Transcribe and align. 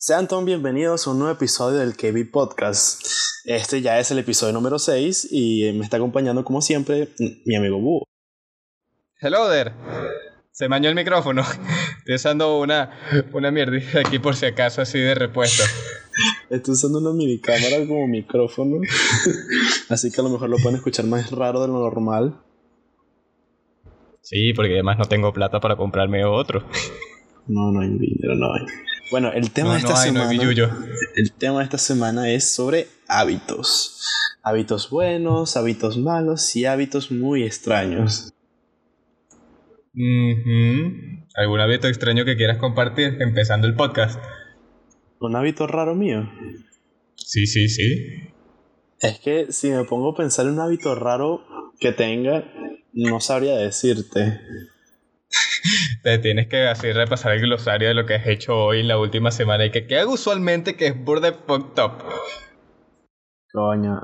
Sean 0.00 0.28
todos 0.28 0.44
bienvenidos 0.44 1.04
a 1.04 1.10
un 1.10 1.18
nuevo 1.18 1.34
episodio 1.34 1.80
del 1.80 1.96
KB 1.96 2.30
Podcast. 2.30 3.02
Este 3.44 3.82
ya 3.82 3.98
es 3.98 4.12
el 4.12 4.20
episodio 4.20 4.52
número 4.52 4.78
6 4.78 5.30
y 5.32 5.72
me 5.72 5.82
está 5.82 5.96
acompañando 5.96 6.44
como 6.44 6.62
siempre 6.62 7.08
mi 7.44 7.56
amigo 7.56 7.80
Búho. 7.80 8.04
Hello 9.20 9.50
there. 9.50 9.72
Se 10.52 10.68
mañó 10.68 10.88
el 10.88 10.94
micrófono. 10.94 11.42
Estoy 11.98 12.14
usando 12.14 12.60
una, 12.60 12.96
una 13.32 13.50
mierdita 13.50 13.98
aquí 13.98 14.20
por 14.20 14.36
si 14.36 14.46
acaso 14.46 14.82
así 14.82 15.00
de 15.00 15.16
repuesto. 15.16 15.64
Estoy 16.48 16.74
usando 16.74 17.00
una 17.00 17.10
mini 17.10 17.40
cámara 17.40 17.84
como 17.88 18.06
micrófono. 18.06 18.76
Así 19.88 20.12
que 20.12 20.20
a 20.20 20.24
lo 20.24 20.30
mejor 20.30 20.48
lo 20.48 20.58
pueden 20.58 20.76
escuchar 20.76 21.06
más 21.06 21.28
raro 21.32 21.60
de 21.60 21.66
lo 21.66 21.80
normal. 21.80 22.40
Sí, 24.20 24.52
porque 24.54 24.74
además 24.74 24.98
no 24.98 25.06
tengo 25.06 25.32
plata 25.32 25.58
para 25.58 25.74
comprarme 25.74 26.24
otro. 26.24 26.64
No, 27.48 27.72
no 27.72 27.80
hay 27.80 27.88
dinero, 27.88 28.36
no 28.36 28.54
hay. 28.54 28.87
Bueno, 29.10 29.32
el 29.32 29.50
tema 29.50 29.72
de 29.72 29.78
esta 29.78 29.96
semana. 29.96 30.30
el 30.32 31.32
tema 31.32 31.58
de 31.58 31.64
esta 31.64 31.78
semana 31.78 32.30
es 32.30 32.52
sobre 32.52 32.88
hábitos. 33.08 34.02
Hábitos 34.42 34.90
buenos, 34.90 35.56
hábitos 35.56 35.96
malos 35.96 36.54
y 36.56 36.66
hábitos 36.66 37.10
muy 37.10 37.44
extraños. 37.44 38.32
¿Algún 41.34 41.60
hábito 41.60 41.88
extraño 41.88 42.24
que 42.24 42.36
quieras 42.36 42.58
compartir 42.58 43.16
empezando 43.20 43.66
el 43.66 43.74
podcast? 43.74 44.22
¿Un 45.20 45.36
hábito 45.36 45.66
raro 45.66 45.94
mío? 45.94 46.30
Sí, 47.16 47.46
sí, 47.46 47.68
sí. 47.68 48.32
Es 49.00 49.18
que 49.20 49.52
si 49.52 49.70
me 49.70 49.84
pongo 49.84 50.12
a 50.12 50.16
pensar 50.16 50.46
en 50.46 50.52
un 50.52 50.60
hábito 50.60 50.94
raro 50.94 51.44
que 51.80 51.92
tenga, 51.92 52.44
no 52.92 53.20
sabría 53.20 53.56
decirte. 53.56 54.40
Te 56.02 56.18
tienes 56.18 56.48
que 56.48 56.68
así 56.68 56.92
repasar 56.92 57.32
el 57.32 57.42
glosario 57.42 57.88
de 57.88 57.94
lo 57.94 58.06
que 58.06 58.14
has 58.14 58.26
hecho 58.26 58.56
hoy 58.56 58.80
en 58.80 58.88
la 58.88 58.98
última 58.98 59.30
semana 59.30 59.66
y 59.66 59.70
que 59.70 59.86
queda 59.86 60.06
usualmente 60.06 60.76
que 60.76 60.86
es 60.88 61.04
burde 61.04 61.32
fucked 61.32 61.82
up. 61.82 62.04
Coño. 63.52 64.00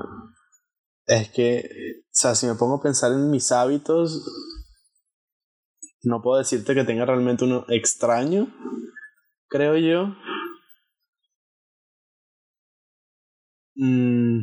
Es 1.07 1.29
que, 1.29 1.63
o 2.03 2.09
sea, 2.11 2.35
si 2.35 2.47
me 2.47 2.55
pongo 2.55 2.75
a 2.75 2.81
pensar 2.81 3.11
en 3.11 3.29
mis 3.29 3.51
hábitos, 3.51 4.25
no 6.03 6.21
puedo 6.21 6.39
decirte 6.39 6.73
que 6.73 6.83
tenga 6.83 7.05
realmente 7.05 7.45
uno 7.45 7.65
extraño, 7.69 8.47
creo 9.47 9.77
yo. 9.77 10.15
Mm. 13.75 14.39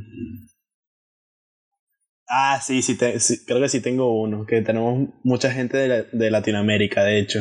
Ah, 2.34 2.58
sí, 2.62 2.80
sí, 2.80 2.96
creo 2.96 3.60
que 3.60 3.68
sí 3.68 3.82
tengo 3.82 4.18
uno, 4.18 4.46
que 4.46 4.62
tenemos 4.62 5.06
mucha 5.22 5.50
gente 5.50 5.76
de, 5.76 6.06
de 6.12 6.30
Latinoamérica, 6.30 7.04
de 7.04 7.18
hecho. 7.18 7.40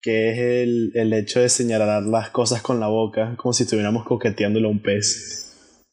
Que 0.00 0.30
es 0.30 0.38
el, 0.38 0.92
el 0.94 1.12
hecho 1.12 1.40
de 1.40 1.48
señalar 1.48 2.04
las 2.04 2.30
cosas 2.30 2.62
con 2.62 2.78
la 2.78 2.86
boca, 2.86 3.34
como 3.36 3.52
si 3.52 3.64
estuviéramos 3.64 4.04
coqueteándole 4.04 4.68
a 4.68 4.70
un 4.70 4.80
pez. 4.80 5.49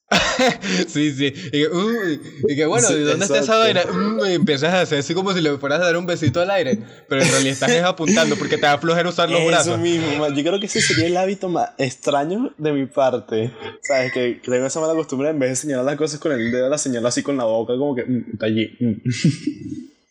sí, 0.87 1.11
sí. 1.11 1.33
Y 1.47 1.51
que, 1.51 2.19
y 2.47 2.55
que 2.55 2.65
bueno, 2.65 2.87
¿de 2.89 3.03
dónde 3.03 3.25
está 3.25 3.39
esa 3.39 3.57
vaina? 3.57 3.83
Mm, 3.85 4.19
y 4.29 4.33
empiezas 4.33 4.73
a 4.73 4.81
hacer 4.81 4.99
así 4.99 5.13
como 5.13 5.33
si 5.33 5.41
le 5.41 5.57
fueras 5.57 5.81
a 5.81 5.85
dar 5.85 5.97
un 5.97 6.05
besito 6.05 6.39
al 6.39 6.49
aire. 6.51 6.79
Pero 7.09 7.21
en 7.21 7.29
realidad 7.29 7.53
estás 7.53 7.71
apuntando 7.83 8.37
porque 8.37 8.57
te 8.57 8.65
va 8.65 8.73
a 8.73 8.77
flojera 8.77 9.09
usar 9.09 9.29
los 9.29 9.45
brazos. 9.45 9.67
Eso 9.67 9.77
mismo, 9.77 10.27
yo 10.29 10.43
creo 10.43 10.59
que 10.59 10.67
ese 10.67 10.81
sería 10.81 11.07
el 11.07 11.17
hábito 11.17 11.49
más 11.49 11.71
extraño 11.77 12.53
de 12.57 12.71
mi 12.71 12.85
parte. 12.85 13.51
¿Sabes? 13.81 14.13
Que, 14.13 14.39
tengo 14.43 14.65
esa 14.65 14.79
mala 14.79 14.93
costumbre 14.93 15.29
en 15.29 15.39
vez 15.39 15.49
de 15.49 15.55
señalar 15.57 15.83
las 15.83 15.95
cosas 15.97 16.19
con 16.19 16.31
el 16.31 16.51
dedo, 16.51 16.69
la 16.69 16.77
señalo 16.77 17.07
así 17.09 17.21
con 17.21 17.35
la 17.35 17.43
boca, 17.43 17.73
como 17.77 17.93
que 17.93 18.03
mm, 18.03 18.25
está 18.33 18.45
allí. 18.45 18.77
Mm. 18.79 19.01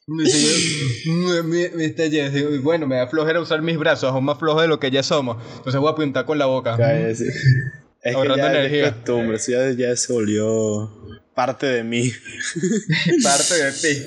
me, 1.48 1.84
está 1.84 2.04
bueno, 2.62 2.86
me 2.86 2.96
da 2.96 3.06
flojera 3.06 3.40
usar 3.40 3.62
mis 3.62 3.78
brazos, 3.78 4.12
aún 4.12 4.24
más 4.24 4.38
flojo 4.38 4.60
de 4.60 4.68
lo 4.68 4.78
que 4.78 4.90
ya 4.90 5.02
somos. 5.02 5.38
Entonces 5.56 5.80
voy 5.80 5.88
a 5.88 5.92
apuntar 5.92 6.26
con 6.26 6.38
la 6.38 6.46
boca. 6.46 6.76
Cállate, 6.76 7.14
es 8.10 8.16
que 8.16 8.36
ya 8.36 8.50
energía. 8.50 8.86
Es 8.86 8.92
costumbre, 8.92 9.36
eso 9.36 9.52
ya, 9.52 9.70
ya 9.70 9.96
se 9.96 10.12
volvió 10.12 10.90
parte 11.34 11.66
de 11.66 11.84
mí. 11.84 12.10
parte 13.22 13.54
de 13.54 13.72
ti. 13.72 14.02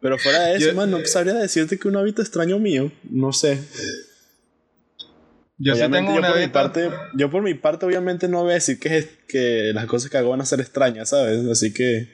Pero 0.00 0.18
fuera 0.18 0.44
de 0.44 0.56
eso, 0.56 0.74
man, 0.74 0.90
no 0.90 1.04
sabría 1.04 1.34
decirte 1.34 1.78
que 1.78 1.88
un 1.88 1.96
hábito 1.96 2.22
extraño 2.22 2.58
mío. 2.58 2.90
No 3.04 3.32
sé. 3.32 3.58
Yo 5.58 5.74
sí 5.74 5.82
tengo 5.90 6.14
por, 6.14 6.38
mi 6.38 6.48
parte, 6.48 6.90
yo 7.14 7.30
por 7.30 7.42
mi 7.42 7.52
parte, 7.52 7.84
obviamente, 7.84 8.28
no 8.28 8.42
voy 8.42 8.52
a 8.52 8.54
decir 8.54 8.78
que, 8.78 9.06
que 9.28 9.72
las 9.74 9.84
cosas 9.84 10.10
que 10.10 10.16
hago 10.16 10.30
van 10.30 10.40
a 10.40 10.46
ser 10.46 10.58
extrañas, 10.60 11.10
¿sabes? 11.10 11.46
Así 11.46 11.74
que. 11.74 12.08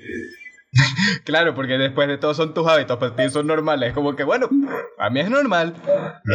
claro, 1.25 1.55
porque 1.55 1.75
después 1.75 2.09
de 2.09 2.19
todo 2.19 2.35
son 2.35 2.55
tus 2.55 2.67
hábitos, 2.67 2.99
para 2.99 3.15
ti 3.15 3.29
son 3.31 3.47
normales. 3.47 3.93
Como 3.93 4.17
que, 4.17 4.25
bueno, 4.25 4.49
a 4.99 5.11
mí 5.11 5.21
es 5.21 5.31
normal. 5.31 5.75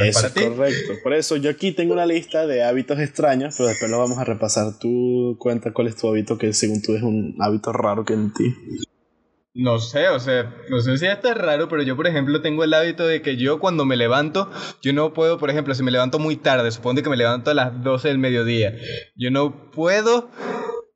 Eso 0.04 0.28
es 0.28 0.34
correcto. 0.34 0.94
Por 1.04 1.14
eso 1.14 1.38
yo 1.38 1.50
aquí 1.50 1.72
tengo 1.72 1.94
una 1.94 2.06
lista 2.06 2.48
de 2.48 2.64
hábitos 2.64 3.00
extraños, 3.00 3.56
pero 3.58 3.70
después 3.70 3.90
lo 3.90 4.00
vamos 4.00 4.18
a 4.18 4.24
repasar. 4.24 4.78
Tú 4.80 5.36
cuenta 5.40 5.74
cuál 5.74 5.88
es 5.88 5.96
tu 5.96 6.08
hábito 6.08 6.38
que 6.38 6.54
según 6.54 6.82
tú 6.82 6.96
es 6.96 7.04
un 7.04 7.36
hábito 7.40 7.72
raro 7.72 8.06
que 8.06 8.14
en 8.14 8.34
ti. 8.34 8.56
No 9.54 9.80
sé, 9.80 10.08
o 10.08 10.20
sea, 10.20 10.56
no 10.70 10.80
sé 10.80 10.98
si 10.98 11.08
esto 11.08 11.28
es 11.28 11.36
raro, 11.36 11.68
pero 11.68 11.84
yo, 11.84 11.98
por 11.98 12.08
ejemplo, 12.08 12.42
tengo 12.42 12.64
el 12.64 12.74
hábito 12.74 13.06
de 13.06 13.22
que 13.22 13.36
yo 13.36 13.60
cuando 13.60 13.84
me 13.84 13.98
levanto, 13.98 14.50
yo 14.82 14.94
no 14.94 15.12
puedo, 15.12 15.38
por 15.38 15.50
ejemplo, 15.50 15.76
si 15.76 15.84
me 15.84 15.92
levanto 15.92 16.20
muy 16.20 16.38
tarde, 16.38 16.72
supongo 16.72 17.04
que 17.04 17.10
me 17.10 17.18
levanto 17.18 17.52
a 17.52 17.54
las 17.54 17.84
12 17.84 18.08
del 18.08 18.18
mediodía, 18.18 18.74
yo 19.18 19.30
no 19.30 19.70
puedo 19.72 20.30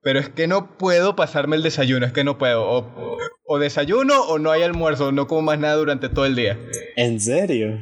pero 0.06 0.20
es 0.20 0.30
que 0.30 0.46
no 0.46 0.78
puedo 0.78 1.16
pasarme 1.16 1.56
el 1.56 1.64
desayuno, 1.64 2.06
es 2.06 2.14
que 2.14 2.24
no 2.24 2.38
puedo. 2.38 2.64
O, 2.64 3.18
o, 3.48 3.58
desayuno 3.58 4.22
o 4.22 4.38
no 4.38 4.52
hay 4.52 4.62
almuerzo, 4.62 5.12
no 5.12 5.26
como 5.26 5.42
más 5.42 5.58
nada 5.58 5.74
durante 5.78 6.10
todo 6.10 6.28
el 6.28 6.36
día. 6.36 6.60
¿En 6.96 7.20
serio? 7.20 7.80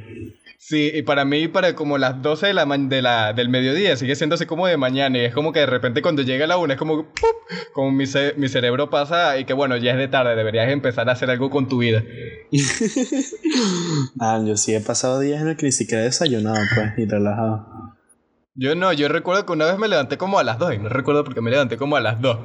Sí, 0.57 0.89
y 0.93 1.01
para 1.01 1.25
mí, 1.25 1.49
para 1.49 1.75
como 1.75 1.97
las 1.97 2.21
12 2.21 2.47
de 2.47 2.53
la, 2.53 2.65
de 2.65 3.01
la, 3.01 3.33
del 3.33 3.49
mediodía, 3.49 3.97
sigue 3.97 4.15
siendo 4.15 4.35
así 4.35 4.45
como 4.45 4.67
de 4.67 4.77
mañana. 4.77 5.17
Y 5.17 5.25
es 5.25 5.33
como 5.33 5.51
que 5.51 5.59
de 5.59 5.65
repente 5.65 6.01
cuando 6.01 6.21
llega 6.21 6.47
la 6.47 6.55
una, 6.55 6.75
es 6.75 6.79
como, 6.79 7.03
¡pup! 7.03 7.73
como 7.73 7.91
mi, 7.91 8.05
mi 8.37 8.47
cerebro 8.47 8.89
pasa 8.89 9.37
y 9.37 9.43
que 9.43 9.51
bueno, 9.51 9.75
ya 9.75 9.91
es 9.91 9.97
de 9.97 10.07
tarde, 10.07 10.37
deberías 10.37 10.71
empezar 10.71 11.09
a 11.09 11.11
hacer 11.11 11.29
algo 11.29 11.49
con 11.49 11.67
tu 11.67 11.79
vida. 11.79 12.05
ah, 14.21 14.41
yo 14.47 14.55
sí 14.55 14.73
he 14.73 14.79
pasado 14.79 15.19
días 15.19 15.41
en 15.41 15.49
los 15.49 15.57
que 15.57 15.65
ni 15.65 15.73
siquiera 15.73 16.03
he 16.03 16.05
desayunado, 16.05 16.55
pues, 16.73 16.93
y 16.97 17.05
relajado. 17.05 17.92
Yo 18.55 18.75
no, 18.75 18.93
yo 18.93 19.07
recuerdo 19.07 19.47
que 19.47 19.51
una 19.51 19.65
vez 19.65 19.79
me 19.79 19.87
levanté 19.87 20.19
como 20.19 20.37
a 20.37 20.43
las 20.43 20.59
2 20.59 20.75
y 20.75 20.77
no 20.77 20.87
recuerdo 20.87 21.23
porque 21.23 21.41
me 21.41 21.49
levanté 21.49 21.75
como 21.75 21.95
a 21.95 22.01
las 22.01 22.21
2. 22.21 22.37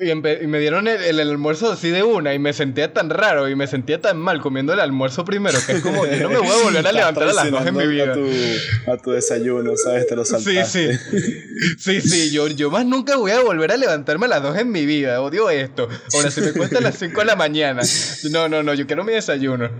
Y, 0.00 0.12
me 0.16 0.58
dieron 0.58 0.88
el, 0.88 1.20
almuerzo 1.20 1.70
así 1.70 1.90
de 1.90 2.02
una 2.02 2.34
y 2.34 2.40
me 2.40 2.52
sentía 2.52 2.92
tan 2.92 3.08
raro 3.08 3.48
y 3.48 3.54
me 3.54 3.68
sentía 3.68 4.00
tan 4.00 4.16
mal 4.16 4.40
comiendo 4.40 4.72
el 4.72 4.80
almuerzo 4.80 5.24
primero 5.24 5.58
que 5.64 5.72
es 5.72 5.80
como, 5.80 6.06
yo 6.06 6.22
no 6.24 6.30
me 6.30 6.38
voy 6.38 6.48
a 6.48 6.64
volver 6.64 6.86
a 6.86 6.92
levantar 6.92 7.28
a 7.28 7.32
las 7.32 7.50
2 7.52 7.66
en 7.66 7.76
mi 7.76 7.86
vida. 7.86 8.14
A 8.88 8.96
tu, 8.96 9.12
desayuno, 9.12 9.76
¿sabes? 9.76 10.08
Te 10.08 10.16
lo 10.16 10.24
saltaste. 10.24 10.64
Sí, 10.64 10.90
sí. 10.90 12.00
Sí, 12.00 12.00
sí, 12.00 12.30
yo, 12.32 12.48
yo 12.48 12.68
más 12.72 12.84
nunca 12.84 13.16
voy 13.16 13.30
a 13.30 13.40
volver 13.40 13.70
a 13.70 13.76
levantarme 13.76 14.26
a 14.26 14.30
las 14.30 14.42
2 14.42 14.58
en 14.58 14.72
mi 14.72 14.86
vida. 14.86 15.20
Odio 15.20 15.50
esto. 15.50 15.88
Ahora, 16.14 16.32
si 16.32 16.40
me 16.40 16.52
cuesta 16.52 16.78
a 16.78 16.80
las 16.80 16.98
5 16.98 17.20
de 17.20 17.26
la 17.26 17.36
mañana. 17.36 17.82
No, 18.32 18.48
no, 18.48 18.64
no, 18.64 18.74
yo 18.74 18.88
quiero 18.88 19.04
mi 19.04 19.12
desayuno. 19.12 19.70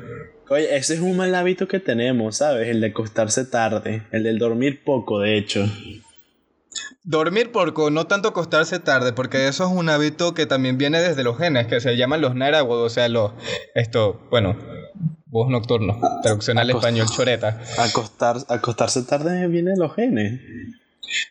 Oye, 0.51 0.77
ese 0.77 0.95
es 0.95 1.01
un 1.01 1.17
mal 1.17 1.35
hábito 1.35 1.69
que 1.69 1.79
tenemos, 1.79 2.37
¿sabes? 2.37 2.69
El 2.69 2.81
de 2.81 2.89
acostarse 2.89 3.45
tarde, 3.45 4.03
el 4.13 4.23
del 4.23 4.39
dormir 4.39 4.83
poco, 4.83 5.21
de 5.21 5.37
hecho. 5.37 5.67
Dormir 7.05 7.53
poco, 7.53 7.91
no 7.91 8.07
tanto 8.07 8.29
acostarse 8.29 8.79
tarde, 8.79 9.13
porque 9.13 9.49
eso 9.49 9.65
es 9.65 9.71
un 9.71 9.89
hábito 9.89 10.35
que 10.35 10.47
también 10.47 10.79
viene 10.79 11.01
desde 11.01 11.23
los 11.23 11.39
genes, 11.39 11.67
que 11.67 11.81
se 11.81 11.97
llaman 11.97 12.21
los 12.21 12.35
Narawod, 12.35 12.83
o 12.83 12.89
sea, 12.89 13.09
los, 13.09 13.33
esto, 13.75 14.27
bueno, 14.31 14.57
voz 15.27 15.51
nocturno, 15.51 16.01
traducción 16.23 16.59
al 16.59 16.71
español 16.71 17.07
choreta. 17.15 17.61
Acostar, 17.79 18.37
acostarse 18.49 19.03
tarde 19.03 19.47
viene 19.49 19.73
de 19.73 19.77
los 19.77 19.95
genes. 19.95 20.41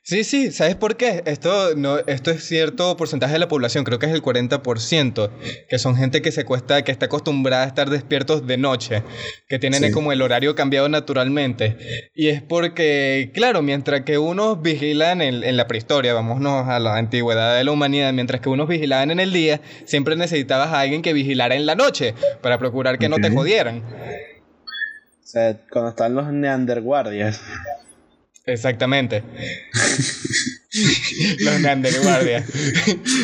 Sí, 0.03 0.23
sí, 0.23 0.51
¿sabes 0.51 0.75
por 0.75 0.97
qué? 0.97 1.23
Esto, 1.25 1.75
no, 1.75 1.99
esto 1.99 2.31
es 2.31 2.43
cierto 2.43 2.95
porcentaje 2.97 3.33
de 3.33 3.39
la 3.39 3.47
población, 3.47 3.83
creo 3.83 3.99
que 3.99 4.07
es 4.07 4.13
el 4.13 4.21
40%, 4.21 5.29
que 5.69 5.79
son 5.79 5.95
gente 5.95 6.21
que 6.21 6.31
se 6.31 6.45
cuesta, 6.45 6.83
que 6.83 6.91
está 6.91 7.07
acostumbrada 7.07 7.63
a 7.63 7.67
estar 7.67 7.89
despiertos 7.89 8.47
de 8.47 8.57
noche, 8.57 9.03
que 9.47 9.59
tienen 9.59 9.91
como 9.91 10.11
el 10.11 10.21
horario 10.21 10.55
cambiado 10.55 10.89
naturalmente. 10.89 11.77
Y 12.15 12.29
es 12.29 12.41
porque, 12.41 13.31
claro, 13.33 13.61
mientras 13.61 14.01
que 14.01 14.17
unos 14.17 14.61
vigilan 14.61 15.21
en, 15.21 15.43
en 15.43 15.57
la 15.57 15.67
prehistoria, 15.67 16.13
vámonos 16.13 16.67
a 16.67 16.79
la 16.79 16.97
antigüedad 16.97 17.55
de 17.55 17.63
la 17.63 17.71
humanidad, 17.71 18.13
mientras 18.13 18.41
que 18.41 18.49
unos 18.49 18.67
vigilaban 18.67 19.11
en 19.11 19.19
el 19.19 19.33
día, 19.33 19.61
siempre 19.85 20.15
necesitabas 20.15 20.69
a 20.69 20.79
alguien 20.79 21.01
que 21.01 21.13
vigilara 21.13 21.55
en 21.55 21.65
la 21.65 21.75
noche 21.75 22.15
para 22.41 22.57
procurar 22.57 22.97
que 22.97 23.09
no 23.09 23.17
te 23.17 23.29
jodieran. 23.29 23.83
O 23.83 25.29
sea, 25.29 25.57
cuando 25.69 25.89
están 25.89 26.15
los 26.15 26.31
neanderguardias. 26.31 27.41
Exactamente. 28.47 29.23
Los 31.39 31.59
Neanderguardias. 31.59 32.45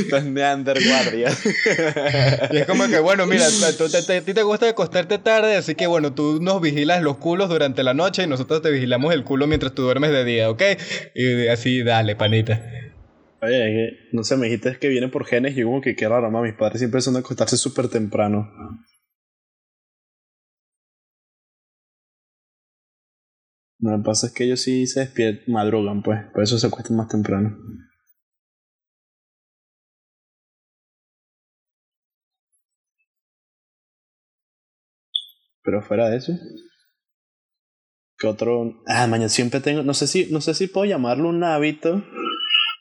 Los 0.09 0.23
Neanderguardias. 0.25 1.45
y 2.51 2.57
es 2.57 2.65
como 2.65 2.87
que, 2.87 2.99
bueno, 2.99 3.25
mira, 3.25 3.45
a 3.45 4.21
ti 4.21 4.33
te 4.33 4.43
gusta 4.43 4.69
acostarte 4.69 5.17
tarde, 5.17 5.55
así 5.55 5.75
que, 5.75 5.87
bueno, 5.87 6.13
tú 6.13 6.39
nos 6.41 6.61
vigilas 6.61 7.01
los 7.01 7.17
culos 7.17 7.49
durante 7.49 7.83
la 7.83 7.93
noche 7.93 8.23
y 8.23 8.27
nosotros 8.27 8.61
te 8.61 8.69
vigilamos 8.69 9.13
el 9.13 9.23
culo 9.23 9.47
mientras 9.47 9.73
tú 9.73 9.83
duermes 9.83 10.11
de 10.11 10.25
día, 10.25 10.49
¿ok? 10.49 10.61
Y 11.15 11.47
así, 11.47 11.83
dale, 11.83 12.15
panita. 12.15 12.61
Oye, 13.41 13.99
no 14.11 14.23
sé, 14.23 14.37
me 14.37 14.47
dijiste 14.47 14.77
que 14.79 14.89
viene 14.89 15.09
por 15.09 15.25
genes 15.25 15.53
y 15.53 15.61
yo 15.61 15.67
como 15.67 15.81
que 15.81 15.95
qué 15.95 16.07
raro, 16.07 16.29
mamá, 16.29 16.45
mis 16.45 16.55
padres 16.55 16.79
siempre 16.79 17.01
son 17.01 17.13
de 17.13 17.21
acostarse 17.21 17.57
súper 17.57 17.87
temprano. 17.87 18.49
Lo 23.83 23.97
que 23.97 24.03
pasa 24.03 24.27
es 24.27 24.33
que 24.33 24.45
ellos 24.45 24.61
sí 24.61 24.87
se 24.87 25.01
despiertan, 25.01 25.53
madrugan, 25.53 26.01
pues. 26.01 26.21
Por 26.33 26.41
eso 26.41 26.57
se 26.57 26.67
acuestan 26.67 26.95
más 26.97 27.09
temprano. 27.09 27.55
Pero 35.63 35.81
fuera 35.81 36.09
de 36.09 36.17
eso. 36.17 36.33
¿Qué 38.17 38.27
otro? 38.27 38.81
Ah, 38.87 39.07
mañana 39.07 39.29
siempre 39.29 39.59
tengo. 39.59 39.83
No 39.83 39.93
sé 39.93 40.07
si, 40.07 40.27
no 40.31 40.39
sé 40.39 40.53
si 40.53 40.67
puedo 40.67 40.85
llamarlo 40.85 41.29
un 41.29 41.43
hábito. 41.43 42.03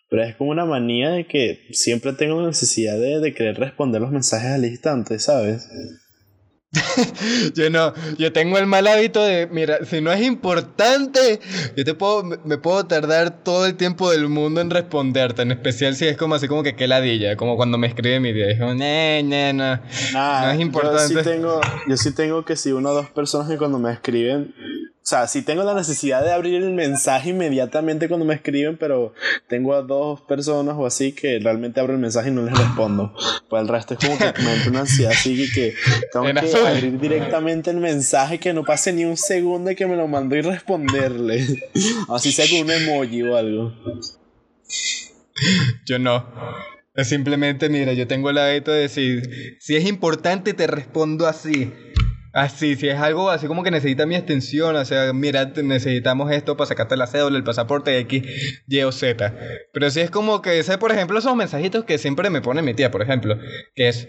Pero 0.09 0.25
es 0.25 0.37
como 0.37 0.51
una 0.51 0.67
manía 0.67 1.11
de 1.11 1.27
que 1.27 1.67
siempre 1.73 2.13
tengo 2.13 2.41
la 2.41 2.49
necesidad 2.49 2.99
de, 2.99 3.19
de 3.21 3.35
querer 3.35 3.59
responder 3.59 4.01
los 4.03 4.13
mensajes 4.13 4.51
al 4.53 4.65
instante, 4.67 5.19
¿sabes? 5.19 5.69
yo 7.55 7.69
no, 7.69 7.93
yo 8.17 8.33
tengo 8.33 8.57
el 8.57 8.67
mal 8.67 8.87
hábito 8.87 9.23
de, 9.23 9.47
mira, 9.47 9.85
si 9.85 10.01
no 10.01 10.11
es 10.11 10.23
importante, 10.23 11.41
yo 11.77 11.85
te 11.85 11.95
puedo, 11.95 12.25
me 12.45 12.57
puedo 12.57 12.87
tardar 12.87 13.43
todo 13.43 13.67
el 13.67 13.75
tiempo 13.75 14.11
del 14.11 14.29
mundo 14.29 14.63
en 14.63 14.71
responderte, 14.71 15.43
en 15.43 15.53
especial 15.53 15.95
si 15.95 16.07
es 16.07 16.17
como 16.17 16.35
así 16.35 16.49
como 16.49 16.63
que 16.63 16.75
qué 16.75 16.89
ladilla, 16.89 17.37
como 17.37 17.57
cuando 17.57 17.77
me 17.77 17.89
escribe 17.89 18.21
mi 18.21 18.33
día, 18.33 18.47
dijo, 18.47 18.75
no, 18.75 19.23
no, 19.23 19.53
no, 19.53 19.81
no 20.15 20.51
es 20.51 20.61
importante. 20.61 21.13
Yo 21.13 21.23
sí 21.23 21.29
tengo, 21.29 21.61
yo 21.87 21.97
sí 21.97 22.15
tengo 22.15 22.45
que 22.45 22.57
si 22.57 22.73
una 22.73 22.91
o 22.91 22.95
dos 22.95 23.11
personas 23.11 23.49
que 23.49 23.59
cuando 23.59 23.79
me 23.79 23.93
escriben 23.93 24.55
o 25.03 25.05
sea, 25.05 25.27
sí 25.27 25.43
tengo 25.43 25.65
la 25.65 25.75
necesidad 25.75 26.23
de 26.23 26.31
abrir 26.31 26.63
el 26.63 26.71
mensaje 26.71 27.31
inmediatamente 27.31 28.07
cuando 28.07 28.25
me 28.25 28.35
escriben, 28.35 28.77
pero 28.77 29.13
tengo 29.49 29.75
a 29.75 29.83
dos 29.83 30.21
personas 30.21 30.77
o 30.79 30.87
así 30.87 31.11
que 31.11 31.41
realmente 31.41 31.81
abro 31.81 31.95
el 31.95 31.99
mensaje 31.99 32.29
y 32.29 32.33
no 32.33 32.43
les 32.43 32.57
respondo. 32.57 33.13
Pues 33.49 33.63
el 33.63 33.69
resto 33.69 33.95
es 33.95 34.01
como 34.01 34.17
que 34.17 34.33
me 34.41 34.55
entra 34.55 34.71
una 34.71 34.81
ansiedad 34.81 35.11
así 35.11 35.51
que 35.53 35.75
tengo 36.13 36.27
que 36.27 36.57
abrir 36.57 37.01
directamente 37.01 37.71
el 37.71 37.79
mensaje 37.79 38.39
que 38.39 38.53
no 38.53 38.63
pase 38.63 38.93
ni 38.93 39.05
un 39.05 39.17
segundo 39.17 39.73
y 39.73 39.75
que 39.75 39.89
me 39.89 39.97
lo 39.97 40.07
mando 40.07 40.37
y 40.37 40.41
responderle. 40.41 41.47
así 42.09 42.31
sea 42.31 42.47
con 42.49 42.61
un 42.61 42.71
emoji 42.71 43.23
o 43.23 43.37
algo. 43.37 43.73
Yo 45.85 45.99
no. 45.99 46.33
Es 46.95 47.09
simplemente, 47.09 47.69
mira, 47.69 47.93
yo 47.95 48.07
tengo 48.07 48.31
el 48.31 48.39
hábito 48.39 48.71
de 48.71 48.83
decir, 48.83 49.57
si 49.59 49.75
es 49.75 49.85
importante 49.89 50.55
te 50.55 50.69
respondo 50.69 51.27
así. 51.27 51.73
Así, 52.33 52.77
si 52.77 52.89
es 52.89 52.99
algo 52.99 53.29
así 53.29 53.47
como 53.47 53.63
que 53.63 53.71
necesita 53.71 54.07
mi 54.07 54.17
extensión, 54.17 54.75
o 54.75 54.85
sea, 54.87 55.13
mira, 55.13 55.53
necesitamos 55.63 56.33
esto 56.33 56.57
para 56.57 56.67
sacarte 56.67 56.97
la 56.97 57.07
cédula, 57.07 57.37
el 57.37 57.45
pasaporte 57.45 57.99
X, 57.99 58.23
Y 58.69 58.81
o 58.81 58.91
Z. 58.91 59.35
Pero 59.73 59.91
si 59.91 60.01
es 60.01 60.11
como 60.11 60.41
que, 60.41 60.63
sé, 60.63 60.79
por 60.79 60.93
ejemplo, 60.93 61.19
esos 61.19 61.37
mensajitos 61.37 61.85
que 61.85 61.99
siempre 61.99 62.31
me 62.31 62.41
pone 62.41 62.63
mi 62.63 62.73
tía, 62.73 62.91
por 62.91 63.03
ejemplo, 63.03 63.37
que 63.75 63.89
es, 63.89 64.09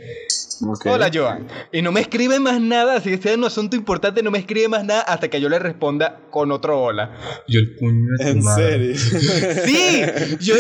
hola 0.86 1.12
Joan, 1.14 1.48
y 1.74 1.82
no 1.82 1.92
me 1.92 2.00
escribe 2.00 2.40
más 2.40 2.62
nada, 2.62 3.02
si 3.02 3.12
es 3.14 3.26
un 3.36 3.44
asunto 3.44 3.76
importante, 3.76 4.24
no 4.24 4.32
me 4.32 4.40
escribe 4.40 4.70
más 4.70 4.86
nada 4.86 5.02
hasta 5.02 5.28
que 5.28 5.42
yo 5.42 5.50
le 5.50 5.60
responda 5.60 6.22
con 6.32 6.52
otro 6.54 6.82
hola. 6.82 7.12
Yo 7.50 7.60
el 7.60 7.76
puño 7.76 8.08
¿En 8.20 8.42
serio? 8.42 8.96
Sí, 9.66 10.02
yo, 10.40 10.56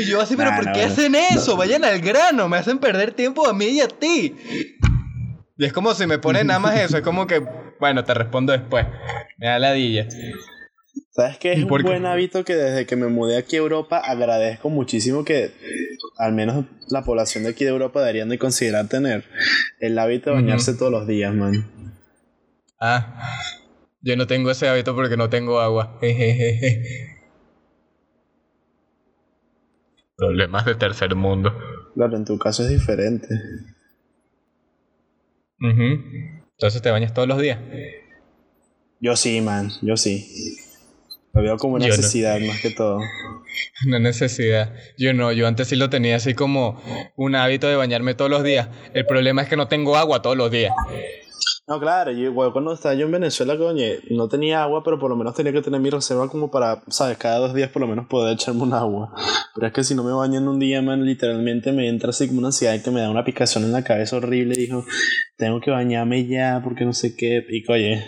yo 0.00 0.20
así, 0.20 0.36
pero 0.36 0.50
¿por 0.56 0.72
qué 0.72 0.82
hacen 0.82 1.14
eso? 1.14 1.56
Vayan 1.56 1.84
al 1.84 2.00
grano, 2.00 2.48
me 2.50 2.58
hacen 2.58 2.78
perder 2.78 3.12
tiempo 3.12 3.46
a 3.46 3.54
mí 3.54 3.66
y 3.66 3.80
a 3.80 3.88
ti. 3.88 4.34
Y 5.58 5.64
es 5.64 5.72
como 5.72 5.92
si 5.92 6.06
me 6.06 6.20
ponen 6.20 6.46
nada 6.46 6.60
más 6.60 6.78
eso, 6.78 6.96
es 6.98 7.02
como 7.02 7.26
que, 7.26 7.44
bueno, 7.80 8.04
te 8.04 8.14
respondo 8.14 8.52
después. 8.52 8.86
Me 9.38 9.48
da 9.48 9.58
ladilla. 9.58 10.06
¿Sabes 11.10 11.36
qué? 11.38 11.54
Es 11.54 11.64
un 11.64 11.68
buen 11.82 12.06
hábito 12.06 12.44
que 12.44 12.54
desde 12.54 12.86
que 12.86 12.94
me 12.94 13.08
mudé 13.08 13.36
aquí 13.36 13.56
a 13.56 13.58
Europa 13.58 13.98
agradezco 13.98 14.70
muchísimo 14.70 15.24
que 15.24 15.50
al 16.16 16.32
menos 16.32 16.64
la 16.90 17.02
población 17.02 17.42
de 17.42 17.50
aquí 17.50 17.64
de 17.64 17.70
Europa 17.70 17.98
deberían 17.98 18.28
de 18.28 18.38
considerar 18.38 18.86
tener 18.86 19.24
el 19.80 19.98
hábito 19.98 20.30
de 20.30 20.36
bañarse 20.36 20.74
todos 20.74 20.92
los 20.92 21.08
días, 21.08 21.34
man. 21.34 21.66
Ah, 22.80 23.40
yo 24.00 24.16
no 24.16 24.28
tengo 24.28 24.52
ese 24.52 24.68
hábito 24.68 24.94
porque 24.94 25.16
no 25.16 25.28
tengo 25.28 25.58
agua. 25.58 25.98
Problemas 30.16 30.64
de 30.66 30.76
tercer 30.76 31.16
mundo. 31.16 31.52
Claro, 31.96 32.16
en 32.16 32.24
tu 32.24 32.38
caso 32.38 32.62
es 32.62 32.68
diferente. 32.68 33.26
Entonces 35.60 36.82
te 36.82 36.90
bañas 36.90 37.14
todos 37.14 37.28
los 37.28 37.40
días. 37.40 37.58
Yo 39.00 39.16
sí, 39.16 39.40
man, 39.40 39.70
yo 39.82 39.96
sí. 39.96 40.56
Lo 41.32 41.42
veo 41.42 41.56
como 41.56 41.74
una 41.74 41.86
necesidad 41.86 42.40
más 42.40 42.60
que 42.60 42.70
todo. 42.70 43.00
Una 43.86 43.98
necesidad. 43.98 44.74
Yo 44.96 45.14
no, 45.14 45.30
yo 45.32 45.46
antes 45.46 45.68
sí 45.68 45.76
lo 45.76 45.88
tenía 45.88 46.16
así 46.16 46.34
como 46.34 46.80
un 47.16 47.34
hábito 47.36 47.68
de 47.68 47.76
bañarme 47.76 48.14
todos 48.14 48.30
los 48.30 48.42
días. 48.42 48.68
El 48.92 49.06
problema 49.06 49.42
es 49.42 49.48
que 49.48 49.56
no 49.56 49.68
tengo 49.68 49.96
agua 49.96 50.20
todos 50.20 50.36
los 50.36 50.50
días. 50.50 50.72
No, 51.68 51.78
claro, 51.78 52.10
yo 52.12 52.34
cuando 52.34 52.72
estaba 52.72 52.94
yo 52.94 53.04
en 53.04 53.12
Venezuela, 53.12 53.58
coño, 53.58 53.84
no 54.10 54.26
tenía 54.26 54.62
agua, 54.62 54.82
pero 54.82 54.98
por 54.98 55.10
lo 55.10 55.16
menos 55.16 55.34
tenía 55.34 55.52
que 55.52 55.60
tener 55.60 55.78
mi 55.78 55.90
reserva 55.90 56.26
como 56.26 56.50
para, 56.50 56.82
¿sabes? 56.88 57.18
Cada 57.18 57.40
dos 57.40 57.52
días 57.52 57.70
por 57.70 57.82
lo 57.82 57.86
menos 57.86 58.06
poder 58.06 58.32
echarme 58.32 58.62
un 58.62 58.72
agua. 58.72 59.12
Pero 59.54 59.66
es 59.66 59.72
que 59.74 59.84
si 59.84 59.94
no 59.94 60.02
me 60.02 60.12
baño 60.12 60.38
en 60.38 60.48
un 60.48 60.58
día, 60.58 60.80
man, 60.80 61.04
literalmente 61.04 61.72
me 61.72 61.86
entra 61.90 62.08
así 62.08 62.26
como 62.26 62.38
una 62.38 62.48
ansiedad 62.48 62.80
que 62.82 62.90
me 62.90 63.02
da 63.02 63.10
una 63.10 63.22
picazón 63.22 63.64
en 63.64 63.72
la 63.72 63.84
cabeza 63.84 64.16
horrible. 64.16 64.54
Dijo, 64.54 64.86
tengo 65.36 65.60
que 65.60 65.70
bañarme 65.70 66.26
ya 66.26 66.62
porque 66.64 66.86
no 66.86 66.94
sé 66.94 67.14
qué. 67.14 67.44
Y 67.50 67.70
oye, 67.70 68.02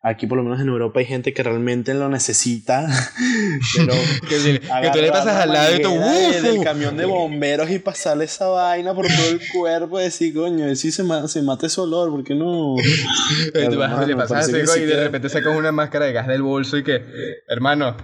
Aquí 0.00 0.28
por 0.28 0.38
lo 0.38 0.44
menos 0.44 0.60
en 0.60 0.68
Europa 0.68 1.00
hay 1.00 1.06
gente 1.06 1.34
que 1.34 1.42
realmente 1.42 1.92
lo 1.92 2.08
necesita. 2.08 2.86
Pero 3.76 3.92
que, 4.28 4.90
tú 4.92 5.00
le 5.00 5.10
pasas 5.10 5.42
al 5.42 5.52
lado 5.52 5.74
y 5.74 5.82
tú 5.82 5.90
del 5.90 6.62
camión 6.62 6.96
de 6.96 7.04
bomberos 7.04 7.68
y 7.70 7.80
pasarle 7.80 8.26
esa 8.26 8.46
vaina 8.46 8.94
por 8.94 9.08
todo 9.08 9.28
el 9.28 9.40
cuerpo 9.52 9.98
y 9.98 10.04
decir, 10.04 10.32
coño, 10.34 10.72
si 10.76 10.92
se, 10.92 11.02
se 11.26 11.42
mata 11.42 11.66
ese 11.66 11.80
olor, 11.80 12.10
¿por 12.10 12.22
qué 12.22 12.36
no? 12.36 12.76
le 14.06 14.16
pasas 14.16 14.48
y 14.48 14.52
de 14.82 15.02
repente 15.02 15.28
sacas 15.28 15.56
una 15.56 15.72
máscara 15.72 16.06
de 16.06 16.12
gas 16.12 16.28
del 16.28 16.42
bolso 16.42 16.76
y 16.76 16.84
que, 16.84 17.02
hermano, 17.48 17.96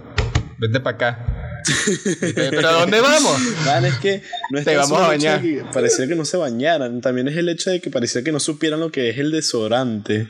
vete 0.59 0.81
para 0.81 0.95
acá. 0.95 1.61
¿Pero 2.35 2.67
a 2.67 2.71
dónde 2.73 2.99
vamos? 2.99 3.41
es 3.83 3.95
que 3.95 4.21
no 4.51 4.59
es 4.59 4.65
Te 4.65 4.75
vamos 4.75 4.99
a 4.99 5.07
bañar. 5.07 5.41
Que 5.41 5.63
parecía 5.73 6.07
que 6.07 6.15
no 6.15 6.25
se 6.25 6.35
bañaran. 6.35 6.99
También 6.99 7.29
es 7.29 7.37
el 7.37 7.47
hecho 7.47 7.69
de 7.69 7.79
que 7.79 7.89
parecía 7.89 8.21
que 8.21 8.33
no 8.33 8.39
supieran 8.39 8.81
lo 8.81 8.91
que 8.91 9.09
es 9.09 9.17
el 9.17 9.31
desodorante. 9.31 10.27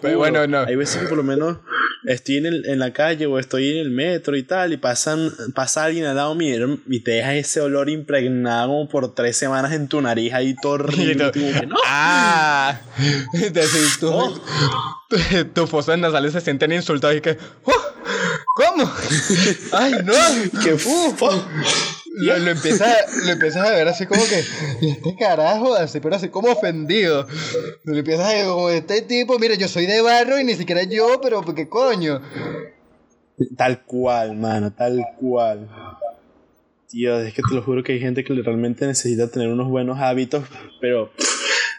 Te 0.00 0.14
bueno, 0.16 0.46
no. 0.46 0.60
Hay 0.60 0.76
veces 0.76 1.02
que 1.02 1.08
por 1.08 1.16
lo 1.16 1.22
menos 1.22 1.58
estoy 2.06 2.38
en, 2.38 2.46
el, 2.46 2.66
en, 2.66 2.78
la 2.78 2.92
calle 2.92 3.26
o 3.26 3.38
estoy 3.38 3.70
en 3.70 3.78
el 3.78 3.90
metro 3.90 4.36
y 4.36 4.42
tal, 4.42 4.72
y 4.72 4.76
pasan, 4.76 5.32
pasa 5.54 5.84
alguien 5.84 6.04
al 6.06 6.16
lado 6.16 6.34
mío 6.34 6.78
y 6.86 7.00
te 7.00 7.12
deja 7.12 7.34
ese 7.34 7.60
olor 7.60 7.88
impregnado 7.88 8.68
como 8.68 8.88
por 8.88 9.14
tres 9.14 9.36
semanas 9.36 9.72
en 9.72 9.88
tu 9.88 10.00
nariz 10.00 10.32
ahí 10.32 10.54
todo 10.60 10.72
horrible. 10.84 11.32
no. 11.66 11.76
¡Ah! 11.86 12.80
Decir, 13.32 13.88
tú, 14.00 14.08
oh. 14.08 14.40
tus 15.54 15.70
fosas 15.70 15.98
nasales 15.98 16.32
se 16.32 16.40
sienten 16.40 16.72
insultados 16.72 17.16
y 17.16 17.20
que. 17.20 17.38
Oh, 17.64 17.72
¿Cómo? 18.56 18.90
¡Ay, 19.72 19.94
no! 20.04 20.14
¡Qué 20.62 20.78
fufo! 20.78 21.44
Lo, 22.16 22.38
lo, 22.38 22.50
empiezas, 22.50 23.24
lo 23.24 23.32
empiezas 23.32 23.66
a 23.68 23.72
ver 23.72 23.88
así 23.88 24.06
como 24.06 24.22
que, 24.24 24.88
este 24.88 25.16
carajo, 25.16 25.74
así, 25.74 26.00
pero 26.00 26.16
así 26.16 26.28
como 26.28 26.48
ofendido. 26.48 27.26
Lo 27.84 27.96
empiezas 27.96 28.26
a 28.26 28.32
ver 28.32 28.46
como, 28.46 28.70
este 28.70 29.02
tipo, 29.02 29.38
mira, 29.38 29.54
yo 29.54 29.68
soy 29.68 29.86
de 29.86 30.00
barro 30.00 30.38
y 30.38 30.44
ni 30.44 30.54
siquiera 30.54 30.84
yo, 30.84 31.20
pero 31.20 31.42
¿qué 31.54 31.68
coño? 31.68 32.20
Tal 33.56 33.82
cual, 33.82 34.36
mano, 34.36 34.72
tal 34.72 35.02
cual. 35.18 35.68
Tío, 36.88 37.18
es 37.18 37.34
que 37.34 37.42
te 37.48 37.54
lo 37.54 37.62
juro 37.62 37.82
que 37.82 37.92
hay 37.92 38.00
gente 38.00 38.22
que 38.22 38.32
realmente 38.34 38.86
necesita 38.86 39.28
tener 39.28 39.48
unos 39.48 39.68
buenos 39.68 39.98
hábitos, 39.98 40.44
pero 40.80 41.10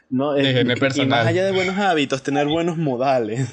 no, 0.09 0.35
es, 0.35 0.97
y 0.97 1.05
más 1.05 1.25
allá 1.25 1.45
de 1.45 1.51
buenos 1.51 1.77
hábitos, 1.77 2.21
tener 2.21 2.47
buenos 2.47 2.77
modales. 2.77 3.49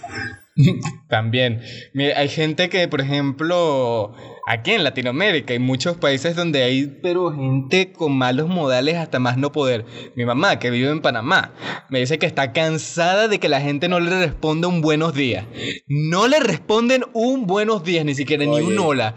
También. 1.08 1.62
Mira, 1.92 2.18
hay 2.18 2.28
gente 2.28 2.68
que, 2.68 2.88
por 2.88 3.00
ejemplo, 3.00 4.14
aquí 4.46 4.72
en 4.72 4.84
Latinoamérica 4.84 5.52
hay 5.52 5.58
muchos 5.58 5.96
países 5.96 6.36
donde 6.36 6.62
hay, 6.62 6.86
pero 7.02 7.32
gente 7.32 7.92
con 7.92 8.16
malos 8.16 8.48
modales 8.48 8.96
hasta 8.96 9.18
más 9.18 9.36
no 9.36 9.52
poder. 9.52 9.84
Mi 10.16 10.24
mamá, 10.24 10.58
que 10.58 10.70
vive 10.70 10.90
en 10.90 11.00
Panamá, 11.00 11.52
me 11.88 12.00
dice 12.00 12.18
que 12.18 12.26
está 12.26 12.52
cansada 12.52 13.28
de 13.28 13.38
que 13.38 13.48
la 13.48 13.60
gente 13.60 13.88
no 13.88 14.00
le 14.00 14.10
responda 14.10 14.68
un 14.68 14.80
buenos 14.80 15.14
días. 15.14 15.46
No 15.86 16.28
le 16.28 16.40
responden 16.40 17.04
un 17.12 17.46
buenos 17.46 17.84
días, 17.84 18.04
ni 18.04 18.14
siquiera 18.14 18.44
ni 18.44 18.60
un 18.60 18.78
hola. 18.78 19.16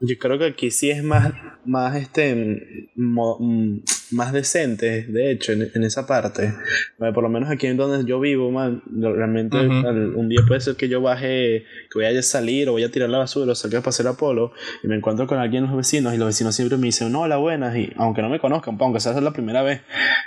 Yo 0.00 0.18
creo 0.18 0.38
que 0.38 0.44
aquí 0.44 0.70
sí 0.70 0.90
es 0.90 1.02
más, 1.02 1.32
más 1.64 1.96
este, 1.96 2.90
mm, 2.96 3.78
más 4.10 4.32
decente, 4.32 5.04
de 5.04 5.30
hecho, 5.30 5.52
en, 5.52 5.84
esa 5.84 6.06
parte. 6.06 6.52
Por 6.98 7.22
lo 7.22 7.30
menos 7.30 7.48
aquí 7.48 7.66
en 7.66 7.78
donde 7.78 8.06
yo 8.08 8.20
vivo, 8.20 8.50
man, 8.50 8.82
realmente 8.86 9.56
un 9.56 10.28
día 10.28 10.40
puede 10.46 10.60
ser 10.60 10.76
que 10.76 10.88
yo 10.88 11.00
baje, 11.00 11.64
que 11.90 11.94
voy 11.98 12.04
a 12.04 12.22
salir 12.22 12.68
o 12.68 12.72
voy 12.72 12.84
a 12.84 12.90
tirar 12.90 13.08
la 13.08 13.18
basura 13.18 13.52
o 13.52 13.54
salga 13.54 13.78
a 13.78 13.82
pasear 13.82 14.08
a 14.08 14.12
polo 14.14 14.52
y 14.82 14.88
me 14.88 14.96
encuentro 14.96 15.26
con 15.26 15.38
alguien 15.38 15.64
los 15.64 15.74
vecinos 15.74 16.12
y 16.14 16.18
los 16.18 16.26
vecinos 16.26 16.54
siempre 16.54 16.76
me 16.76 16.86
dicen, 16.86 17.10
no, 17.10 17.22
hola, 17.22 17.38
buenas, 17.38 17.74
y 17.76 17.90
aunque 17.96 18.20
no 18.20 18.28
me 18.28 18.38
conozcan, 18.38 18.76
pues, 18.76 18.86
aunque 18.86 19.00
sea 19.00 19.18
la 19.20 19.32
primera 19.32 19.62
vez, 19.62 19.80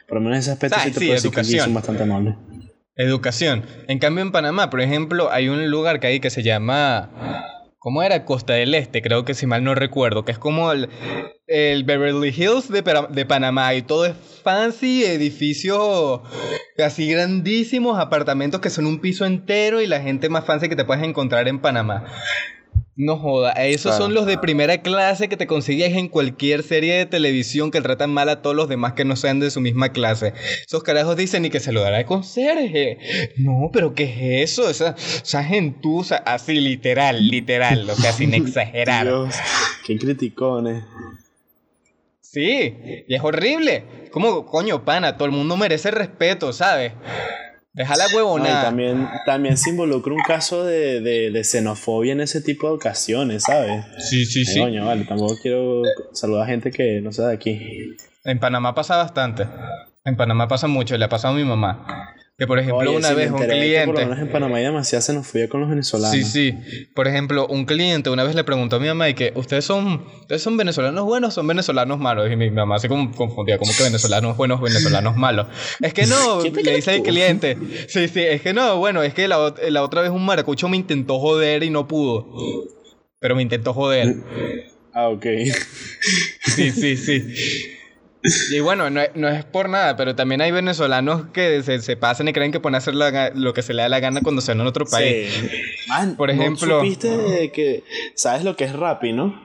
por 0.07 0.17
lo 0.17 0.21
menos 0.21 0.39
ese 0.39 0.51
aspecto 0.51 0.77
sí 0.83 0.91
te 0.91 0.99
puedo 0.99 1.13
decir 1.13 1.31
que 1.31 1.43
son 1.43 1.73
bastante 1.75 2.03
amables. 2.03 2.35
Educación. 2.95 3.63
En 3.87 3.99
cambio, 3.99 4.23
en 4.23 4.31
Panamá, 4.31 4.69
por 4.69 4.81
ejemplo, 4.81 5.31
hay 5.31 5.47
un 5.47 5.69
lugar 5.69 5.99
que 5.99 6.07
hay 6.07 6.19
que 6.19 6.29
se 6.29 6.43
llama 6.43 7.09
¿Cómo 7.81 8.03
era? 8.03 8.25
Costa 8.25 8.53
del 8.53 8.75
Este, 8.75 9.01
creo 9.01 9.23
que 9.23 9.33
si 9.33 9.47
mal 9.47 9.63
no 9.63 9.73
recuerdo, 9.73 10.25
que 10.25 10.33
es 10.33 10.37
como 10.37 10.73
el, 10.73 10.89
Beverly 11.47 12.27
Hills 12.27 12.69
de, 12.69 12.83
de, 13.09 13.25
Panamá 13.25 13.73
y 13.73 13.81
todo 13.81 14.05
es 14.05 14.15
fancy, 14.43 15.05
edificios 15.05 16.19
así 16.77 17.09
grandísimos, 17.09 17.97
apartamentos 17.97 18.59
que 18.59 18.69
son 18.69 18.85
un 18.85 18.99
piso 18.99 19.25
entero 19.25 19.81
y 19.81 19.87
la 19.87 20.01
gente 20.01 20.27
más 20.27 20.43
fancy 20.43 20.67
que 20.67 20.75
te 20.75 20.83
puedes 20.83 21.03
encontrar 21.05 21.47
en 21.47 21.59
Panamá. 21.59 22.03
No 22.99 23.15
joda, 23.17 23.53
esos 23.53 23.95
son 23.95 24.13
los 24.13 24.25
de 24.25 24.37
primera 24.37 24.81
clase 24.81 25.29
que 25.29 25.37
te 25.37 25.47
consigues 25.47 25.95
en 25.95 26.09
cualquier 26.09 26.63
serie 26.63 26.95
de 26.95 27.05
televisión 27.05 27.71
que 27.71 27.79
tratan 27.79 28.13
mal 28.13 28.27
a 28.27 28.41
todos 28.41 28.57
los 28.57 28.67
demás 28.67 28.91
que 28.91 29.05
no 29.05 29.15
sean 29.15 29.39
de 29.39 29.51
su 29.51 29.61
misma 29.61 29.93
clase. 29.93 30.33
Esos 30.67 30.83
carajos 30.83 31.15
dicen 31.15 31.45
y 31.45 31.49
que 31.49 31.61
se 31.61 31.71
lo 31.71 31.79
dará 31.79 31.99
de 31.99 32.05
conserje. 32.05 32.97
No, 33.37 33.69
pero 33.71 33.95
¿qué 33.95 34.43
es 34.43 34.51
eso? 34.51 34.69
Esa, 34.69 34.97
esa 34.97 35.45
gentuza, 35.45 36.17
así 36.17 36.59
literal, 36.59 37.25
literal, 37.25 37.89
o 37.89 37.95
sea, 37.95 38.11
sin 38.11 38.33
exagerar. 38.33 39.05
Dios, 39.07 39.33
qué 39.87 39.97
criticones. 39.97 40.83
Sí, 42.19 42.75
y 43.07 43.15
es 43.15 43.23
horrible. 43.23 44.09
Como, 44.11 44.45
coño, 44.45 44.83
pana, 44.83 45.15
todo 45.15 45.25
el 45.25 45.31
mundo 45.31 45.55
merece 45.55 45.89
respeto, 45.89 46.51
¿sabes? 46.51 46.91
Deja 47.73 47.95
la 47.95 48.07
huevona. 48.13 48.63
también, 48.63 49.07
también 49.25 49.57
se 49.57 49.69
involucra 49.69 50.13
un 50.13 50.21
caso 50.21 50.65
de, 50.65 51.01
de, 51.01 51.43
xenofobia 51.43 52.13
en 52.13 52.21
ese 52.21 52.41
tipo 52.41 52.67
de 52.67 52.73
ocasiones, 52.73 53.43
¿sabes? 53.43 53.85
Sí, 54.09 54.25
sí, 54.25 54.43
sí. 54.43 54.59
Coño, 54.59 54.85
vale, 54.85 55.05
tampoco 55.05 55.35
quiero 55.41 55.83
saludar 56.13 56.43
a 56.43 56.47
gente 56.47 56.71
que 56.71 56.99
no 57.01 57.11
sea 57.11 57.27
de 57.27 57.35
aquí. 57.35 57.95
En 58.23 58.39
Panamá 58.39 58.73
pasa 58.73 58.97
bastante. 58.97 59.47
En 60.03 60.17
Panamá 60.17 60.47
pasa 60.47 60.67
mucho, 60.67 60.97
le 60.97 61.05
ha 61.05 61.09
pasado 61.09 61.35
a 61.35 61.37
mi 61.37 61.43
mamá. 61.43 62.15
Que 62.39 62.47
por 62.47 62.57
ejemplo, 62.57 62.93
una 62.93 63.11
vez 63.11 63.31
un 63.31 63.37
cliente. 63.37 63.85
por 63.85 63.95
lo 63.95 64.01
menos 64.07 64.19
en 64.19 64.29
Panamá 64.29 64.61
ya 64.61 64.67
demasiado 64.67 65.01
se 65.01 65.11
nos 65.11 65.27
fue 65.27 65.49
con 65.49 65.59
los 65.59 65.69
venezolanos. 65.69 66.15
Sí, 66.15 66.23
sí. 66.23 66.57
Por 66.95 67.05
ejemplo, 67.09 67.45
un 67.47 67.65
cliente 67.65 68.09
una 68.09 68.23
vez 68.23 68.33
le 68.33 68.45
preguntó 68.45 68.77
a 68.77 68.79
mi 68.79 68.87
mamá 68.87 69.09
y 69.09 69.13
que 69.13 69.33
ustedes 69.35 69.65
son, 69.65 70.05
ustedes 70.21 70.41
son 70.41 70.55
venezolanos 70.55 71.03
buenos, 71.03 71.33
son 71.33 71.45
venezolanos 71.45 71.99
malos. 71.99 72.31
Y 72.31 72.37
mi 72.37 72.49
mamá 72.49 72.79
se 72.79 72.87
confundía, 72.87 73.57
como 73.57 73.73
que 73.75 73.83
venezolanos 73.83 74.37
buenos, 74.37 74.61
venezolanos 74.61 75.17
malos. 75.17 75.47
Es 75.81 75.93
que 75.93 76.05
no, 76.05 76.41
le 76.63 76.75
dice 76.75 76.95
el 76.95 77.03
cliente. 77.03 77.57
Sí, 77.89 78.07
sí, 78.07 78.21
es 78.21 78.41
que 78.41 78.53
no, 78.53 78.77
bueno, 78.77 79.03
es 79.03 79.13
que 79.13 79.27
la, 79.27 79.53
la 79.67 79.83
otra 79.83 80.01
vez 80.01 80.11
un 80.11 80.25
maracucho 80.25 80.69
me 80.69 80.77
intentó 80.77 81.19
joder 81.19 81.63
y 81.63 81.69
no 81.69 81.89
pudo. 81.89 82.25
Pero 83.19 83.35
me 83.35 83.41
intentó 83.41 83.73
joder. 83.73 84.15
Ah, 84.93 85.09
ok. 85.09 85.25
Sí, 86.55 86.71
sí, 86.71 86.95
sí. 86.95 87.75
Y 88.51 88.59
bueno, 88.59 88.89
no, 88.89 89.29
es 89.29 89.45
por 89.45 89.69
nada, 89.69 89.95
pero 89.95 90.15
también 90.15 90.41
hay 90.41 90.51
venezolanos 90.51 91.27
que 91.31 91.61
se, 91.63 91.95
pasan 91.95 92.27
y 92.27 92.33
creen 92.33 92.51
que 92.51 92.59
pueden 92.59 92.75
hacer 92.75 92.93
lo 92.95 93.53
que 93.53 93.61
se 93.61 93.73
le 93.73 93.83
da 93.83 93.89
la 93.89 93.99
gana 93.99 94.21
cuando 94.21 94.41
se 94.41 94.51
van 94.51 94.61
en 94.61 94.67
otro 94.67 94.85
país. 94.85 95.31
Man, 95.87 96.15
por 96.15 96.29
ejemplo. 96.29 96.67
¿no 96.67 96.81
supiste 96.81 97.51
que. 97.53 97.83
¿Sabes 98.15 98.43
lo 98.43 98.55
que 98.55 98.65
es 98.65 98.73
Rappi, 98.73 99.13
no? 99.13 99.41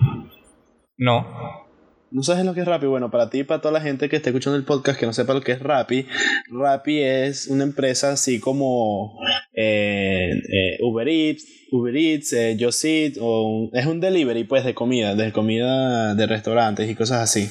No. 0.97 1.65
¿No 2.11 2.23
sabes 2.23 2.45
lo 2.45 2.55
que 2.55 2.61
es 2.61 2.67
Rappi? 2.67 2.87
Bueno, 2.87 3.11
para 3.11 3.29
ti 3.29 3.41
y 3.41 3.45
para 3.45 3.61
toda 3.61 3.73
la 3.73 3.81
gente 3.81 4.09
que 4.09 4.17
esté 4.17 4.31
escuchando 4.31 4.57
el 4.57 4.65
podcast 4.65 4.99
que 4.99 5.07
no 5.07 5.13
sepa 5.13 5.35
lo 5.35 5.41
que 5.41 5.53
es 5.53 5.61
Rappi, 5.61 6.07
Rappi 6.49 7.01
es 7.01 7.49
una 7.49 7.65
empresa 7.65 8.13
así 8.13 8.39
como 8.39 9.19
eh, 9.53 10.31
eh, 10.31 10.79
Uber 10.81 11.09
Eats, 11.09 11.45
Uber 11.73 11.97
Eats, 11.97 12.33
eh, 12.33 12.57
Just 12.59 12.85
Eat, 12.85 13.15
o 13.21 13.69
es 13.73 13.87
un 13.87 14.01
delivery 14.01 14.45
pues 14.45 14.65
de 14.65 14.75
comida, 14.75 15.17
de 15.17 15.33
comida 15.33 16.15
de 16.15 16.27
restaurantes 16.27 16.89
y 16.89 16.95
cosas 16.95 17.21
así. 17.21 17.49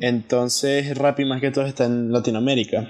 Entonces, 0.00 0.96
Rappi 0.96 1.24
más 1.24 1.40
que 1.40 1.50
todo 1.50 1.66
está 1.66 1.84
en 1.84 2.12
Latinoamérica, 2.12 2.88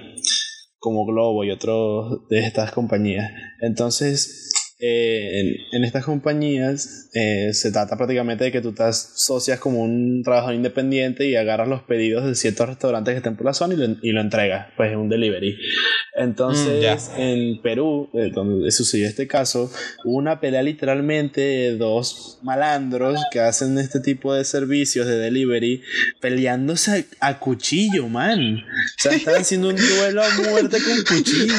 como 0.78 1.06
Globo 1.06 1.44
y 1.44 1.50
otros 1.50 2.28
de 2.28 2.40
estas 2.40 2.72
compañías. 2.72 3.30
Entonces, 3.60 4.52
eh, 4.84 5.68
en, 5.70 5.84
estas 5.84 6.04
compañías 6.04 7.08
eh, 7.14 7.50
se 7.52 7.70
trata 7.70 7.96
prácticamente 7.96 8.42
de 8.42 8.50
que 8.50 8.60
tú 8.60 8.70
estás 8.70 9.12
socias 9.14 9.60
como 9.60 9.80
un 9.80 10.24
trabajador 10.24 10.56
independiente 10.56 11.24
y 11.26 11.36
agarras 11.36 11.68
los 11.68 11.82
pedidos 11.82 12.26
de 12.26 12.34
ciertos 12.34 12.68
restaurantes 12.68 13.12
que 13.12 13.18
estén 13.18 13.36
por 13.36 13.46
la 13.46 13.54
zona 13.54 13.74
y 13.74 13.76
lo, 13.76 13.96
y 14.02 14.10
lo 14.10 14.20
entregas, 14.20 14.72
pues 14.76 14.90
es 14.90 14.96
un 14.96 15.08
delivery. 15.08 15.56
Entonces, 16.14 17.10
mm, 17.16 17.20
en 17.20 17.62
Perú, 17.62 18.10
eh, 18.12 18.30
donde 18.34 18.70
sucedió 18.70 19.06
este 19.06 19.26
caso, 19.26 19.70
hubo 20.04 20.16
una 20.16 20.40
pelea 20.40 20.62
literalmente 20.62 21.40
de 21.40 21.76
dos 21.76 22.38
malandros 22.42 23.18
que 23.30 23.40
hacen 23.40 23.78
este 23.78 24.00
tipo 24.00 24.34
de 24.34 24.44
servicios 24.44 25.06
de 25.06 25.16
delivery 25.16 25.82
peleándose 26.20 27.06
a, 27.20 27.38
cuchillo, 27.38 28.08
man. 28.08 28.58
O 28.58 29.02
sea, 29.02 29.12
están 29.12 29.36
haciendo 29.36 29.68
un 29.68 29.76
duelo 29.76 30.22
a 30.22 30.28
muerte 30.50 30.78
con 30.82 31.16
cuchillo. 31.16 31.54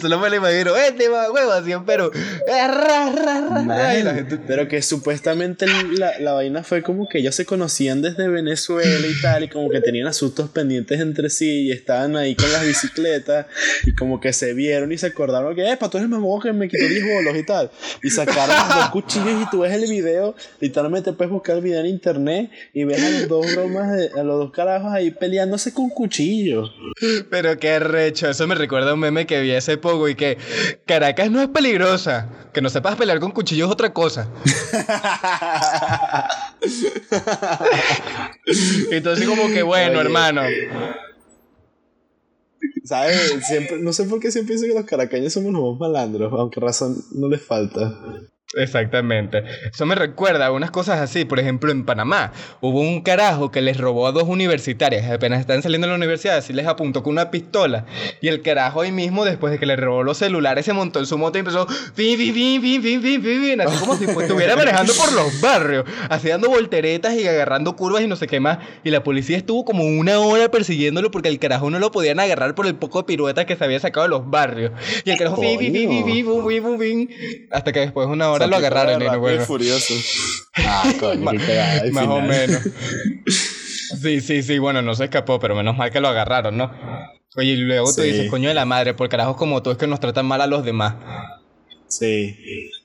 solo 0.00 0.18
me 0.20 0.30
lo 0.30 0.36
imagino, 0.36 0.76
este 0.76 1.08
va 1.08 1.30
huevo, 1.30 1.52
siempre 2.12 2.44
pero 4.46 4.68
que 4.68 4.82
supuestamente 4.82 5.66
la, 5.98 6.18
la, 6.18 6.32
vaina 6.32 6.62
fue 6.62 6.82
como 6.82 7.08
que 7.08 7.18
ellos 7.18 7.34
se 7.34 7.44
conocían 7.44 8.02
desde 8.02 8.28
Venezuela 8.28 9.06
y 9.06 9.20
tal, 9.20 9.44
y 9.44 9.48
como 9.48 9.70
que 9.70 9.80
tenían 9.80 10.06
asuntos 10.06 10.50
pendientes 10.50 11.00
entre 11.00 11.30
sí 11.30 11.66
y 11.66 11.72
estaban 11.72 12.16
ahí 12.16 12.34
con 12.34 12.50
las 12.52 12.66
bicicletas 12.66 13.46
y 13.86 13.94
como 13.94 14.20
que 14.20 14.32
se 14.32 14.54
vieron 14.54 14.92
y 14.92 14.98
se 14.98 15.06
acordaron 15.06 15.54
que, 15.54 15.70
eh, 15.70 15.76
tú 15.78 15.98
eres 15.98 16.02
el 16.02 16.08
mamón 16.08 16.40
que 16.40 16.52
me 16.52 16.68
quitó 16.68 16.86
10 16.86 17.14
bolos 17.14 17.36
y 17.36 17.44
tal. 17.44 17.70
Y 18.02 18.10
sacaron 18.10 18.56
los 18.56 18.76
dos 18.76 18.88
cuchillos 18.90 19.42
y 19.42 19.50
tú 19.50 19.60
ves 19.60 19.72
el 19.72 19.88
video, 19.88 20.34
literalmente 20.60 21.12
puedes 21.12 21.32
buscar 21.32 21.56
el 21.56 21.62
video 21.62 21.80
en 21.80 21.86
internet 21.86 22.50
y 22.72 22.84
ves 22.84 23.02
a 23.02 23.10
los 23.10 23.28
dos 23.28 23.54
bromas, 23.54 24.10
a 24.16 24.22
los 24.22 24.38
dos 24.38 24.52
carajos 24.52 24.92
ahí 24.92 25.10
peleándose 25.10 25.72
con 25.72 25.90
cuchillos. 25.90 26.72
Pero 27.30 27.58
qué 27.58 27.78
recho, 27.78 28.28
eso 28.28 28.46
me 28.46 28.54
recuerda 28.54 28.90
a 28.90 28.94
un 28.94 29.00
meme 29.00 29.26
que 29.26 29.40
vi 29.40 29.52
hace 29.52 29.76
poco 29.76 30.08
y 30.08 30.14
que 30.14 30.38
Caracas 30.86 31.30
no 31.30 31.42
es 31.42 31.48
peligroso 31.48 31.93
que 32.52 32.60
no 32.60 32.68
sepas 32.68 32.96
pelear 32.96 33.20
con 33.20 33.30
cuchillos 33.30 33.68
es 33.68 33.72
otra 33.72 33.92
cosa. 33.92 34.28
Entonces 38.90 39.26
como 39.26 39.48
que 39.48 39.62
bueno, 39.62 40.00
hermano. 40.00 40.42
¿Sabes? 42.84 43.44
Siempre, 43.46 43.78
no 43.78 43.92
sé 43.92 44.04
por 44.04 44.20
qué 44.20 44.30
siempre 44.30 44.54
pienso 44.56 44.66
que 44.66 44.78
los 44.78 44.88
caracaños 44.88 45.32
somos 45.32 45.52
los 45.52 45.62
más 45.72 45.80
malandros, 45.80 46.32
aunque 46.32 46.60
razón 46.60 46.96
no 47.12 47.28
les 47.28 47.42
falta. 47.42 47.98
Exactamente. 48.56 49.42
Eso 49.72 49.86
me 49.86 49.94
recuerda 49.94 50.46
a 50.46 50.52
unas 50.52 50.70
cosas 50.70 51.00
así. 51.00 51.24
Por 51.24 51.38
ejemplo, 51.38 51.72
en 51.72 51.84
Panamá 51.84 52.32
hubo 52.60 52.80
un 52.80 53.02
carajo 53.02 53.50
que 53.50 53.60
les 53.60 53.78
robó 53.78 54.06
a 54.06 54.12
dos 54.12 54.24
universitarias. 54.24 55.10
Apenas 55.10 55.40
están 55.40 55.62
saliendo 55.62 55.86
de 55.86 55.92
la 55.92 55.96
universidad, 55.96 56.36
así 56.36 56.52
les 56.52 56.66
apuntó 56.66 57.02
con 57.02 57.12
una 57.12 57.30
pistola. 57.30 57.86
Y 58.20 58.28
el 58.28 58.42
carajo 58.42 58.82
ahí 58.82 58.92
mismo, 58.92 59.24
después 59.24 59.52
de 59.52 59.58
que 59.58 59.66
le 59.66 59.76
robó 59.76 60.02
los 60.02 60.18
celulares, 60.18 60.64
se 60.64 60.72
montó 60.72 61.00
en 61.00 61.06
su 61.06 61.18
moto 61.18 61.38
y 61.38 61.40
empezó. 61.40 61.66
Fin, 61.66 62.16
fin, 62.16 62.34
fin, 62.34 62.62
fin, 62.62 62.82
fin, 62.82 63.02
fin, 63.02 63.22
fin, 63.22 63.60
así 63.60 63.78
como 63.78 63.96
si 63.96 64.04
estuviera 64.04 64.56
manejando 64.56 64.92
por 64.94 65.12
los 65.12 65.40
barrios. 65.40 65.84
Así 66.08 66.28
dando 66.28 66.48
volteretas 66.48 67.14
y 67.14 67.26
agarrando 67.26 67.76
curvas 67.76 68.02
y 68.02 68.06
no 68.06 68.16
sé 68.16 68.26
qué 68.26 68.40
más. 68.40 68.58
Y 68.84 68.90
la 68.90 69.02
policía 69.02 69.36
estuvo 69.36 69.64
como 69.64 69.84
una 69.84 70.18
hora 70.20 70.50
persiguiéndolo 70.50 71.10
porque 71.10 71.28
el 71.28 71.38
carajo 71.38 71.70
no 71.70 71.78
lo 71.78 71.90
podían 71.90 72.20
agarrar 72.20 72.54
por 72.54 72.66
el 72.66 72.74
poco 72.74 73.00
de 73.00 73.04
piruetas 73.04 73.44
que 73.46 73.56
se 73.56 73.64
había 73.64 73.80
sacado 73.80 74.04
de 74.04 74.10
los 74.10 74.30
barrios. 74.30 74.72
Y 75.04 75.10
el 75.10 75.18
carajo. 75.18 75.40
Fin, 75.40 75.58
fin, 75.58 75.72
fin, 75.72 75.88
fin, 75.88 76.24
fin, 76.24 76.62
fin, 76.62 76.78
fin, 76.78 77.48
hasta 77.50 77.72
que 77.72 77.80
después 77.80 78.06
de 78.06 78.12
una 78.12 78.30
hora 78.30 78.43
lo 78.46 78.56
agarraron 78.56 79.02
y 79.02 79.06
no, 79.06 79.44
furioso. 79.44 79.94
Ah, 80.56 80.92
coño, 81.00 81.30
qué 81.32 81.90
Más 81.92 82.06
o 82.06 82.20
menos. 82.20 82.60
Sí, 84.00 84.20
sí, 84.20 84.42
sí, 84.42 84.58
bueno, 84.58 84.82
no 84.82 84.94
se 84.94 85.04
escapó, 85.04 85.38
pero 85.38 85.54
menos 85.54 85.76
mal 85.76 85.90
que 85.90 86.00
lo 86.00 86.08
agarraron, 86.08 86.56
¿no? 86.56 86.70
Oye, 87.36 87.50
y 87.52 87.56
luego 87.56 87.92
tú 87.94 88.02
dices, 88.02 88.30
coño 88.30 88.48
de 88.48 88.54
la 88.54 88.64
madre, 88.64 88.94
por 88.94 89.08
carajos 89.08 89.36
como 89.36 89.62
tú 89.62 89.70
es 89.70 89.76
que 89.76 89.86
nos 89.86 90.00
tratan 90.00 90.26
mal 90.26 90.40
a 90.40 90.46
los 90.46 90.64
demás. 90.64 90.96
Sí. 91.86 92.34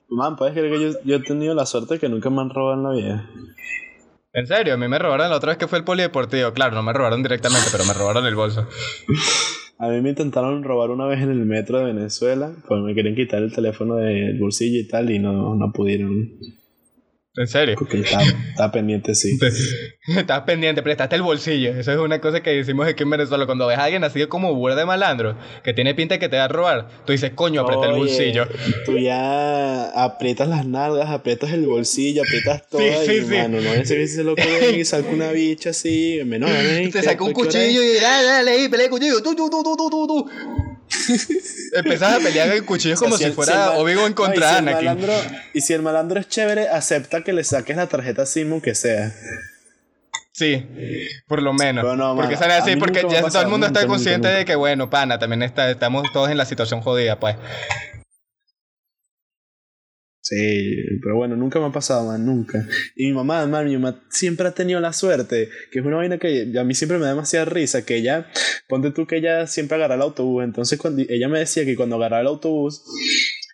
Man, 0.09 0.35
puedes 0.35 0.53
creer 0.53 0.71
que 0.71 0.81
yo, 0.81 0.99
yo 1.03 1.15
he 1.15 1.19
tenido 1.21 1.53
la 1.55 1.65
suerte 1.65 1.99
que 1.99 2.09
nunca 2.09 2.29
me 2.29 2.41
han 2.41 2.49
robado 2.49 2.75
en 2.75 2.83
la 2.83 2.89
vida. 2.91 3.29
En 4.33 4.47
serio, 4.47 4.75
a 4.75 4.77
mí 4.77 4.87
me 4.87 4.99
robaron 4.99 5.29
la 5.29 5.37
otra 5.37 5.49
vez 5.49 5.57
que 5.57 5.67
fue 5.67 5.79
el 5.79 5.83
polideportivo. 5.83 6.53
Claro, 6.53 6.75
no 6.75 6.83
me 6.83 6.93
robaron 6.93 7.23
directamente, 7.23 7.67
pero 7.71 7.85
me 7.85 7.93
robaron 7.93 8.25
el 8.25 8.35
bolso. 8.35 8.67
A 9.81 9.87
mí 9.87 10.01
me 10.01 10.09
intentaron 10.09 10.61
robar 10.61 10.89
una 10.89 11.05
vez 11.05 11.21
en 11.21 11.31
el 11.31 11.45
metro 11.45 11.79
de 11.79 11.93
Venezuela, 11.93 12.51
pues 12.67 12.81
me 12.81 12.93
querían 12.93 13.15
quitar 13.15 13.41
el 13.41 13.53
teléfono 13.53 13.95
del 13.95 14.37
bolsillo 14.37 14.77
y 14.77 14.85
tal, 14.85 15.09
y 15.09 15.19
no, 15.19 15.55
no 15.55 15.71
pudieron. 15.71 16.31
¿En 17.39 17.47
serio? 17.47 17.75
Porque 17.79 18.01
está, 18.01 18.69
pendiente, 18.69 19.15
sí. 19.15 19.39
Estás 20.17 20.41
pendiente, 20.41 20.83
prestaste 20.83 21.15
el 21.15 21.21
bolsillo. 21.21 21.69
Eso 21.69 21.93
es 21.93 21.97
una 21.97 22.19
cosa 22.19 22.43
que 22.43 22.49
decimos 22.49 22.85
aquí 22.85 23.03
en 23.03 23.09
Venezuela. 23.11 23.45
Cuando 23.45 23.65
ves 23.65 23.77
a 23.77 23.85
alguien 23.85 24.03
así 24.03 24.25
como 24.25 24.53
burda 24.55 24.75
de 24.75 24.85
malandro, 24.85 25.37
que 25.63 25.73
tiene 25.73 25.95
pinta 25.95 26.15
de 26.15 26.19
que 26.19 26.27
te 26.27 26.35
va 26.35 26.43
a 26.43 26.47
robar, 26.49 26.89
tú 27.05 27.13
dices, 27.13 27.31
coño, 27.33 27.61
aprieta 27.61 27.85
el 27.85 27.95
bolsillo. 27.97 28.45
Tú 28.85 28.97
ya 28.97 29.85
aprietas 30.03 30.49
las 30.49 30.65
nalgas, 30.65 31.09
aprietas 31.11 31.53
el 31.53 31.65
bolsillo, 31.65 32.23
aprietas 32.23 32.67
todo. 32.67 32.81
Sí, 32.81 32.89
sí, 33.05 33.13
y, 33.13 33.21
sí. 33.21 33.35
Mano, 33.37 33.61
no 33.61 33.73
es 33.73 33.89
que 33.89 34.07
se 34.07 34.23
lo 34.25 34.35
y 34.75 34.83
saca 34.83 35.09
una 35.09 35.31
bicha 35.31 35.69
así, 35.69 36.19
menor. 36.25 36.49
Te 36.91 37.01
saca 37.01 37.23
un 37.23 37.31
cuchillo 37.31 37.81
y 37.81 38.01
dale, 38.01 38.27
dale, 38.27 38.69
pelea 38.69 38.87
el 38.87 38.91
cuchillo. 38.91 39.23
Tú, 39.23 39.33
tú, 39.33 39.49
tú, 39.49 39.63
tú, 39.63 39.89
tú, 39.89 40.07
tú. 40.07 40.29
Empezás 41.73 42.15
a 42.15 42.19
pelear 42.19 42.49
el 42.49 42.65
cuchillo 42.65 42.95
como 42.95 43.17
si, 43.17 43.31
fuera 43.31 43.71
Obi-Wan 43.71 44.07
en 44.07 44.13
contra 44.13 44.57
Anakin. 44.57 44.97
y 45.53 45.61
si 45.61 45.73
el 45.73 45.81
malandro 45.81 46.19
es 46.19 46.27
chévere, 46.27 46.67
acepta 46.69 47.23
que 47.23 47.33
le 47.33 47.43
saques 47.43 47.75
la 47.75 47.87
tarjeta 47.87 48.25
SIM 48.25 48.61
que 48.61 48.75
sea. 48.75 49.13
Sí, 50.31 50.65
por 51.27 51.41
lo 51.41 51.53
menos. 51.53 51.85
porque 52.15 52.37
sale 52.37 52.53
así, 52.53 52.75
porque 52.77 53.05
ya 53.09 53.21
todo 53.21 53.41
el 53.41 53.49
mundo 53.49 53.67
está 53.67 53.85
consciente 53.85 54.29
de 54.29 54.45
que, 54.45 54.55
bueno, 54.55 54.89
pana, 54.89 55.19
también 55.19 55.43
está, 55.43 55.69
estamos 55.69 56.03
todos 56.13 56.29
en 56.29 56.37
la 56.37 56.45
situación 56.45 56.81
jodida, 56.81 57.19
pues. 57.19 57.35
Sí, 60.29 60.75
pero 61.01 61.15
bueno, 61.15 61.35
nunca 61.35 61.59
me 61.59 61.65
ha 61.65 61.71
pasado, 61.71 62.05
man, 62.05 62.23
nunca. 62.23 62.63
Y 62.95 63.07
mi 63.07 63.13
mamá, 63.13 63.47
man, 63.47 63.65
mi 63.65 63.75
mamá 63.75 63.99
siempre 64.11 64.47
ha 64.47 64.51
tenido 64.51 64.79
la 64.79 64.93
suerte, 64.93 65.49
que 65.71 65.79
es 65.79 65.85
una 65.85 65.95
vaina 65.95 66.19
que 66.19 66.53
a 66.55 66.63
mí 66.63 66.75
siempre 66.75 66.99
me 66.99 67.05
da 67.05 67.09
demasiada 67.09 67.45
risa, 67.45 67.83
que 67.83 67.95
ella, 67.95 68.27
ponte 68.67 68.91
tú 68.91 69.07
que 69.07 69.17
ella 69.17 69.47
siempre 69.47 69.77
agarra 69.77 69.95
el 69.95 70.03
autobús, 70.03 70.43
entonces 70.43 70.77
cuando 70.77 71.01
ella 71.09 71.27
me 71.29 71.39
decía 71.39 71.65
que 71.65 71.75
cuando 71.75 71.95
agarraba 71.95 72.21
el 72.21 72.27
autobús, 72.27 72.83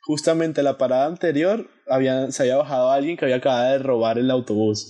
justamente 0.01 0.63
la 0.63 0.77
parada 0.77 1.05
anterior 1.05 1.65
había, 1.87 2.29
se 2.33 2.43
había 2.43 2.57
bajado 2.57 2.91
alguien 2.91 3.15
que 3.15 3.23
había 3.23 3.37
acabado 3.37 3.71
de 3.71 3.79
robar 3.79 4.17
el 4.17 4.29
autobús. 4.29 4.85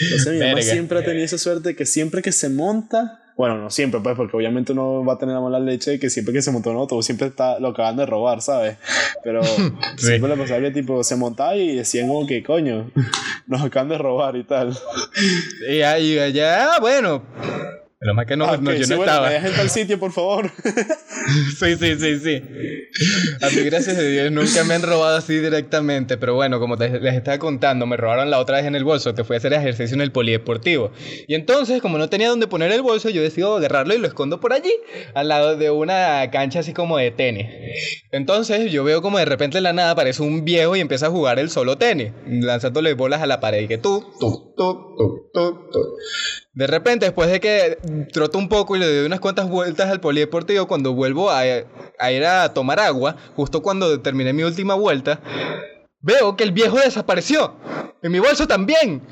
Entonces 0.00 0.32
mi 0.32 0.40
mamá 0.40 0.62
siempre 0.62 0.98
ha 0.98 1.04
tenido 1.04 1.26
esa 1.26 1.38
suerte 1.38 1.76
que 1.76 1.86
siempre 1.86 2.22
que 2.22 2.32
se 2.32 2.48
monta, 2.48 3.20
bueno, 3.36 3.58
no 3.58 3.70
siempre, 3.70 4.00
pues, 4.00 4.16
porque 4.16 4.36
obviamente 4.36 4.72
uno 4.72 5.04
va 5.04 5.14
a 5.14 5.18
tener 5.18 5.34
la 5.34 5.40
mala 5.40 5.58
leche 5.58 5.92
de 5.92 5.98
que 5.98 6.08
siempre 6.08 6.32
que 6.32 6.42
se 6.42 6.52
montó 6.52 6.70
un 6.70 6.76
autobús 6.76 7.04
siempre 7.04 7.28
está, 7.28 7.58
lo 7.58 7.68
acaban 7.68 7.96
de 7.96 8.06
robar, 8.06 8.40
¿sabes? 8.42 8.76
Pero 9.24 9.42
siempre 9.96 10.30
le 10.30 10.36
pasaba 10.36 10.60
que 10.60 10.70
tipo 10.70 11.02
se 11.02 11.16
montaba 11.16 11.56
y 11.56 11.76
decían 11.76 12.08
como 12.08 12.26
que 12.26 12.42
coño, 12.42 12.90
nos 13.46 13.62
acaban 13.62 13.88
de 13.88 13.98
robar 13.98 14.36
y 14.36 14.44
tal. 14.44 14.76
Y 15.68 15.80
ahí, 15.82 16.18
allá, 16.18 16.78
bueno, 16.80 17.22
lo 18.04 18.12
más 18.12 18.26
que 18.26 18.36
no, 18.36 18.44
ah, 18.44 18.58
no 18.58 18.70
yo 18.74 18.86
no 18.86 19.02
estaba. 19.02 19.28
Me 19.28 19.34
dejen 19.34 19.54
tal 19.54 19.70
sitio, 19.70 19.98
por 19.98 20.12
favor. 20.12 20.50
sí, 21.58 21.76
sí, 21.76 21.96
sí, 21.98 22.18
sí. 22.18 22.42
A 23.40 23.50
mí, 23.50 23.62
gracias 23.62 23.98
a 23.98 24.02
Dios, 24.02 24.30
nunca 24.30 24.62
me 24.64 24.74
han 24.74 24.82
robado 24.82 25.16
así 25.16 25.36
directamente. 25.38 26.16
Pero 26.16 26.34
bueno, 26.34 26.60
como 26.60 26.76
les 26.76 27.14
estaba 27.14 27.38
contando, 27.38 27.86
me 27.86 27.96
robaron 27.96 28.30
la 28.30 28.38
otra 28.38 28.58
vez 28.58 28.66
en 28.66 28.76
el 28.76 28.84
bolso, 28.84 29.14
que 29.14 29.24
fui 29.24 29.34
a 29.34 29.38
hacer 29.38 29.52
ejercicio 29.52 29.94
en 29.94 30.00
el 30.00 30.12
polideportivo. 30.12 30.92
Y 31.26 31.34
entonces, 31.34 31.82
como 31.82 31.98
no 31.98 32.08
tenía 32.08 32.28
dónde 32.28 32.46
poner 32.46 32.70
el 32.72 32.82
bolso, 32.82 33.10
yo 33.10 33.22
decido 33.22 33.56
agarrarlo 33.56 33.94
y 33.94 33.98
lo 33.98 34.06
escondo 34.06 34.40
por 34.40 34.52
allí, 34.52 34.72
al 35.14 35.28
lado 35.28 35.56
de 35.56 35.70
una 35.70 36.30
cancha 36.30 36.60
así 36.60 36.72
como 36.72 36.98
de 36.98 37.10
tenis. 37.10 37.46
Entonces, 38.12 38.70
yo 38.70 38.84
veo 38.84 39.02
como 39.02 39.18
de 39.18 39.24
repente 39.24 39.58
en 39.58 39.64
la 39.64 39.72
nada 39.72 39.90
aparece 39.90 40.22
un 40.22 40.44
viejo 40.44 40.76
y 40.76 40.80
empieza 40.80 41.06
a 41.06 41.10
jugar 41.10 41.38
el 41.38 41.50
solo 41.50 41.76
tenis, 41.76 42.12
lanzándole 42.26 42.94
bolas 42.94 43.22
a 43.22 43.26
la 43.26 43.40
pared. 43.40 43.62
Y 43.62 43.68
que 43.68 43.78
tú, 43.78 44.04
tú, 44.20 44.54
tú, 44.56 44.94
tú, 44.96 45.30
tú, 45.32 45.68
tú. 45.72 45.80
De 46.54 46.68
repente, 46.68 47.06
después 47.06 47.28
de 47.30 47.40
que 47.40 47.78
troto 48.12 48.38
un 48.38 48.48
poco 48.48 48.76
y 48.76 48.78
le 48.78 48.86
doy 48.86 49.06
unas 49.06 49.18
cuantas 49.18 49.48
vueltas 49.48 49.90
al 49.90 50.00
polideportivo, 50.00 50.68
cuando 50.68 50.94
vuelvo 50.94 51.30
a, 51.30 51.40
a 51.40 52.12
ir 52.12 52.24
a 52.24 52.54
tomar 52.54 52.78
agua, 52.78 53.16
justo 53.34 53.60
cuando 53.60 54.00
terminé 54.00 54.32
mi 54.32 54.44
última 54.44 54.74
vuelta, 54.74 55.20
veo 56.00 56.36
que 56.36 56.44
el 56.44 56.52
viejo 56.52 56.78
desapareció. 56.78 57.56
En 58.02 58.12
mi 58.12 58.20
bolso 58.20 58.46
también. 58.46 59.02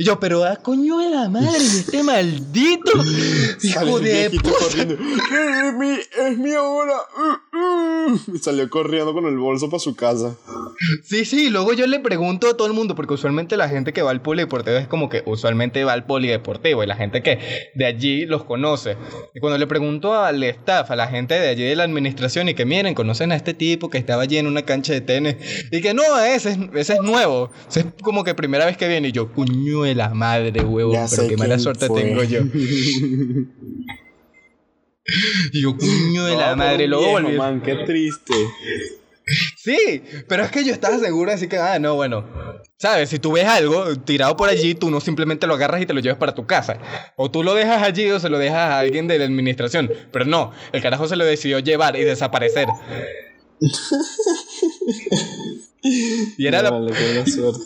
Y 0.00 0.04
yo, 0.04 0.18
pero 0.18 0.44
a 0.44 0.52
ah, 0.52 0.56
coño 0.56 0.96
de 0.96 1.10
la 1.10 1.28
madre, 1.28 1.58
este 1.58 2.02
maldito 2.02 2.90
hijo 3.62 4.00
de 4.00 4.30
puta. 4.30 4.80
Es 4.80 5.74
mi, 5.74 5.90
es 5.90 6.38
mi 6.38 6.54
hora. 6.54 6.94
Y 8.34 8.38
salió 8.38 8.68
corriendo 8.70 9.12
con 9.12 9.26
el 9.26 9.36
bolso 9.36 9.68
para 9.68 9.80
su 9.80 9.94
casa. 9.94 10.34
Sí, 11.04 11.24
sí, 11.24 11.50
luego 11.50 11.74
yo 11.74 11.86
le 11.86 12.00
pregunto 12.00 12.48
a 12.48 12.56
todo 12.56 12.66
el 12.66 12.72
mundo, 12.72 12.94
porque 12.94 13.14
usualmente 13.14 13.56
la 13.56 13.68
gente 13.68 13.92
que 13.92 14.02
va 14.02 14.10
al 14.10 14.22
polideportivo 14.22 14.76
es 14.78 14.88
como 14.88 15.08
que 15.08 15.22
usualmente 15.26 15.84
va 15.84 15.92
al 15.92 16.06
polideportivo 16.06 16.82
y 16.82 16.86
la 16.86 16.96
gente 16.96 17.22
que 17.22 17.38
de 17.74 17.84
allí 17.84 18.24
los 18.24 18.44
conoce. 18.44 18.96
Y 19.34 19.40
cuando 19.40 19.58
le 19.58 19.66
pregunto 19.66 20.14
al 20.14 20.42
staff, 20.42 20.90
a 20.90 20.96
la 20.96 21.08
gente 21.08 21.34
de 21.34 21.48
allí 21.48 21.64
de 21.64 21.76
la 21.76 21.84
administración 21.84 22.48
y 22.48 22.54
que 22.54 22.64
miren, 22.64 22.94
conocen 22.94 23.32
a 23.32 23.36
este 23.36 23.52
tipo 23.52 23.90
que 23.90 23.98
estaba 23.98 24.22
allí 24.22 24.38
en 24.38 24.46
una 24.46 24.62
cancha 24.62 24.92
de 24.94 25.02
tenis 25.02 25.36
y 25.70 25.80
que 25.80 25.92
no, 25.92 26.18
ese 26.18 26.52
es, 26.52 26.58
ese 26.74 26.94
es 26.94 27.00
nuevo. 27.02 27.50
es 27.74 27.84
como 28.02 28.24
que 28.24 28.34
primera 28.34 28.64
vez 28.64 28.76
que 28.76 28.88
viene 28.88 29.08
y 29.08 29.12
yo, 29.12 29.30
cuño 29.94 30.08
la 30.08 30.14
madre, 30.14 30.62
huevo, 30.62 30.92
pero 31.10 31.28
qué 31.28 31.36
mala 31.36 31.58
suerte 31.58 31.88
tengo 31.88 32.22
yo. 32.24 32.40
y 35.52 35.62
yo, 35.62 35.76
cuño 35.76 36.26
de 36.26 36.36
la 36.36 36.56
madre, 36.56 36.86
luego 36.86 37.10
volví. 37.10 37.36
Man, 37.36 37.62
qué 37.62 37.76
triste. 37.86 38.34
Sí, 39.56 40.02
pero 40.28 40.42
es 40.42 40.50
que 40.50 40.64
yo 40.64 40.72
estaba 40.72 40.98
seguro, 40.98 41.30
así 41.30 41.46
que, 41.46 41.56
ah, 41.56 41.78
no, 41.78 41.94
bueno. 41.94 42.24
¿Sabes? 42.78 43.10
Si 43.10 43.18
tú 43.18 43.32
ves 43.32 43.44
algo 43.44 43.94
tirado 43.96 44.36
por 44.36 44.48
allí, 44.48 44.74
tú 44.74 44.90
no 44.90 45.00
simplemente 45.00 45.46
lo 45.46 45.54
agarras 45.54 45.82
y 45.82 45.86
te 45.86 45.92
lo 45.92 46.00
llevas 46.00 46.18
para 46.18 46.34
tu 46.34 46.46
casa. 46.46 46.78
O 47.16 47.30
tú 47.30 47.42
lo 47.42 47.54
dejas 47.54 47.82
allí 47.82 48.10
o 48.10 48.18
se 48.18 48.30
lo 48.30 48.38
dejas 48.38 48.56
a 48.56 48.78
alguien 48.78 49.06
de 49.06 49.18
la 49.18 49.26
administración. 49.26 49.90
Pero 50.10 50.24
no, 50.24 50.52
el 50.72 50.80
carajo 50.80 51.06
se 51.06 51.16
lo 51.16 51.24
decidió 51.24 51.58
llevar 51.58 51.96
y 51.96 52.04
desaparecer. 52.04 52.68
y 56.38 56.46
era 56.46 56.62
la... 56.62 56.70
suerte. 56.70 57.60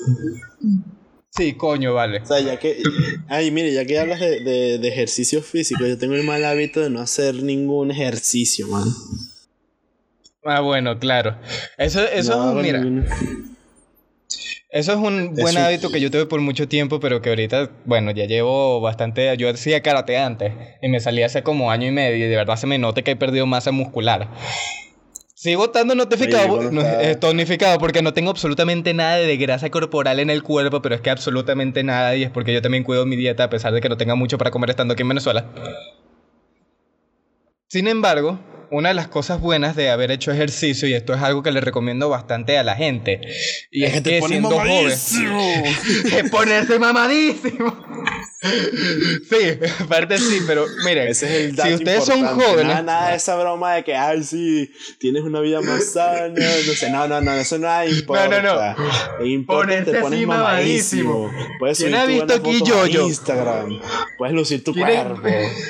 Sí, 1.36 1.54
coño, 1.54 1.94
vale. 1.94 2.20
O 2.20 2.26
sea, 2.26 2.40
ya 2.40 2.58
que. 2.58 2.76
Ay, 3.28 3.50
mire, 3.50 3.72
ya 3.72 3.84
que 3.84 3.98
hablas 3.98 4.20
de, 4.20 4.40
de, 4.40 4.78
de 4.78 4.88
ejercicio 4.88 5.42
físico, 5.42 5.84
yo 5.84 5.98
tengo 5.98 6.14
el 6.14 6.22
mal 6.22 6.44
hábito 6.44 6.80
de 6.80 6.90
no 6.90 7.00
hacer 7.00 7.42
ningún 7.42 7.90
ejercicio, 7.90 8.68
man. 8.68 8.84
Ah, 10.44 10.60
bueno, 10.60 10.98
claro. 10.98 11.36
Eso, 11.76 12.06
eso 12.06 12.54
mira. 12.54 12.84
Eso 14.70 14.92
es 14.92 14.98
un 14.98 15.34
buen 15.34 15.56
hábito 15.56 15.90
que 15.90 16.00
yo 16.00 16.10
tuve 16.10 16.26
por 16.26 16.40
mucho 16.40 16.68
tiempo, 16.68 16.98
pero 17.00 17.22
que 17.22 17.30
ahorita, 17.30 17.70
bueno, 17.84 18.10
ya 18.10 18.26
llevo 18.26 18.80
bastante. 18.80 19.36
Yo 19.36 19.48
hacía 19.48 19.82
karate 19.82 20.18
antes 20.18 20.52
y 20.82 20.88
me 20.88 21.00
salí 21.00 21.22
hace 21.22 21.42
como 21.42 21.70
año 21.70 21.86
y 21.86 21.92
medio 21.92 22.26
y 22.26 22.28
de 22.28 22.36
verdad 22.36 22.56
se 22.56 22.66
me 22.66 22.78
nota 22.78 23.02
que 23.02 23.12
he 23.12 23.16
perdido 23.16 23.46
masa 23.46 23.70
muscular. 23.70 24.28
Sigo 25.44 25.66
estando 25.66 25.94
notificado, 25.94 26.58
eh, 27.02 27.16
tonificado 27.16 27.76
porque 27.76 28.00
no 28.00 28.14
tengo 28.14 28.30
absolutamente 28.30 28.94
nada 28.94 29.16
de 29.16 29.36
grasa 29.36 29.68
corporal 29.68 30.18
en 30.18 30.30
el 30.30 30.42
cuerpo, 30.42 30.80
pero 30.80 30.94
es 30.94 31.02
que 31.02 31.10
absolutamente 31.10 31.84
nada 31.84 32.16
y 32.16 32.22
es 32.22 32.30
porque 32.30 32.54
yo 32.54 32.62
también 32.62 32.82
cuido 32.82 33.04
mi 33.04 33.14
dieta 33.14 33.44
a 33.44 33.50
pesar 33.50 33.74
de 33.74 33.82
que 33.82 33.90
no 33.90 33.98
tenga 33.98 34.14
mucho 34.14 34.38
para 34.38 34.50
comer 34.50 34.70
estando 34.70 34.94
aquí 34.94 35.02
en 35.02 35.08
Venezuela. 35.10 35.44
Sin 37.68 37.88
embargo, 37.88 38.38
una 38.74 38.88
de 38.88 38.94
las 38.94 39.08
cosas 39.08 39.40
buenas 39.40 39.76
de 39.76 39.90
haber 39.90 40.10
hecho 40.10 40.32
ejercicio, 40.32 40.88
y 40.88 40.94
esto 40.94 41.14
es 41.14 41.22
algo 41.22 41.42
que 41.42 41.52
le 41.52 41.60
recomiendo 41.60 42.08
bastante 42.08 42.58
a 42.58 42.64
la 42.64 42.74
gente, 42.74 43.20
y 43.70 43.84
es, 43.84 44.02
que 44.02 44.20
siendo 44.26 44.50
joven, 44.50 44.90
es 46.12 46.30
ponerse 46.30 46.78
mamadísimo. 46.78 47.76
sí, 48.42 49.58
aparte 49.80 50.18
sí, 50.18 50.40
pero 50.46 50.66
miren, 50.84 51.14
si 51.14 51.24
ustedes 51.72 52.04
son 52.04 52.26
jóvenes, 52.26 52.66
nada, 52.66 52.82
nada, 52.82 53.10
de 53.10 53.16
esa 53.16 53.36
broma 53.36 53.74
de 53.74 53.84
que, 53.84 53.94
ay, 53.94 54.24
sí, 54.24 54.70
tienes 54.98 55.22
una 55.22 55.40
vida 55.40 55.60
más 55.60 55.92
sana, 55.92 56.34
no 56.34 56.74
sé, 56.74 56.90
no, 56.90 57.06
no, 57.06 57.20
no, 57.20 57.32
eso 57.32 57.58
no 57.58 57.84
importa. 57.86 58.28
No, 58.28 58.42
no, 58.42 58.74
no. 59.18 59.24
Importa, 59.24 59.84
te 59.84 60.00
pones 60.00 60.26
mamadísimo. 60.26 61.30
Puedes 61.58 61.78
subir 61.78 61.94
ha 61.94 62.06
visto 62.06 62.34
aquí 62.34 62.60
yo, 62.66 62.86
yo? 62.86 63.06
Instagram, 63.06 63.80
puedes 64.18 64.34
lucir 64.34 64.64
tu 64.64 64.74
cuerpo. 64.74 65.22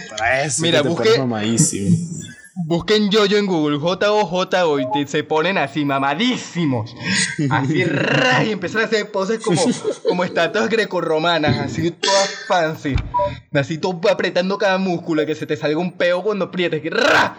Para 0.09 0.45
eso, 0.45 0.63
Mira, 0.63 0.83
busque 0.83 1.19
mamadísimo. 1.19 2.34
Busquen 2.57 3.11
yo-yo 3.11 3.37
en 3.37 3.47
Google, 3.47 3.79
J-O-J-O, 3.79 4.79
y 4.79 5.07
se 5.09 5.25
ponen 5.25 5.59
así, 5.59 5.85
mamadísimos. 5.85 6.95
Así, 7.51 7.85
ra, 7.85 8.45
y 8.45 8.53
empiezan 8.53 8.83
a 8.83 8.85
hacer 8.85 9.11
poses 9.11 9.41
como, 9.41 9.61
como 10.09 10.23
estatuas 10.23 10.69
grecorromanas, 10.69 11.59
así 11.59 11.91
todas 11.91 12.31
fancy. 12.47 12.95
Así 13.53 13.79
todo 13.79 14.01
apretando 14.09 14.57
cada 14.57 14.79
músculo, 14.79 15.27
que 15.27 15.35
se 15.35 15.47
te 15.47 15.57
salga 15.57 15.79
un 15.79 15.93
peo 15.93 16.23
cuando 16.23 16.45
aprietes, 16.47 16.81
que 16.81 16.91
ra. 16.91 17.39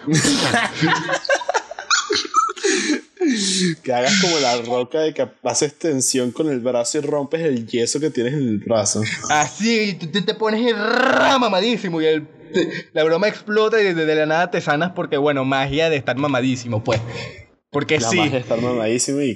que 3.84 3.94
hagas 3.94 4.20
como 4.22 4.38
la 4.40 4.58
roca 4.64 5.00
de 5.00 5.14
que 5.14 5.28
haces 5.44 5.76
tensión 5.76 6.32
con 6.32 6.50
el 6.50 6.60
brazo 6.60 6.98
y 6.98 7.02
rompes 7.02 7.42
el 7.42 7.66
yeso 7.68 8.00
que 8.02 8.10
tienes 8.10 8.34
en 8.34 8.48
el 8.48 8.58
brazo. 8.60 9.02
Así, 9.30 9.98
tú 10.00 10.08
te, 10.08 10.22
te 10.22 10.34
pones 10.34 10.78
ra 10.78 11.38
mamadísimo 11.40 12.02
y 12.02 12.06
el 12.06 12.35
la 12.94 13.04
broma 13.04 13.28
explota 13.28 13.82
y 13.82 13.94
desde 13.94 14.16
la 14.16 14.26
nada 14.26 14.52
te 14.52 14.62
sanas 14.62 14.92
porque, 14.92 15.18
bueno, 15.18 15.46
magia 15.46 15.90
de 15.90 15.98
estar 15.98 16.18
mamadísimo, 16.18 16.84
pues. 16.84 17.02
Porque 17.76 18.00
la 18.00 18.10
sí. 18.10 18.16
magia 18.16 18.32
de 18.32 18.38
estar 18.38 18.62
mamadísimo 18.62 19.22
y, 19.22 19.36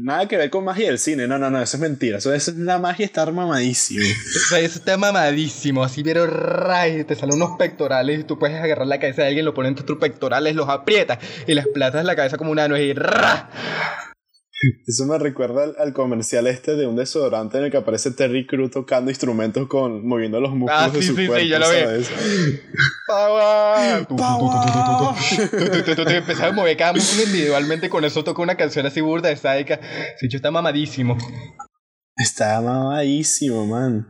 nada 0.00 0.28
que 0.28 0.36
ver 0.36 0.48
con 0.48 0.64
magia 0.64 0.86
del 0.86 0.98
cine. 1.00 1.26
No, 1.26 1.38
no, 1.40 1.50
no, 1.50 1.60
eso 1.60 1.76
es 1.76 1.80
mentira. 1.80 2.18
Eso, 2.18 2.32
es 2.32 2.54
la 2.56 2.78
magia 2.78 2.98
de 2.98 3.06
estar 3.06 3.32
mamadísimo. 3.32 4.04
O 4.44 4.48
sea, 4.48 4.60
eso 4.60 4.78
está 4.78 4.96
mamadísimo. 4.96 5.82
Así, 5.82 6.04
pero 6.04 6.24
ray, 6.24 7.02
te 7.02 7.16
salen 7.16 7.34
unos 7.34 7.58
pectorales 7.58 8.20
y 8.20 8.22
tú 8.22 8.38
puedes 8.38 8.62
agarrar 8.62 8.86
la 8.86 9.00
cabeza 9.00 9.22
de 9.22 9.28
alguien, 9.28 9.44
lo 9.44 9.54
pones 9.54 9.70
entre 9.70 9.84
tus 9.84 9.98
pectorales, 9.98 10.54
los 10.54 10.68
aprietas 10.68 11.18
y 11.48 11.54
les 11.54 11.66
platas 11.66 12.04
la 12.04 12.14
cabeza 12.14 12.36
como 12.36 12.52
una 12.52 12.68
nuez 12.68 12.82
y 12.82 12.92
ra. 12.92 13.50
Eso 14.86 15.06
me 15.06 15.18
recuerda 15.18 15.64
al, 15.78 15.92
comercial 15.92 16.46
este 16.46 16.76
de 16.76 16.86
un 16.86 16.96
desodorante 16.96 17.58
en 17.58 17.64
el 17.64 17.70
que 17.70 17.76
aparece 17.76 18.10
Terry 18.10 18.46
Crew 18.46 18.68
tocando 18.68 19.10
instrumentos 19.10 19.68
con 19.68 20.06
moviendo 20.06 20.40
los 20.40 20.52
músculos 20.52 20.82
ah, 20.82 20.90
de 20.90 21.02
su 21.02 21.14
sí, 21.14 21.26
cuerpo, 21.26 21.42
sí, 21.42 21.48
ya 21.48 21.58
lo 21.58 21.66
¿sabes? 21.66 22.10
¡Power! 23.06 24.06
Te 26.06 26.16
empezaba 26.16 26.48
a 26.48 26.52
mover 26.52 26.76
cada 26.76 26.92
músculo 26.92 27.24
individualmente 27.24 27.88
con 27.88 28.04
eso 28.04 28.24
toca 28.24 28.42
una 28.42 28.56
canción 28.56 28.86
así 28.86 29.00
burda, 29.00 29.34
sádica. 29.36 29.80
Se 30.18 30.26
hecho 30.26 30.36
está 30.36 30.50
mamadísimo. 30.50 31.16
Está 32.16 32.60
mamadísimo, 32.60 33.66
man. 33.66 34.06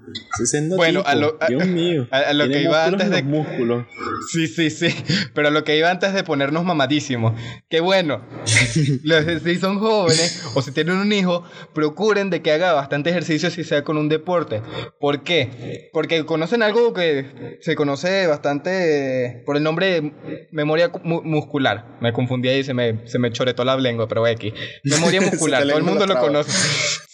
bueno, 0.77 1.03
a 1.07 1.15
lo, 1.15 1.39
Dios 1.49 1.67
mío. 1.67 2.07
A, 2.11 2.35
lo 2.35 2.47
que 2.49 2.61
iba 2.61 2.85
antes 2.85 3.09
de. 3.09 3.23
Músculos. 3.23 3.87
Sí, 4.31 4.47
sí, 4.47 4.69
sí. 4.69 4.89
Pero 5.35 5.49
a 5.49 5.51
lo 5.51 5.65
que 5.65 5.79
iba 5.79 5.91
antes 5.91 6.13
de 6.13 6.23
ponernos 6.23 6.65
mamadísimos. 6.65 7.33
Que 7.71 7.81
bueno, 7.81 8.23
si 8.45 9.59
son 9.59 9.79
jóvenes 9.79 10.45
o 10.55 10.61
si 10.61 10.73
tienen 10.73 10.97
un 10.99 11.11
hijo, 11.15 11.45
procuren 11.73 12.29
de 12.29 12.43
que 12.43 12.53
haga 12.53 12.75
bastante 12.75 13.09
ejercicio 13.09 13.51
si 13.51 13.65
sea 13.65 13.85
con 13.85 13.97
un 13.97 14.11
deporte. 14.11 14.61
¿Por 15.01 15.23
qué? 15.23 15.89
Porque 15.95 16.27
conocen 16.27 16.63
algo 16.63 16.93
que 16.93 17.57
se 17.63 17.75
conoce 17.75 18.27
bastante 18.27 19.43
por 19.47 19.57
el 19.57 19.63
nombre 19.63 19.87
de 19.87 20.13
memoria 20.53 20.91
muscular. 21.05 21.97
Me 22.03 22.13
confundí 22.13 22.51
ahí, 22.51 22.65
se 22.65 22.75
me, 22.75 23.09
se 23.09 23.19
me 23.19 23.33
choretó 23.33 23.65
la 23.65 23.79
lengua, 23.79 24.09
pero 24.09 24.27
X. 24.27 24.53
Memoria 24.83 25.21
muscular, 25.23 25.67
todo 25.67 25.79
el 25.79 25.85
mundo 25.85 26.07
lo 26.07 26.21
conoce. 26.21 26.51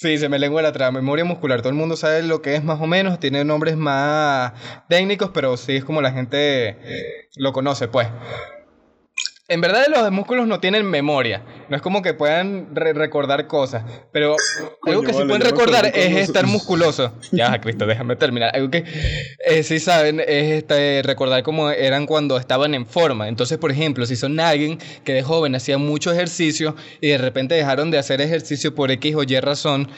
Sí, 0.00 0.16
se 0.16 0.31
me 0.31 0.38
lengua 0.38 0.62
la 0.62 0.72
traba. 0.81 0.93
Memoria 0.93 1.25
muscular, 1.25 1.61
todo 1.61 1.69
el 1.69 1.75
mundo 1.75 1.97
sabe 1.97 2.23
lo 2.23 2.40
que 2.40 2.55
es 2.55 2.64
más 2.64 2.81
o 2.81 2.87
menos, 2.87 3.21
tiene 3.21 3.45
nombres 3.45 3.77
más 3.77 4.53
técnicos, 4.88 5.31
pero 5.35 5.57
sí 5.57 5.77
es 5.77 5.85
como 5.85 6.01
la 6.01 6.12
gente 6.12 7.29
lo 7.37 7.53
conoce, 7.53 7.88
pues. 7.88 8.09
En 9.51 9.61
verdad 9.61 9.87
los 9.88 10.12
músculos 10.12 10.47
no 10.47 10.61
tienen 10.61 10.87
memoria. 10.87 11.43
No 11.69 11.75
es 11.75 11.83
como 11.83 12.03
que 12.03 12.14
puedan 12.14 12.69
recordar 12.73 13.49
cosas. 13.49 13.83
Pero 14.12 14.37
algo 14.87 15.03
que 15.03 15.12
sí 15.12 15.25
pueden 15.25 15.40
recordar 15.40 15.87
es 15.87 16.16
estar 16.19 16.47
musculoso. 16.47 17.12
Ya, 17.33 17.61
Cristo, 17.61 17.85
déjame 17.85 18.14
terminar. 18.14 18.55
Algo 18.55 18.71
que 18.71 18.85
eh, 19.45 19.64
sí 19.64 19.81
saben 19.81 20.21
es 20.21 20.53
este, 20.53 21.03
recordar 21.03 21.43
cómo 21.43 21.69
eran 21.69 22.07
cuando 22.07 22.38
estaban 22.38 22.75
en 22.75 22.87
forma. 22.87 23.27
Entonces, 23.27 23.59
por 23.59 23.73
ejemplo, 23.73 24.07
si 24.07 24.14
son 24.14 24.38
alguien 24.38 24.79
que 25.03 25.14
de 25.14 25.25
joven 25.25 25.57
hacía 25.57 25.79
mucho 25.79 26.12
ejercicio 26.12 26.77
y 27.01 27.09
de 27.09 27.19
repente 27.19 27.57
dejaron 27.57 27.90
de 27.90 27.99
hacer 27.99 28.21
ejercicio 28.21 28.77
por 28.77 28.93
X 28.93 29.16
o 29.16 29.25
Y 29.25 29.40
razón, 29.40 29.90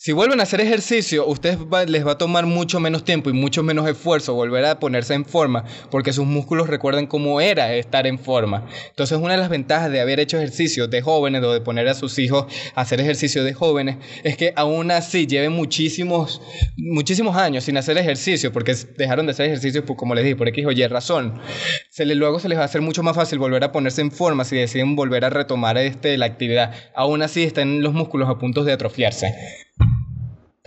si 0.00 0.12
vuelven 0.12 0.38
a 0.38 0.44
hacer 0.44 0.60
ejercicio, 0.60 1.26
ustedes 1.26 1.58
les 1.88 2.06
va 2.06 2.12
a 2.12 2.18
tomar 2.18 2.46
mucho 2.46 2.78
menos 2.78 3.04
tiempo 3.04 3.30
y 3.30 3.32
mucho 3.32 3.64
menos 3.64 3.88
esfuerzo 3.88 4.32
volver 4.32 4.64
a 4.64 4.78
ponerse 4.78 5.14
en 5.14 5.24
forma, 5.24 5.64
porque 5.90 6.12
sus 6.12 6.24
músculos 6.24 6.68
recuerdan 6.68 7.08
cómo 7.08 7.40
era 7.40 7.74
estar 7.74 8.06
en 8.06 8.16
forma. 8.20 8.64
Entonces, 8.90 9.18
una 9.18 9.32
de 9.32 9.40
las 9.40 9.48
ventajas 9.48 9.90
de 9.90 10.00
haber 10.00 10.20
hecho 10.20 10.36
ejercicio 10.36 10.86
de 10.86 11.02
jóvenes 11.02 11.42
o 11.42 11.52
de 11.52 11.60
poner 11.62 11.88
a 11.88 11.94
sus 11.94 12.16
hijos 12.20 12.46
a 12.76 12.82
hacer 12.82 13.00
ejercicio 13.00 13.42
de 13.42 13.54
jóvenes 13.54 13.96
es 14.22 14.36
que 14.36 14.52
aún 14.54 14.92
así 14.92 15.26
lleven 15.26 15.50
muchísimos, 15.50 16.40
muchísimos 16.76 17.36
años 17.36 17.64
sin 17.64 17.76
hacer 17.76 17.98
ejercicio, 17.98 18.52
porque 18.52 18.76
dejaron 18.96 19.26
de 19.26 19.32
hacer 19.32 19.46
ejercicio, 19.46 19.84
pues, 19.84 19.98
como 19.98 20.14
les 20.14 20.22
dije, 20.22 20.36
por 20.36 20.46
X 20.46 20.64
o 20.64 20.70
Y 20.70 20.86
razón. 20.86 21.40
Se 21.90 22.06
luego 22.06 22.38
se 22.38 22.48
les 22.48 22.56
va 22.56 22.62
a 22.62 22.66
hacer 22.66 22.82
mucho 22.82 23.02
más 23.02 23.16
fácil 23.16 23.40
volver 23.40 23.64
a 23.64 23.72
ponerse 23.72 24.00
en 24.00 24.12
forma 24.12 24.44
si 24.44 24.54
deciden 24.54 24.94
volver 24.94 25.24
a 25.24 25.30
retomar 25.30 25.76
este, 25.76 26.16
la 26.18 26.26
actividad. 26.26 26.72
Aún 26.94 27.20
así 27.22 27.42
están 27.42 27.82
los 27.82 27.94
músculos 27.94 28.28
a 28.28 28.38
punto 28.38 28.62
de 28.62 28.72
atrofiarse. 28.72 29.66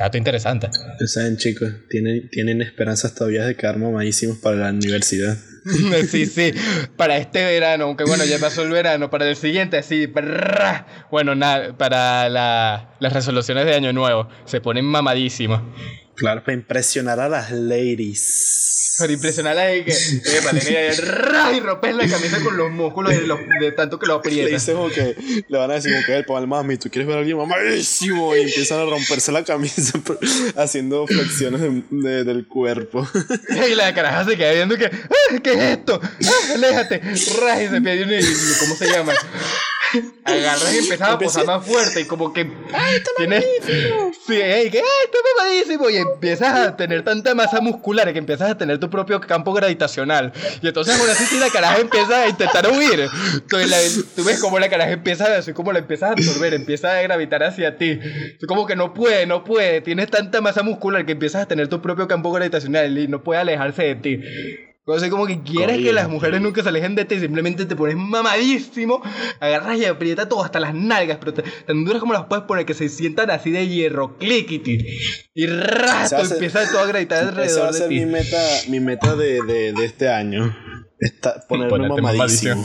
Dato 0.01 0.17
interesante. 0.17 0.67
Ya 0.99 1.05
saben, 1.05 1.37
chicos, 1.37 1.69
tienen, 1.87 2.27
tienen 2.29 2.63
esperanzas 2.63 3.13
todavía 3.13 3.45
de 3.45 3.55
quedar 3.55 3.77
mamadísimos 3.77 4.39
para 4.39 4.55
la 4.55 4.69
universidad. 4.71 5.37
sí, 6.09 6.25
sí, 6.25 6.53
para 6.97 7.17
este 7.17 7.45
verano, 7.45 7.83
aunque 7.85 8.03
bueno, 8.05 8.25
ya 8.25 8.39
pasó 8.39 8.63
el 8.63 8.71
verano, 8.71 9.11
para 9.11 9.29
el 9.29 9.35
siguiente, 9.35 9.77
así, 9.77 10.11
bueno, 11.11 11.35
nada, 11.35 11.77
para 11.77 12.29
la, 12.29 12.95
las 12.99 13.13
resoluciones 13.13 13.67
de 13.67 13.75
Año 13.75 13.93
Nuevo, 13.93 14.27
se 14.45 14.59
ponen 14.59 14.85
mamadísimos. 14.85 15.61
Claro, 16.21 16.43
para 16.43 16.53
impresionar 16.53 17.19
a 17.19 17.27
las 17.27 17.49
ladies. 17.49 18.97
Para 18.99 19.11
impresionar 19.11 19.57
a 19.57 19.65
que, 19.71 19.91
y 21.55 21.59
rompes 21.61 21.95
la 21.95 22.07
camisa 22.07 22.39
con 22.43 22.55
los 22.55 22.69
músculos 22.69 23.11
de, 23.11 23.21
de 23.59 23.71
tanto 23.71 23.97
que 23.97 24.05
lo 24.05 24.13
aprietas. 24.15 24.67
Le, 24.67 24.91
que, 24.93 25.43
le 25.47 25.57
van 25.57 25.71
a 25.71 25.73
decir 25.73 25.91
como 25.91 26.05
que 26.05 26.15
el 26.15 26.25
pal 26.25 26.45
mami, 26.45 26.77
tú 26.77 26.91
quieres 26.91 27.07
ver 27.07 27.17
a 27.17 27.19
alguien 27.21 27.37
mamadísimo 27.37 28.35
y 28.35 28.41
empiezan 28.41 28.81
a 28.81 28.85
romperse 28.85 29.31
la 29.31 29.43
camisa 29.43 29.99
haciendo 30.57 31.07
flexiones 31.07 31.59
de, 31.89 32.23
del 32.23 32.45
cuerpo. 32.45 33.07
y 33.71 33.73
la 33.73 33.91
caraja 33.95 34.23
se 34.23 34.37
queda 34.37 34.51
viendo 34.51 34.77
que, 34.77 34.85
ah, 34.85 35.39
¿qué 35.41 35.53
es 35.53 35.59
esto? 35.79 35.99
Ah, 36.03 36.53
aléjate. 36.53 37.01
y 37.13 37.17
se 37.17 37.81
pide 37.81 38.03
un 38.03 38.57
¿cómo 38.59 38.75
se 38.75 38.91
llama? 38.91 39.13
Agarras 40.23 40.73
y 40.73 40.77
empiezas 40.77 41.09
a 41.09 41.19
posar 41.19 41.45
más 41.45 41.65
fuerte 41.65 42.01
y 42.01 42.05
como 42.05 42.33
que 42.33 42.41
¡Ay, 42.73 42.95
está 42.95 43.11
tienes 43.17 43.43
sí, 44.27 44.33
¡ay, 44.33 44.69
que, 44.69 44.79
¡ay, 44.79 45.05
está 45.05 45.17
mamadísimo! 45.37 45.89
y 45.89 45.97
empiezas 45.97 46.53
a 46.55 46.77
tener 46.77 47.03
tanta 47.03 47.35
masa 47.35 47.61
muscular 47.61 48.11
que 48.13 48.19
empiezas 48.19 48.51
a 48.51 48.57
tener 48.57 48.79
tu 48.79 48.89
propio 48.89 49.19
campo 49.21 49.53
gravitacional. 49.53 50.31
Y 50.61 50.67
entonces 50.67 50.99
aún 50.99 51.09
así 51.09 51.37
la 51.39 51.49
caraja 51.49 51.79
empieza 51.79 52.23
a 52.23 52.29
intentar 52.29 52.67
huir 52.69 53.09
tú 53.47 54.23
ves 54.23 54.39
como 54.39 54.59
la 54.59 54.69
caraja 54.69 54.91
empieza 54.91 55.37
así 55.37 55.53
como 55.53 55.71
la 55.71 55.79
empiezas 55.79 56.09
a 56.09 56.13
absorber 56.13 56.53
empieza 56.53 56.97
a 56.97 57.01
gravitar 57.01 57.43
hacia 57.43 57.77
ti. 57.77 57.99
Tú 58.39 58.47
como 58.47 58.65
que 58.65 58.75
no 58.75 58.93
puede 58.93 59.25
no 59.25 59.43
puede 59.43 59.81
tienes 59.81 60.09
tanta 60.09 60.41
masa 60.41 60.63
muscular 60.63 61.05
que 61.05 61.13
empiezas 61.13 61.43
a 61.43 61.45
tener 61.47 61.67
tu 61.67 61.81
propio 61.81 62.07
campo 62.07 62.31
gravitacional 62.31 62.97
y 62.97 63.07
no 63.07 63.23
puede 63.23 63.41
alejarse 63.41 63.83
de 63.83 63.95
ti 63.95 64.19
o 64.83 64.99
sea, 64.99 65.09
como 65.09 65.27
que 65.27 65.41
quieres 65.43 65.77
que 65.77 65.93
las 65.93 66.09
mujeres 66.09 66.41
nunca 66.41 66.63
se 66.63 66.69
alejen 66.69 66.95
de 66.95 67.05
ti, 67.05 67.19
simplemente 67.19 67.65
te 67.65 67.75
pones 67.75 67.95
mamadísimo, 67.95 69.01
agarras 69.39 69.77
y 69.77 69.85
aprietas 69.85 70.27
todo 70.27 70.43
hasta 70.43 70.59
las 70.59 70.73
nalgas, 70.73 71.19
pero 71.19 71.33
tan 71.33 71.85
duras 71.85 71.99
como 71.99 72.13
las 72.13 72.25
puedes 72.25 72.45
poner 72.45 72.65
que 72.65 72.73
se 72.73 72.89
sientan 72.89 73.29
así 73.29 73.51
de 73.51 73.67
hierro, 73.67 74.17
clickity. 74.17 74.83
Y 75.35 75.45
rato 75.45 76.17
empieza 76.19 76.67
todo 76.71 76.79
a 76.79 76.87
gritar 76.87 77.27
alrededor. 77.27 77.45
Esa 77.45 77.63
va 77.63 77.69
a 77.69 77.73
ser 77.73 77.89
mi 77.89 78.05
meta, 78.05 78.37
mi 78.69 78.79
meta 78.79 79.15
de, 79.15 79.43
de, 79.43 79.73
de 79.73 79.85
este 79.85 80.09
año. 80.09 80.55
Está, 80.99 81.47
ponerme 81.47 81.87
mamadísimo. 81.87 82.63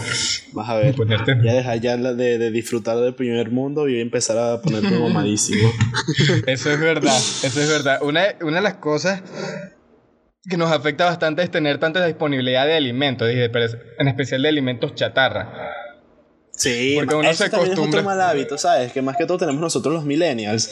Vas 0.52 0.68
a 0.68 0.76
ver. 0.76 0.94
Ya 1.42 1.55
dejar 1.55 1.81
ya 1.81 1.96
de, 1.96 2.38
de, 2.38 2.50
disfrutar 2.50 2.98
del 2.98 3.14
primer 3.14 3.50
mundo 3.50 3.88
y 3.88 3.98
empezar 4.00 4.37
a 4.37 4.61
ponerme 4.61 4.98
mamadísimo. 4.98 5.70
Eso 6.46 6.70
es 6.70 6.81
verdad, 6.81 7.16
eso 7.16 7.61
es 7.61 7.68
verdad. 7.68 8.02
Una, 8.02 8.24
una 8.42 8.57
de 8.57 8.62
las 8.62 8.74
cosas 8.74 9.22
que 10.49 10.57
nos 10.57 10.71
afecta 10.71 11.05
bastante 11.07 11.43
es 11.43 11.51
tener 11.51 11.79
tanta 11.79 12.05
disponibilidad 12.05 12.67
de 12.67 12.77
alimentos, 12.77 13.29
en 13.29 14.09
especial 14.09 14.43
de 14.43 14.49
alimentos 14.49 14.95
chatarra. 14.95 15.73
Sí, 16.53 16.95
porque 16.97 17.15
uno 17.15 17.35
se 17.35 17.45
acostumbra. 17.45 17.75
Es 17.75 17.89
otro 17.89 18.03
mal 18.03 18.21
hábito, 18.21 18.57
¿sabes? 18.57 18.93
Que 18.93 19.03
más 19.03 19.17
que 19.17 19.27
todo 19.27 19.37
tenemos 19.37 19.61
nosotros 19.61 19.93
los 19.93 20.05
millennials, 20.05 20.71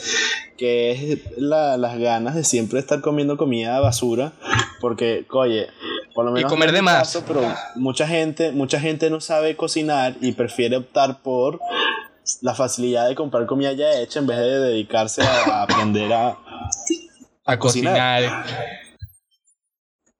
que 0.57 0.91
es 0.91 1.19
las 1.37 1.99
ganas 1.99 2.33
de 2.33 2.43
siempre 2.43 2.79
estar 2.79 3.01
comiendo 3.01 3.37
comida 3.37 3.79
basura, 3.79 4.33
porque, 4.81 5.25
oye, 5.29 5.67
por 6.15 6.25
lo 6.25 6.31
menos. 6.31 6.49
Y 6.49 6.53
comer 6.53 6.71
de 6.71 6.81
más. 6.81 7.21
pero 7.27 7.41
mucha 7.75 8.07
gente, 8.07 8.51
mucha 8.51 8.79
gente 8.79 9.09
no 9.11 9.21
sabe 9.21 9.55
cocinar 9.55 10.15
y 10.21 10.31
prefiere 10.31 10.77
optar 10.77 11.21
por 11.21 11.59
la 12.41 12.55
facilidad 12.55 13.07
de 13.07 13.13
comprar 13.13 13.45
comida 13.45 13.73
ya 13.73 13.99
hecha 13.99 14.19
en 14.19 14.25
vez 14.25 14.37
de 14.37 14.59
dedicarse 14.59 15.21
a, 15.21 15.61
aprender 15.61 16.11
a, 16.11 16.39
a, 17.45 17.59
cocinar 17.59 18.23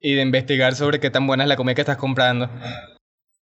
y 0.00 0.14
de 0.14 0.22
investigar 0.22 0.74
sobre 0.74 1.00
qué 1.00 1.10
tan 1.10 1.26
buena 1.26 1.44
es 1.44 1.48
la 1.48 1.56
comida 1.56 1.74
que 1.74 1.82
estás 1.82 1.96
comprando. 1.96 2.48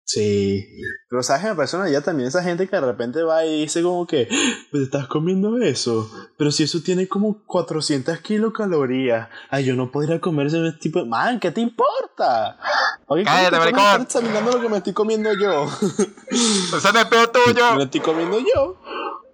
Sí, 0.09 0.64
pero 1.11 1.24
sabes 1.24 1.42
que 1.42 1.48
me 1.48 1.56
parece 1.56 1.76
una 1.76 2.00
también 2.00 2.28
esa 2.28 2.40
gente 2.40 2.68
que 2.68 2.76
de 2.76 2.80
repente 2.80 3.24
va 3.24 3.44
y 3.44 3.62
dice 3.62 3.82
como 3.82 4.06
que, 4.06 4.28
pues 4.70 4.85
estás 4.85 5.09
comiendo 5.09 5.59
eso, 5.59 6.09
pero 6.38 6.52
si 6.52 6.62
eso 6.62 6.80
tiene 6.80 7.09
como 7.09 7.44
400 7.44 8.20
kilocalorías, 8.20 9.28
ay, 9.50 9.64
yo 9.64 9.74
no 9.74 9.90
podría 9.90 10.20
comer 10.20 10.46
ese 10.46 10.59
tipo 10.80 11.00
de... 11.00 11.06
Man, 11.06 11.40
¿qué 11.40 11.50
te 11.50 11.61
importa? 11.61 12.56
Oye, 13.09 13.24
Cállate, 13.24 13.59
maricón. 13.59 13.82
Estás 13.82 14.02
examinando 14.02 14.52
lo 14.52 14.61
que 14.61 14.68
me 14.68 14.76
estoy 14.76 14.92
comiendo 14.92 15.32
yo. 15.32 15.64
Eso 16.30 16.92
no 16.92 17.00
es 17.00 17.06
peor 17.06 17.26
tuyo. 17.28 17.70
Me 17.72 17.76
lo 17.76 17.82
estoy 17.82 18.00
comiendo 18.00 18.38
yo. 18.38 18.80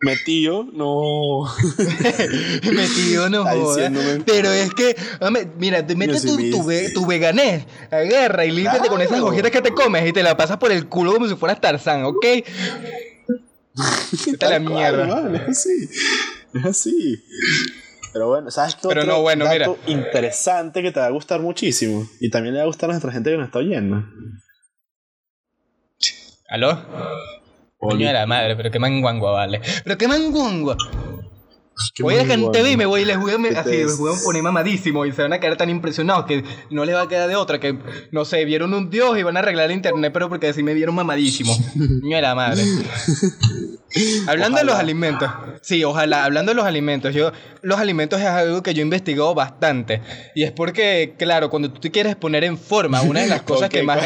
Metido, 0.03 0.65
no. 0.65 1.45
Metido, 2.73 3.31
no 3.31 3.45
Pero 4.27 4.51
es 4.51 4.75
que, 4.75 4.97
mira, 5.59 5.87
te 5.87 5.95
metes 5.95 6.23
tu, 6.23 6.37
tu, 6.37 6.69
tu, 6.93 7.07
veganés, 7.07 7.65
agarra 7.88 8.45
y 8.45 8.51
límpiate 8.51 8.88
con 8.88 9.01
esas 9.01 9.21
ojeras 9.21 9.53
que 9.53 9.62
te 9.62 9.73
comes 9.73 10.09
y 10.09 10.12
te 10.12 10.25
la 10.25 10.37
pasas 10.37 10.57
por 10.57 10.73
el 10.73 10.88
culo 10.88 11.12
como 11.12 11.29
si 11.29 11.37
fueras 11.37 11.61
Tarzán, 11.61 12.05
¿ok? 12.05 12.27
Está 14.27 14.51
la 14.51 14.59
mierda. 14.59 15.37
es 15.37 15.49
así. 15.49 15.88
Es 16.53 16.65
así. 16.65 17.25
Pero 18.12 18.27
bueno, 18.27 18.51
¿sabes 18.51 18.75
qué? 18.75 18.88
Pero 18.88 19.05
no, 19.05 19.23
bueno, 19.23 19.45
dato 19.45 19.79
interesante 19.87 20.83
que 20.83 20.91
te 20.91 20.99
va 20.99 21.07
a 21.07 21.11
gustar 21.11 21.41
muchísimo. 21.41 22.09
Y 22.19 22.29
también 22.29 22.55
le 22.55 22.59
va 22.59 22.65
a 22.65 22.67
gustar 22.67 22.91
a 22.91 22.95
nuestra 22.95 23.12
gente 23.12 23.31
que 23.31 23.37
nos 23.37 23.47
está 23.47 23.61
oyendo. 23.61 24.05
¿Aló? 26.49 27.41
Coño 27.83 28.07
de 28.07 28.12
la 28.12 28.27
madre, 28.27 28.55
pero 28.55 28.71
qué 28.71 28.79
manguangua, 28.79 29.33
vale. 29.33 29.61
Pero 29.83 29.99
qué 29.99 30.07
manguangua. 30.07 30.77
Voy 32.01 32.17
a 32.17 32.25
la 32.25 32.51
TV 32.53 32.73
y 32.73 32.77
me 32.77 32.87
voy 32.87 33.03
y 33.03 33.05
les 33.05 33.19
voy 33.19 33.33
a, 33.33 33.61
así, 33.61 33.71
les 33.71 33.99
poner 34.25 34.43
mamadísimo 34.43 35.07
y 35.07 35.13
se 35.13 35.23
van 35.23 35.33
a 35.33 35.41
quedar 35.41 35.57
tan 35.57 35.71
impresionados 35.71 36.27
que 36.27 36.45
no 36.71 36.85
les 36.85 36.95
va 36.95 37.03
a 37.03 37.09
quedar 37.09 37.29
de 37.29 37.37
otra 37.37 37.59
que, 37.61 37.79
no 38.11 38.25
sé, 38.25 38.45
vieron 38.45 38.75
un 38.75 38.91
dios 38.91 39.19
y 39.19 39.23
van 39.23 39.37
a 39.37 39.41
arreglar 39.41 39.71
el 39.71 39.77
internet, 39.77 40.13
pero 40.13 40.29
porque 40.29 40.49
así 40.49 40.63
me 40.63 40.75
vieron 40.75 40.95
mamadísimo. 40.95 41.57
La 42.23 42.35
madre. 42.37 42.63
Hablando 44.27 44.59
de 44.59 44.65
los 44.65 44.77
alimentos. 44.77 45.31
Sí, 45.61 45.85
ojalá. 45.85 46.25
Hablando 46.25 46.53
de 46.53 46.57
los 46.57 46.65
alimentos. 46.65 47.15
Yo, 47.15 47.33
los 47.61 47.79
alimentos 47.79 48.21
es 48.21 48.27
algo 48.27 48.63
que 48.63 48.75
yo 48.75 48.81
he 48.81 48.85
investigado 48.85 49.35
bastante. 49.35 50.01
Y 50.35 50.45
es 50.45 50.53
porque, 50.53 51.15
claro, 51.19 51.51
cuando 51.51 51.71
tú 51.71 51.81
te 51.81 51.91
quieres 51.91 52.17
poner 52.17 52.45
en 52.45 52.57
forma, 52.59 53.03
una 53.03 53.21
de 53.21 53.27
las 53.27 53.43
cosas 53.43 53.69
que 53.69 53.83
más. 53.83 53.99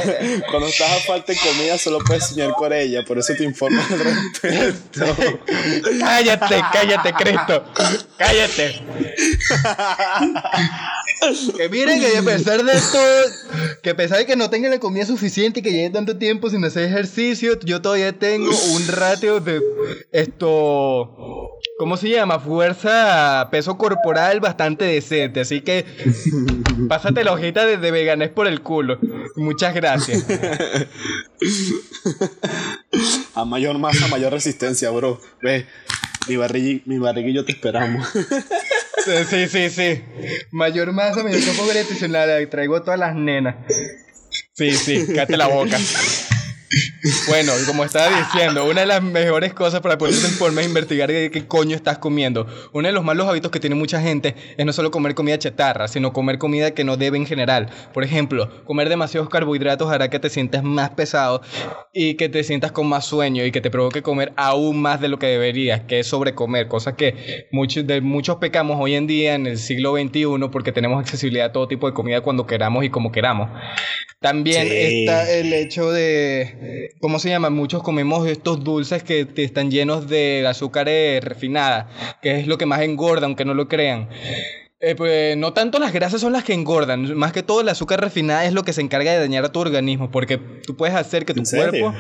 Cuando 0.50 0.68
estás 0.68 0.90
a 0.90 1.00
falta 1.06 1.32
de 1.32 1.38
comida, 1.38 1.78
solo 1.78 1.98
puedes 2.04 2.26
soñar 2.26 2.52
con 2.52 2.72
ella. 2.72 3.04
Por 3.06 3.18
eso 3.18 3.32
te 3.36 3.44
informo 3.44 3.80
al 3.80 3.98
respecto. 3.98 5.04
cállate, 6.00 6.62
cállate, 6.72 7.12
Cristo. 7.12 7.55
Cállate. 8.16 8.82
que 11.56 11.68
miren 11.68 12.00
que 12.00 12.18
a 12.18 12.22
pesar 12.22 12.62
de 12.62 12.72
todo, 12.72 13.22
que 13.82 13.90
a 13.90 13.96
pesar 13.96 14.18
de 14.18 14.26
que 14.26 14.36
no 14.36 14.50
tengan 14.50 14.70
la 14.70 14.78
comida 14.78 15.06
suficiente 15.06 15.60
y 15.60 15.62
que 15.62 15.72
lleve 15.72 15.90
tanto 15.90 16.16
tiempo 16.16 16.50
sin 16.50 16.64
hacer 16.64 16.84
ejercicio, 16.84 17.58
yo 17.60 17.80
todavía 17.80 18.12
tengo 18.12 18.50
un 18.74 18.86
ratio 18.88 19.40
de 19.40 19.60
esto, 20.12 21.56
¿cómo 21.78 21.96
se 21.96 22.10
llama? 22.10 22.38
Fuerza, 22.38 23.48
peso 23.50 23.76
corporal 23.78 24.40
bastante 24.40 24.84
decente. 24.84 25.40
Así 25.40 25.62
que 25.62 25.84
pásate 26.88 27.24
la 27.24 27.32
hojita 27.32 27.64
de, 27.64 27.76
de 27.78 27.90
veganés 27.90 28.30
por 28.30 28.46
el 28.46 28.60
culo. 28.62 28.98
Muchas 29.36 29.74
gracias. 29.74 30.24
A 33.34 33.44
mayor 33.44 33.78
masa, 33.78 34.08
mayor 34.08 34.32
resistencia, 34.32 34.90
bro. 34.90 35.20
Ve, 35.42 35.66
mi 36.28 36.36
barriga, 36.36 36.82
mi 36.84 37.32
yo 37.32 37.44
te 37.44 37.52
esperamos. 37.52 38.08
Sí, 39.06 39.46
sí, 39.46 39.70
sí. 39.70 40.02
Mayor 40.50 40.92
masa, 40.92 41.22
mayor 41.22 41.44
campo 41.44 41.64
gravitacional. 41.66 42.48
Traigo 42.48 42.82
todas 42.82 42.98
las 42.98 43.14
nenas. 43.14 43.54
Sí, 44.52 44.72
sí, 44.72 45.06
cállate 45.06 45.36
la 45.36 45.46
boca. 45.46 45.78
Bueno, 47.28 47.52
como 47.66 47.84
estaba 47.84 48.08
diciendo, 48.18 48.64
una 48.64 48.80
de 48.80 48.86
las 48.86 49.02
mejores 49.02 49.54
cosas 49.54 49.80
para 49.80 49.96
ponerte 49.98 50.26
en 50.26 50.32
forma 50.32 50.60
es 50.60 50.66
investigar 50.66 51.08
qué 51.08 51.44
coño 51.46 51.76
estás 51.76 51.98
comiendo. 51.98 52.46
Uno 52.72 52.88
de 52.88 52.92
los 52.92 53.04
malos 53.04 53.28
hábitos 53.28 53.50
que 53.50 53.60
tiene 53.60 53.76
mucha 53.76 54.00
gente 54.00 54.34
es 54.56 54.66
no 54.66 54.72
solo 54.72 54.90
comer 54.90 55.14
comida 55.14 55.38
chatarra, 55.38 55.86
sino 55.86 56.12
comer 56.12 56.38
comida 56.38 56.72
que 56.72 56.84
no 56.84 56.96
debe 56.96 57.16
en 57.18 57.26
general. 57.26 57.68
Por 57.92 58.02
ejemplo, 58.02 58.64
comer 58.64 58.88
demasiados 58.88 59.28
carbohidratos 59.28 59.90
hará 59.90 60.10
que 60.10 60.18
te 60.18 60.28
sientas 60.28 60.64
más 60.64 60.90
pesado 60.90 61.40
y 61.92 62.14
que 62.14 62.28
te 62.28 62.42
sientas 62.42 62.72
con 62.72 62.88
más 62.88 63.06
sueño 63.06 63.44
y 63.44 63.52
que 63.52 63.60
te 63.60 63.70
provoque 63.70 64.02
comer 64.02 64.32
aún 64.36 64.82
más 64.82 65.00
de 65.00 65.08
lo 65.08 65.18
que 65.18 65.26
deberías, 65.26 65.82
que 65.82 66.00
es 66.00 66.06
sobrecomer, 66.06 66.66
cosa 66.68 66.96
que 66.96 67.46
muchos, 67.52 67.86
de 67.86 68.00
muchos 68.00 68.36
pecamos 68.36 68.78
hoy 68.80 68.94
en 68.94 69.06
día 69.06 69.34
en 69.34 69.46
el 69.46 69.58
siglo 69.58 69.96
XXI 69.96 70.48
porque 70.50 70.72
tenemos 70.72 71.00
accesibilidad 71.00 71.46
a 71.46 71.52
todo 71.52 71.68
tipo 71.68 71.86
de 71.86 71.94
comida 71.94 72.20
cuando 72.22 72.46
queramos 72.46 72.84
y 72.84 72.90
como 72.90 73.12
queramos. 73.12 73.50
También 74.20 74.66
está 74.70 75.30
el 75.30 75.52
hecho 75.52 75.92
de, 75.92 76.55
¿cómo 77.00 77.18
se 77.18 77.28
llama? 77.30 77.50
Muchos 77.50 77.82
comemos 77.82 78.26
estos 78.26 78.62
dulces 78.62 79.02
que 79.02 79.28
están 79.36 79.70
llenos 79.70 80.08
de 80.08 80.46
azúcar 80.46 80.86
refinada, 80.86 81.88
que 82.22 82.40
es 82.40 82.46
lo 82.46 82.58
que 82.58 82.66
más 82.66 82.80
engorda, 82.82 83.26
aunque 83.26 83.44
no 83.44 83.54
lo 83.54 83.68
crean. 83.68 84.08
Eh, 84.78 84.94
pues 84.94 85.38
no 85.38 85.54
tanto 85.54 85.78
las 85.78 85.94
grasas 85.94 86.20
son 86.20 86.34
las 86.34 86.44
que 86.44 86.52
engordan, 86.52 87.16
más 87.16 87.32
que 87.32 87.42
todo 87.42 87.62
el 87.62 87.68
azúcar 87.70 87.98
refinada 87.98 88.44
es 88.44 88.52
lo 88.52 88.62
que 88.62 88.74
se 88.74 88.82
encarga 88.82 89.10
de 89.10 89.18
dañar 89.18 89.42
a 89.42 89.50
tu 89.50 89.58
organismo, 89.58 90.10
porque 90.10 90.36
tú 90.36 90.76
puedes 90.76 90.94
hacer 90.94 91.24
que 91.24 91.32
tu 91.32 91.44
cuerpo... 91.44 91.94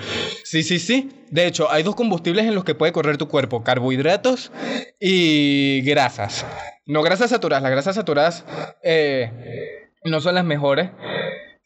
Sí, 0.44 0.62
sí, 0.62 0.78
sí. 0.78 1.08
De 1.30 1.46
hecho, 1.46 1.70
hay 1.70 1.82
dos 1.82 1.96
combustibles 1.96 2.44
en 2.44 2.54
los 2.54 2.64
que 2.64 2.74
puede 2.74 2.92
correr 2.92 3.16
tu 3.16 3.28
cuerpo, 3.28 3.64
carbohidratos 3.64 4.52
y 5.00 5.80
grasas. 5.86 6.44
No 6.84 7.02
grasas 7.02 7.30
saturadas, 7.30 7.62
las 7.62 7.72
grasas 7.72 7.94
saturadas 7.94 8.44
eh, 8.82 9.88
no 10.04 10.20
son 10.20 10.34
las 10.34 10.44
mejores 10.44 10.90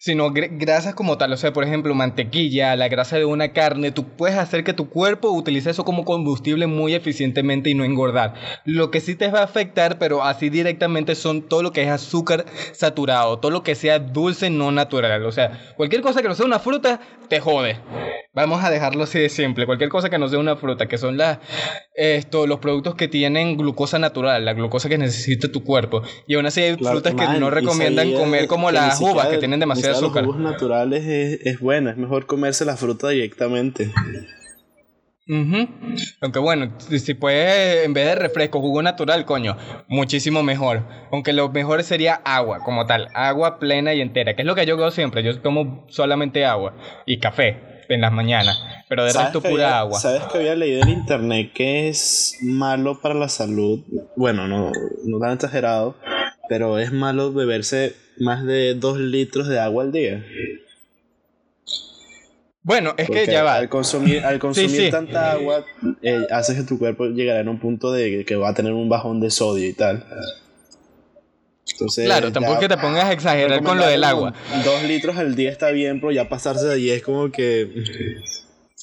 sino 0.00 0.32
grasas 0.32 0.94
como 0.94 1.18
tal. 1.18 1.32
O 1.32 1.36
sea, 1.36 1.52
por 1.52 1.62
ejemplo, 1.62 1.94
mantequilla, 1.94 2.74
la 2.74 2.88
grasa 2.88 3.18
de 3.18 3.26
una 3.26 3.52
carne, 3.52 3.92
tú 3.92 4.08
puedes 4.16 4.38
hacer 4.38 4.64
que 4.64 4.72
tu 4.72 4.88
cuerpo 4.88 5.30
utilice 5.30 5.70
eso 5.70 5.84
como 5.84 6.06
combustible 6.06 6.66
muy 6.66 6.94
eficientemente 6.94 7.68
y 7.68 7.74
no 7.74 7.84
engordar. 7.84 8.32
Lo 8.64 8.90
que 8.90 9.00
sí 9.00 9.14
te 9.14 9.30
va 9.30 9.40
a 9.40 9.44
afectar, 9.44 9.98
pero 9.98 10.24
así 10.24 10.48
directamente, 10.48 11.14
son 11.14 11.42
todo 11.42 11.62
lo 11.62 11.72
que 11.72 11.82
es 11.82 11.90
azúcar 11.90 12.46
saturado, 12.72 13.38
todo 13.38 13.52
lo 13.52 13.62
que 13.62 13.74
sea 13.74 13.98
dulce 13.98 14.48
no 14.48 14.72
natural. 14.72 15.24
O 15.26 15.32
sea, 15.32 15.74
cualquier 15.76 16.00
cosa 16.00 16.22
que 16.22 16.28
no 16.28 16.34
sea 16.34 16.46
una 16.46 16.60
fruta, 16.60 17.00
te 17.28 17.38
jode. 17.38 17.78
Vamos 18.32 18.62
a 18.62 18.70
dejarlo 18.70 19.02
así 19.04 19.18
de 19.18 19.28
simple. 19.28 19.66
Cualquier 19.66 19.90
cosa 19.90 20.08
que 20.08 20.16
no 20.16 20.28
sea 20.28 20.38
una 20.38 20.56
fruta, 20.56 20.86
que 20.86 20.98
son 20.98 21.16
las, 21.16 21.38
esto, 21.94 22.46
los 22.46 22.60
productos 22.60 22.94
que 22.94 23.08
tienen 23.08 23.56
glucosa 23.56 23.98
natural, 23.98 24.44
la 24.44 24.54
glucosa 24.54 24.88
que 24.88 24.98
necesita 24.98 25.50
tu 25.50 25.64
cuerpo. 25.64 26.02
Y 26.28 26.36
aún 26.36 26.46
así 26.46 26.62
hay 26.62 26.76
frutas 26.76 27.12
que 27.14 27.26
no 27.38 27.50
recomiendan 27.50 28.12
comer 28.14 28.46
como 28.46 28.70
las 28.70 29.00
uvas, 29.00 29.26
que 29.26 29.38
tienen 29.38 29.58
demasiado 29.58 29.89
azúcar. 29.90 30.24
Los 30.24 30.34
jugos 30.34 30.52
naturales 30.52 31.04
es, 31.04 31.46
es 31.46 31.60
bueno, 31.60 31.90
es 31.90 31.96
mejor 31.96 32.26
comerse 32.26 32.64
la 32.64 32.76
fruta 32.76 33.08
directamente. 33.08 33.90
Aunque 36.20 36.40
bueno, 36.40 36.72
si 36.78 37.14
puedes, 37.14 37.84
en 37.84 37.92
vez 37.94 38.06
de 38.06 38.14
refresco, 38.16 38.60
jugo 38.60 38.82
natural, 38.82 39.24
coño, 39.24 39.56
muchísimo 39.86 40.42
mejor. 40.42 40.82
Aunque 41.12 41.32
lo 41.32 41.48
mejor 41.50 41.84
sería 41.84 42.14
agua, 42.24 42.64
como 42.64 42.86
tal, 42.86 43.08
agua 43.14 43.60
plena 43.60 43.94
y 43.94 44.00
entera, 44.00 44.34
que 44.34 44.42
es 44.42 44.46
lo 44.46 44.56
que 44.56 44.66
yo 44.66 44.74
hago 44.74 44.90
siempre. 44.90 45.22
Yo 45.22 45.40
tomo 45.40 45.86
solamente 45.88 46.44
agua 46.44 46.74
y 47.06 47.20
café 47.20 47.84
en 47.88 48.00
las 48.00 48.12
mañanas, 48.12 48.60
pero 48.88 49.04
de 49.04 49.12
resto 49.12 49.40
pura 49.40 49.78
agua. 49.78 49.98
¿Sabes 49.98 50.22
que 50.24 50.38
había 50.38 50.56
leído 50.56 50.82
en 50.82 50.88
internet 50.90 51.52
que 51.54 51.88
es 51.88 52.38
malo 52.42 53.00
para 53.00 53.14
la 53.14 53.28
salud? 53.28 53.84
Bueno, 54.16 54.48
no, 54.48 54.72
no 55.04 55.18
tan 55.18 55.32
exagerado, 55.32 55.96
pero 56.48 56.78
es 56.78 56.92
malo 56.92 57.32
beberse 57.32 57.94
más 58.20 58.44
de 58.44 58.74
2 58.74 58.98
litros 58.98 59.48
de 59.48 59.58
agua 59.58 59.84
al 59.84 59.92
día. 59.92 60.24
Bueno, 62.62 62.94
es 62.98 63.08
que 63.08 63.26
ya 63.26 63.42
va. 63.42 63.54
Al 63.54 63.68
consumir, 63.68 64.24
al 64.24 64.38
consumir 64.38 64.90
tanta 64.90 65.32
agua, 65.32 65.64
eh, 66.02 66.26
hace 66.30 66.54
que 66.54 66.62
tu 66.62 66.78
cuerpo 66.78 67.06
llegará 67.06 67.40
en 67.40 67.48
un 67.48 67.58
punto 67.58 67.90
de 67.90 68.24
que 68.24 68.36
va 68.36 68.50
a 68.50 68.54
tener 68.54 68.72
un 68.72 68.88
bajón 68.88 69.20
de 69.20 69.30
sodio 69.30 69.66
y 69.66 69.72
tal. 69.72 70.04
Entonces, 71.72 72.04
claro, 72.04 72.30
tampoco 72.30 72.60
que 72.60 72.68
te 72.68 72.76
pongas 72.76 73.04
a 73.06 73.12
exagerar 73.12 73.62
con 73.62 73.78
lo 73.78 73.86
del 73.86 74.04
agua. 74.04 74.34
Dos 74.64 74.82
litros 74.84 75.16
al 75.16 75.34
día 75.34 75.50
está 75.50 75.70
bien, 75.70 76.00
pero 76.00 76.12
ya 76.12 76.28
pasarse 76.28 76.66
de 76.66 76.74
ahí 76.74 76.90
es 76.90 77.02
como 77.02 77.30
que. 77.30 77.70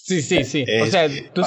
Sí, 0.08 0.22
sí, 0.22 0.46
sí. 0.46 0.64
o 0.82 0.86
sea, 0.86 1.10
tú, 1.34 1.42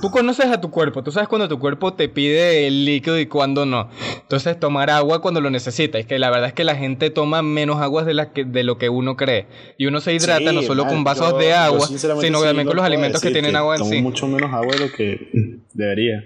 tú 0.00 0.10
conoces 0.10 0.46
a 0.46 0.58
tu 0.58 0.70
cuerpo, 0.70 1.02
tú 1.02 1.12
sabes 1.12 1.28
cuando 1.28 1.50
tu 1.50 1.58
cuerpo 1.58 1.92
te 1.92 2.08
pide 2.08 2.66
el 2.66 2.86
líquido 2.86 3.20
y 3.20 3.26
cuando 3.26 3.66
no. 3.66 3.90
Entonces, 4.22 4.58
tomar 4.58 4.88
agua 4.88 5.20
cuando 5.20 5.42
lo 5.42 5.50
necesita. 5.50 5.98
Es 5.98 6.06
que 6.06 6.18
la 6.18 6.30
verdad 6.30 6.48
es 6.48 6.54
que 6.54 6.64
la 6.64 6.76
gente 6.76 7.10
toma 7.10 7.42
menos 7.42 7.78
agua 7.82 8.02
de, 8.04 8.14
la 8.14 8.32
que, 8.32 8.46
de 8.46 8.64
lo 8.64 8.78
que 8.78 8.88
uno 8.88 9.18
cree. 9.18 9.48
Y 9.76 9.84
uno 9.84 10.00
se 10.00 10.14
hidrata 10.14 10.50
no 10.50 10.62
solo 10.62 10.86
con 10.86 11.04
vasos 11.04 11.38
de 11.38 11.52
agua, 11.52 11.86
sino 11.86 12.42
también 12.42 12.66
con 12.66 12.76
los 12.76 12.86
alimentos 12.86 13.20
que 13.20 13.32
tienen 13.32 13.54
agua 13.54 13.74
en 13.74 13.80
tomo 13.80 13.90
sí. 13.90 14.00
mucho 14.00 14.26
menos 14.26 14.50
agua 14.50 14.74
de 14.76 14.78
lo 14.78 14.90
que 14.90 15.60
debería. 15.74 16.24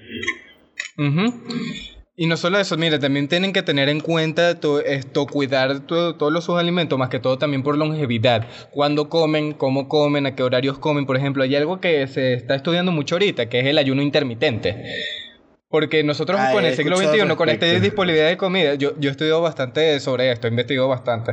Y 2.17 2.27
no 2.27 2.37
solo 2.37 2.61
eso, 2.61 2.77
mire, 2.77 3.01
también 3.01 3.27
tienen 3.27 3.53
que 3.53 3.63
tener 3.63 3.89
en 3.89 3.99
cuenta 3.99 4.61
todo 4.61 4.81
esto, 4.81 5.27
cuidar 5.27 5.81
todos 5.81 6.33
los 6.33 6.45
sus 6.45 6.57
alimentos, 6.57 6.97
más 6.97 7.09
que 7.09 7.19
todo 7.19 7.39
también 7.39 7.65
por 7.65 7.77
longevidad. 7.77 8.47
Cuándo 8.71 9.09
comen, 9.09 9.53
cómo 9.53 9.89
comen, 9.89 10.27
a 10.27 10.37
qué 10.37 10.45
horarios 10.45 10.79
comen. 10.79 11.07
Por 11.07 11.17
ejemplo, 11.17 11.43
hay 11.43 11.57
algo 11.57 11.81
que 11.81 12.07
se 12.07 12.35
está 12.35 12.55
estudiando 12.55 12.93
mucho 12.93 13.17
ahorita, 13.17 13.49
que 13.49 13.59
es 13.59 13.67
el 13.67 13.79
ayuno 13.79 14.01
intermitente. 14.01 14.85
Porque 15.69 16.05
nosotros 16.05 16.39
ah, 16.41 16.53
con 16.53 16.65
el 16.65 16.77
siglo 16.77 16.97
XXI, 16.97 17.35
con 17.35 17.49
esta 17.49 17.67
disponibilidad 17.67 18.29
de 18.29 18.37
comida, 18.37 18.75
yo, 18.75 18.93
yo 19.01 19.09
he 19.09 19.11
estudiado 19.11 19.43
bastante 19.43 19.99
sobre 19.99 20.31
esto, 20.31 20.47
he 20.47 20.51
investigado 20.51 20.87
bastante. 20.87 21.33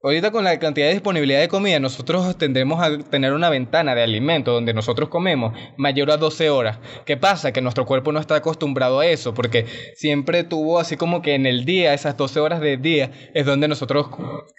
Ahorita 0.00 0.30
con 0.30 0.44
la 0.44 0.60
cantidad 0.60 0.86
de 0.86 0.92
disponibilidad 0.92 1.40
de 1.40 1.48
comida, 1.48 1.80
nosotros 1.80 2.38
tendremos 2.38 2.80
a 2.80 2.98
tener 2.98 3.32
una 3.32 3.50
ventana 3.50 3.96
de 3.96 4.02
alimento 4.04 4.52
donde 4.52 4.72
nosotros 4.72 5.08
comemos 5.08 5.54
mayor 5.76 6.12
a 6.12 6.16
12 6.16 6.50
horas. 6.50 6.78
¿Qué 7.04 7.16
pasa? 7.16 7.50
Que 7.50 7.60
nuestro 7.60 7.84
cuerpo 7.84 8.12
no 8.12 8.20
está 8.20 8.36
acostumbrado 8.36 9.00
a 9.00 9.06
eso, 9.06 9.34
porque 9.34 9.66
siempre 9.96 10.44
tuvo 10.44 10.78
así 10.78 10.96
como 10.96 11.20
que 11.20 11.34
en 11.34 11.46
el 11.46 11.64
día, 11.64 11.94
esas 11.94 12.16
12 12.16 12.38
horas 12.38 12.60
del 12.60 12.80
día, 12.80 13.10
es 13.34 13.44
donde 13.44 13.66
nosotros 13.66 14.06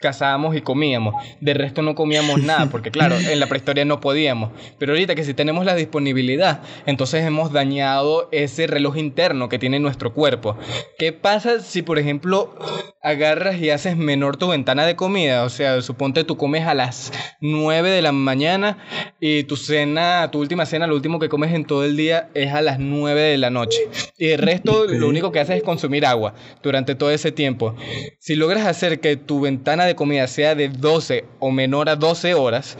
cazábamos 0.02 0.58
y 0.58 0.62
comíamos. 0.62 1.15
De 1.39 1.54
resto 1.54 1.84
no 1.84 1.95
comíamos 1.95 2.43
nada, 2.43 2.65
porque 2.69 2.91
claro, 2.91 3.15
en 3.15 3.39
la 3.39 3.47
prehistoria 3.47 3.86
no 3.86 4.02
podíamos. 4.02 4.52
Pero 4.78 4.91
ahorita 4.91 5.15
que 5.15 5.23
si 5.23 5.34
tenemos 5.34 5.63
la 5.63 5.75
disponibilidad, 5.75 6.63
entonces 6.86 7.23
hemos 7.23 7.54
dañado 7.54 8.28
ese 8.34 8.67
reloj 8.67 8.97
interno 8.97 9.47
que 9.47 9.58
tiene 9.58 9.80
nuestro 9.80 10.13
cuerpo. 10.13 10.58
¿Qué 10.97 11.13
pasa 11.13 11.62
si, 11.62 11.82
por 11.82 11.97
ejemplo, 11.97 12.60
agarras 13.02 13.56
y 13.62 13.69
haces 13.69 13.95
menor 13.95 14.36
tu 14.36 14.49
ventana 14.49 14.86
de 14.86 14.97
comida? 14.97 15.29
O 15.34 15.50
sea, 15.50 15.82
suponte 15.82 16.24
tú 16.24 16.38
comes 16.38 16.65
a 16.65 16.74
las 16.74 17.12
9 17.42 17.89
de 17.89 18.02
la 18.02 18.12
mañana 18.12 18.78
y 19.20 19.44
tu 19.44 19.56
cena, 19.56 20.30
tu 20.32 20.39
última 20.39 20.65
cena, 20.65 20.88
lo 20.88 20.96
último 20.96 21.20
que 21.20 21.30
comes 21.30 21.54
en 21.54 21.65
todo 21.65 21.86
el 21.86 21.96
día 21.98 22.30
es 22.34 22.54
a 22.54 22.62
las 22.62 22.80
9 22.80 23.22
de 23.22 23.38
la 23.38 23.50
noche. 23.50 23.80
Y 24.18 24.30
el 24.30 24.39
resto 24.39 24.86
lo 24.86 25.08
único 25.08 25.32
que 25.32 25.39
haces 25.39 25.58
es 25.58 25.63
consumir 25.63 26.06
agua 26.06 26.34
durante 26.63 26.96
todo 26.96 27.12
ese 27.12 27.32
tiempo. 27.32 27.76
Si 28.20 28.36
logras 28.36 28.65
hacer 28.65 29.00
que 29.00 29.15
tu 29.15 29.42
ventana 29.42 29.86
de 29.86 29.96
comida 29.96 30.28
sea 30.28 30.56
de 30.56 30.70
12 30.70 31.26
o 31.39 31.52
menor 31.52 31.89
a 31.89 31.96
12 31.96 32.34
horas, 32.34 32.78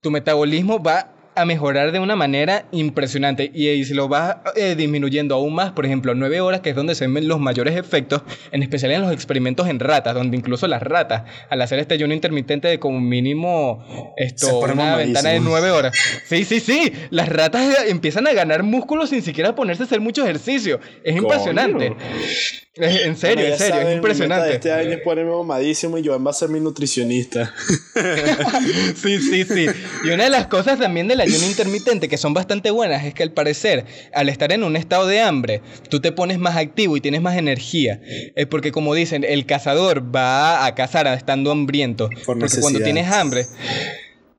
tu 0.00 0.10
metabolismo 0.10 0.82
va 0.82 1.17
a 1.38 1.44
mejorar 1.44 1.92
de 1.92 2.00
una 2.00 2.16
manera 2.16 2.66
impresionante 2.72 3.50
y, 3.54 3.84
si 3.84 3.94
lo 3.94 4.08
vas 4.08 4.38
eh, 4.56 4.74
disminuyendo 4.76 5.34
aún 5.34 5.54
más, 5.54 5.72
por 5.72 5.86
ejemplo, 5.86 6.14
9 6.14 6.40
horas, 6.40 6.60
que 6.60 6.70
es 6.70 6.76
donde 6.76 6.94
se 6.94 7.06
ven 7.06 7.28
los 7.28 7.38
mayores 7.38 7.76
efectos, 7.76 8.22
en 8.50 8.62
especial 8.62 8.92
en 8.92 9.02
los 9.02 9.12
experimentos 9.12 9.68
en 9.68 9.78
ratas, 9.78 10.14
donde 10.14 10.36
incluso 10.36 10.66
las 10.66 10.82
ratas, 10.82 11.22
al 11.48 11.62
hacer 11.62 11.78
este 11.78 11.94
ayuno 11.94 12.14
intermitente 12.14 12.68
de 12.68 12.78
como 12.78 13.00
mínimo 13.00 13.84
esto, 14.16 14.58
una 14.58 14.96
ventana 14.96 15.30
de 15.30 15.40
9 15.40 15.70
horas. 15.70 15.96
Sí, 16.24 16.44
sí, 16.44 16.60
sí, 16.60 16.92
las 17.10 17.28
ratas 17.28 17.86
empiezan 17.86 18.26
a 18.26 18.32
ganar 18.32 18.62
músculos 18.62 19.10
sin 19.10 19.22
siquiera 19.22 19.54
ponerse 19.54 19.84
a 19.84 19.86
hacer 19.86 20.00
mucho 20.00 20.24
ejercicio. 20.24 20.80
Es 21.04 21.16
impresionante. 21.16 21.94
En 22.80 23.16
serio, 23.16 23.46
en 23.46 23.58
serio, 23.58 23.80
es 23.88 23.96
impresionante. 23.96 24.54
este 24.54 24.72
año 24.72 24.90
es 24.90 25.00
ponerme 25.00 25.32
mamadísimo 25.32 25.98
y 25.98 26.06
Joan 26.06 26.24
va 26.24 26.30
a 26.30 26.34
ser 26.34 26.48
mi 26.48 26.60
nutricionista. 26.60 27.52
sí, 28.94 29.18
sí, 29.18 29.44
sí. 29.44 29.66
Y 30.04 30.10
una 30.10 30.24
de 30.24 30.30
las 30.30 30.46
cosas 30.46 30.78
también 30.78 31.08
ayuno 31.28 31.46
intermitente, 31.46 32.08
que 32.08 32.16
son 32.16 32.34
bastante 32.34 32.70
buenas, 32.70 33.04
es 33.04 33.14
que 33.14 33.22
al 33.22 33.32
parecer, 33.32 33.84
al 34.12 34.28
estar 34.28 34.52
en 34.52 34.64
un 34.64 34.76
estado 34.76 35.06
de 35.06 35.20
hambre, 35.20 35.60
tú 35.88 36.00
te 36.00 36.12
pones 36.12 36.38
más 36.38 36.56
activo 36.56 36.96
y 36.96 37.00
tienes 37.00 37.22
más 37.22 37.36
energía. 37.36 38.00
Es 38.34 38.46
porque, 38.46 38.72
como 38.72 38.94
dicen, 38.94 39.24
el 39.24 39.46
cazador 39.46 40.14
va 40.14 40.66
a 40.66 40.74
cazar 40.74 41.06
estando 41.08 41.50
hambriento. 41.50 42.10
porque 42.26 42.46
cuando 42.60 42.80
tienes 42.80 43.10
hambre 43.10 43.46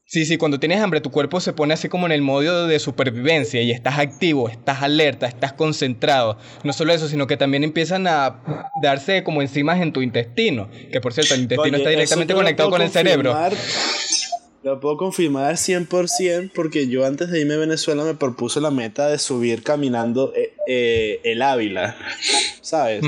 Sí, 0.10 0.25
sí, 0.25 0.38
cuando 0.38 0.60
tienes 0.60 0.82
hambre 0.82 1.02
tu 1.02 1.12
cuerpo 1.12 1.39
se 1.39 1.54
pone 1.54 1.75
así 1.75 1.88
como 1.88 2.08
en 2.08 2.12
el 2.12 2.23
modo 2.23 2.65
de 2.65 2.80
supervivencia 2.80 3.62
y 3.62 3.69
estás 3.69 3.99
activo, 3.99 4.49
estás 4.49 4.82
alerta, 4.82 5.28
estás 5.28 5.54
concentrado. 5.54 6.39
No 6.63 6.73
solo 6.73 6.93
eso, 6.93 7.08
sino 7.08 7.28
que 7.28 7.38
también 7.38 7.63
empiezan 7.63 8.08
a 8.08 8.41
darse 8.82 9.23
como 9.23 9.43
enzimas 9.43 9.80
en 9.82 9.93
tu 9.93 10.02
intestino, 10.02 10.67
que 10.91 10.99
por 10.99 11.13
cierto 11.13 11.36
el 11.36 11.41
intestino 11.41 11.78
está 11.78 11.91
directamente 11.91 12.34
conectado 12.34 12.71
con 12.71 12.82
el 12.82 12.89
cerebro. 12.89 13.38
Lo 14.62 14.80
puedo 14.82 14.98
confirmar 14.98 15.56
100% 15.56 16.52
porque 16.54 16.89
yo 16.89 17.06
antes 17.06 17.30
de 17.30 17.39
irme 17.39 17.54
a 17.54 17.58
Venezuela 17.58 18.04
me 18.04 18.13
propuse 18.13 18.60
la 18.60 18.72
meta 18.72 19.08
de 19.08 19.17
subir 19.17 19.63
caminando 19.63 20.34
eh, 20.36 20.54
eh, 20.67 21.22
el 21.24 21.41
Ávila, 21.41 21.95
¿sabes? 22.62 23.02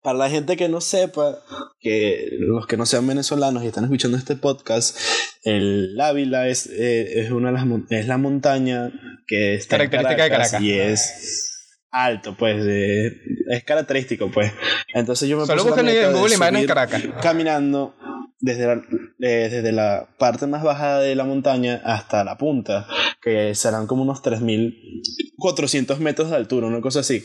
Para 0.00 0.18
la 0.18 0.30
gente 0.30 0.56
que 0.56 0.70
no 0.70 0.80
sepa, 0.80 1.38
que 1.78 2.28
los 2.38 2.66
que 2.66 2.78
no 2.78 2.86
sean 2.86 3.06
venezolanos 3.06 3.64
y 3.64 3.66
están 3.66 3.84
escuchando 3.84 4.16
este 4.16 4.36
podcast, 4.36 4.98
el 5.42 6.00
Ávila 6.00 6.48
es, 6.48 6.66
eh, 6.66 7.20
es, 7.20 7.30
una 7.30 7.52
de 7.52 7.58
las, 7.58 7.66
es 7.90 8.06
la 8.06 8.16
montaña 8.16 8.92
que 9.26 9.56
está 9.56 9.76
característica 9.76 10.22
de 10.22 10.30
Caracas 10.30 10.60
y 10.62 10.72
es 10.72 11.68
alto, 11.90 12.34
pues, 12.38 12.64
es 12.64 13.64
característico, 13.64 14.30
pues. 14.30 14.52
Entonces 14.94 15.28
yo 15.28 15.38
me 15.38 15.44
Solo 15.44 15.64
buscan 15.64 15.86
en 15.86 16.12
Google 16.12 16.34
imágenes 16.34 16.66
Caracas. 16.66 17.02
Caminando 17.20 17.94
desde 18.38 18.66
la, 18.66 18.82
desde 19.18 19.72
la 19.72 20.08
parte 20.18 20.46
más 20.46 20.62
baja 20.62 20.98
de 20.98 21.14
la 21.14 21.24
montaña 21.24 21.80
hasta 21.84 22.24
la 22.24 22.36
punta, 22.36 22.86
que 23.22 23.54
serán 23.54 23.86
como 23.86 24.02
unos 24.02 24.22
3.400 24.22 25.98
metros 25.98 26.30
de 26.30 26.36
altura, 26.36 26.66
una 26.66 26.80
cosa 26.80 27.00
así. 27.00 27.24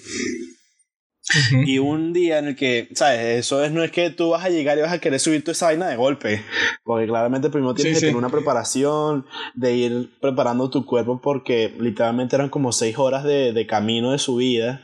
Y 1.66 1.78
un 1.78 2.14
día 2.14 2.40
en 2.40 2.48
el 2.48 2.56
que, 2.56 2.90
¿sabes? 2.94 3.46
Eso 3.46 3.64
es, 3.64 3.72
no 3.72 3.84
es 3.84 3.92
que 3.92 4.10
tú 4.10 4.30
vas 4.30 4.44
a 4.44 4.50
llegar 4.50 4.78
y 4.78 4.82
vas 4.82 4.92
a 4.92 5.00
querer 5.00 5.20
subir 5.20 5.44
tu 5.44 5.52
esa 5.52 5.68
vaina 5.68 5.88
de 5.88 5.96
golpe. 5.96 6.44
Porque 6.84 7.06
claramente 7.08 7.50
primero 7.50 7.74
tienes 7.74 7.96
que 7.96 8.02
tener 8.02 8.16
una 8.16 8.30
preparación, 8.30 9.26
de 9.54 9.76
ir 9.76 10.10
preparando 10.20 10.70
tu 10.70 10.86
cuerpo, 10.86 11.22
porque 11.22 11.74
literalmente 11.80 12.36
eran 12.36 12.50
como 12.50 12.72
seis 12.72 12.98
horas 12.98 13.24
de, 13.24 13.54
de 13.54 13.68
camino 13.68 14.12
de 14.12 14.20
subida. 14.20 14.82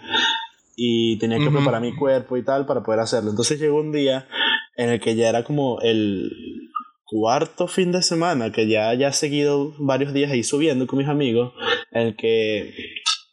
Y 0.75 1.17
tenía 1.17 1.39
que 1.39 1.49
preparar 1.49 1.81
mi 1.81 1.95
cuerpo 1.95 2.37
y 2.37 2.43
tal 2.43 2.67
para 2.67 2.83
poder 2.83 2.99
hacerlo. 2.99 3.31
Entonces 3.31 3.59
llegó 3.59 3.79
un 3.79 3.91
día 3.91 4.27
en 4.75 4.89
el 4.89 4.99
que 4.99 5.15
ya 5.15 5.27
era 5.27 5.43
como 5.43 5.81
el 5.81 6.66
cuarto 7.07 7.67
fin 7.67 7.91
de 7.91 8.03
semana, 8.03 8.51
que 8.51 8.67
ya, 8.67 8.93
ya 8.93 9.07
he 9.07 9.13
seguido 9.13 9.73
varios 9.79 10.13
días 10.13 10.31
ahí 10.31 10.43
subiendo 10.43 10.85
con 10.87 10.99
mis 10.99 11.07
amigos, 11.07 11.53
en 11.91 12.07
el 12.07 12.15
que 12.15 12.73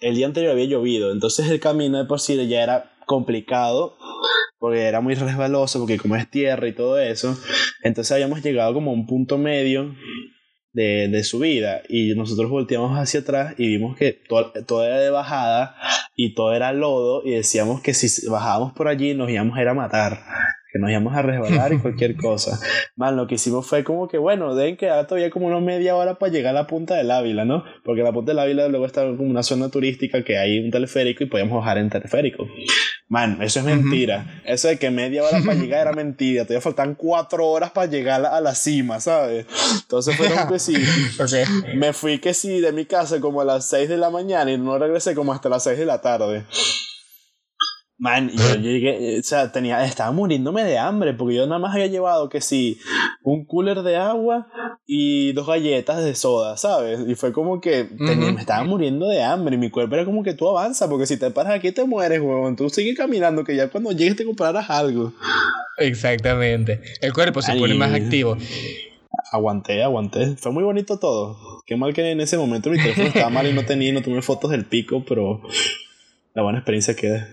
el 0.01 0.15
día 0.15 0.27
anterior 0.27 0.53
había 0.53 0.67
llovido, 0.67 1.13
entonces 1.13 1.49
el 1.51 1.61
camino 1.61 1.99
de 1.99 2.05
por 2.05 2.21
sí 2.21 2.37
ya 2.47 2.63
era 2.63 2.93
complicado 3.07 3.97
porque 4.59 4.81
era 4.81 5.03
muy 5.03 5.15
resbaloso, 5.15 5.81
porque 5.81 5.99
como 5.99 6.17
es 6.17 6.31
tierra 6.31 6.67
y 6.67 6.73
todo 6.73 6.99
eso, 6.99 7.39
entonces 7.83 8.13
habíamos 8.13 8.43
llegado 8.43 8.73
como 8.73 8.93
a 8.93 8.95
un 8.95 9.07
punto 9.07 9.37
medio 9.37 9.95
de, 10.73 11.09
de 11.09 11.25
subida 11.25 11.83
y 11.89 12.15
nosotros 12.15 12.51
volteamos 12.51 12.97
hacia 12.99 13.21
atrás 13.21 13.55
y 13.59 13.67
vimos 13.69 13.97
que 13.97 14.13
todo, 14.13 14.53
todo, 14.67 14.85
era 14.85 15.01
de 15.01 15.11
bajada 15.11 15.77
y 16.17 16.35
todo 16.35 16.55
era 16.55 16.73
lodo 16.73 17.23
y 17.25 17.33
decíamos 17.33 17.83
que 17.83 17.93
si 17.93 18.27
bajábamos 18.27 18.73
por 18.73 18.89
allí 18.89 19.15
nos 19.15 19.31
íbamos 19.31 19.59
a 19.59 19.63
ir 19.63 19.69
a 19.69 19.75
matar 19.75 20.21
que 20.75 20.81
nos 20.81 20.91
íbamos 20.91 21.15
a 21.15 21.23
resbalar 21.23 21.73
y 21.73 21.79
cualquier 21.79 22.17
cosa. 22.21 22.59
Man, 22.97 23.17
lo 23.17 23.29
que 23.29 23.37
hicimos 23.37 23.65
fue 23.65 23.85
como 23.85 24.09
que, 24.09 24.19
bueno, 24.19 24.57
deben 24.57 24.77
quedar 24.77 25.07
todavía 25.07 25.31
como 25.31 25.47
una 25.47 25.61
media 25.61 25.95
hora 25.95 26.19
para 26.19 26.33
llegar 26.33 26.51
a 26.51 26.63
la 26.63 26.67
punta 26.67 26.97
del 26.97 27.13
Ávila, 27.13 27.45
¿no? 27.45 27.63
Porque 27.85 28.03
la 28.03 28.13
punta 28.13 28.33
del 28.33 28.41
Ávila 28.41 28.67
luego 28.67 28.85
está 28.85 29.03
como 29.03 29.23
una 29.23 29.45
zona 29.45 29.69
turística 29.69 30.25
que 30.25 30.37
hay 30.37 30.59
un 30.59 30.73
teleférico 30.73 31.23
y 31.23 31.27
podíamos 31.29 31.59
bajar 31.61 31.79
en 31.79 31.91
teleférico. 31.91 32.49
Man, 33.07 33.39
eso 33.41 33.61
es 33.61 33.67
mentira. 33.67 34.43
Eso 34.45 34.67
de 34.67 34.77
que 34.77 34.91
media 34.91 35.23
hora 35.23 35.39
para 35.47 35.55
llegar 35.55 35.83
era 35.83 35.93
mentira. 35.97 36.43
Todavía 36.43 36.61
faltan 36.61 36.97
cuatro 36.97 37.47
horas 37.47 37.71
para 37.71 37.89
llegar 37.89 38.27
a 38.27 38.41
la 38.41 38.57
cima, 38.57 38.99
¿sabes? 38.99 39.47
Entonces 39.81 40.17
fueron 40.17 40.49
que 40.49 40.59
sí. 40.59 40.75
Me 41.77 41.93
fui 41.93 42.19
que 42.19 42.35
sí 42.35 42.61
de 42.61 42.73
mi 42.73 42.85
casa 42.85 43.21
como 43.21 43.41
a 43.41 43.45
las 43.45 43.67
6 43.67 43.89
de 43.89 43.97
la 43.97 44.11
mañana 44.11 44.51
y 44.51 44.59
no 44.59 44.77
regresé 44.77 45.15
como 45.15 45.33
hasta 45.33 45.49
las 45.49 45.63
6 45.63 45.79
de 45.79 45.87
la 45.87 46.01
tarde. 46.01 46.45
Man, 47.97 48.29
yo 48.29 48.57
llegué, 48.57 49.21
o 49.21 49.23
sea, 49.23 49.53
tenía, 49.53 49.85
estaba 49.85 50.11
muriéndome 50.11 50.65
de 50.65 50.79
hambre 50.79 51.15
porque 51.15 51.37
yo 51.37 51.47
nada 51.47 51.61
más 51.61 51.75
había 51.75 51.87
llevado 51.87 52.29
que 52.29 52.41
sí, 52.41 52.81
un 53.23 53.45
cooler 53.45 53.83
de 53.83 53.97
agua 53.97 54.49
y 54.85 55.33
dos 55.33 55.47
galletas 55.47 56.03
de 56.05 56.17
soda, 56.17 56.57
¿sabes? 56.57 57.01
Y 57.07 57.15
fue 57.15 57.33
como 57.33 57.61
que 57.61 57.89
me 57.97 58.41
estaba 58.41 58.65
muriendo 58.65 59.07
de 59.07 59.23
hambre 59.23 59.55
y 59.55 59.59
mi 59.59 59.71
cuerpo 59.71 59.95
era 59.95 60.05
como 60.05 60.25
que 60.25 60.35
tú 60.35 60.49
avanza 60.49 60.89
porque 60.89 61.07
si 61.07 61.17
te 61.17 61.31
paras 61.31 61.55
aquí 61.55 61.71
te 61.71 61.85
mueres, 61.85 62.21
huevón. 62.21 62.57
Tú 62.57 62.69
sigues 62.69 62.97
caminando 62.97 63.45
que 63.45 63.55
ya 63.55 63.69
cuando 63.69 63.93
llegues 63.93 64.17
te 64.17 64.25
comprarás 64.25 64.69
algo. 64.71 65.13
Exactamente. 65.79 66.83
El 67.01 67.13
cuerpo 67.13 67.43
se 67.43 67.55
pone 67.55 67.75
más 67.75 67.93
activo. 67.95 68.37
Aguanté, 69.31 69.85
aguanté. 69.85 70.37
Fue 70.37 70.51
muy 70.51 70.65
bonito 70.65 70.99
todo. 70.99 71.63
Qué 71.65 71.77
mal 71.77 71.95
que 71.95 72.11
en 72.11 72.21
ese 72.21 72.37
momento 72.37 72.71
mi 72.71 72.79
teléfono 72.79 73.07
estaba 73.07 73.31
mal 73.31 73.47
y 73.47 73.53
no 73.53 73.65
tenía, 73.65 73.93
no 73.93 74.03
tomé 74.03 74.21
fotos 74.21 74.51
del 74.51 74.65
pico, 74.65 75.05
pero 75.09 75.43
la 76.35 76.43
buena 76.43 76.59
experiencia 76.59 76.95
queda. 76.97 77.29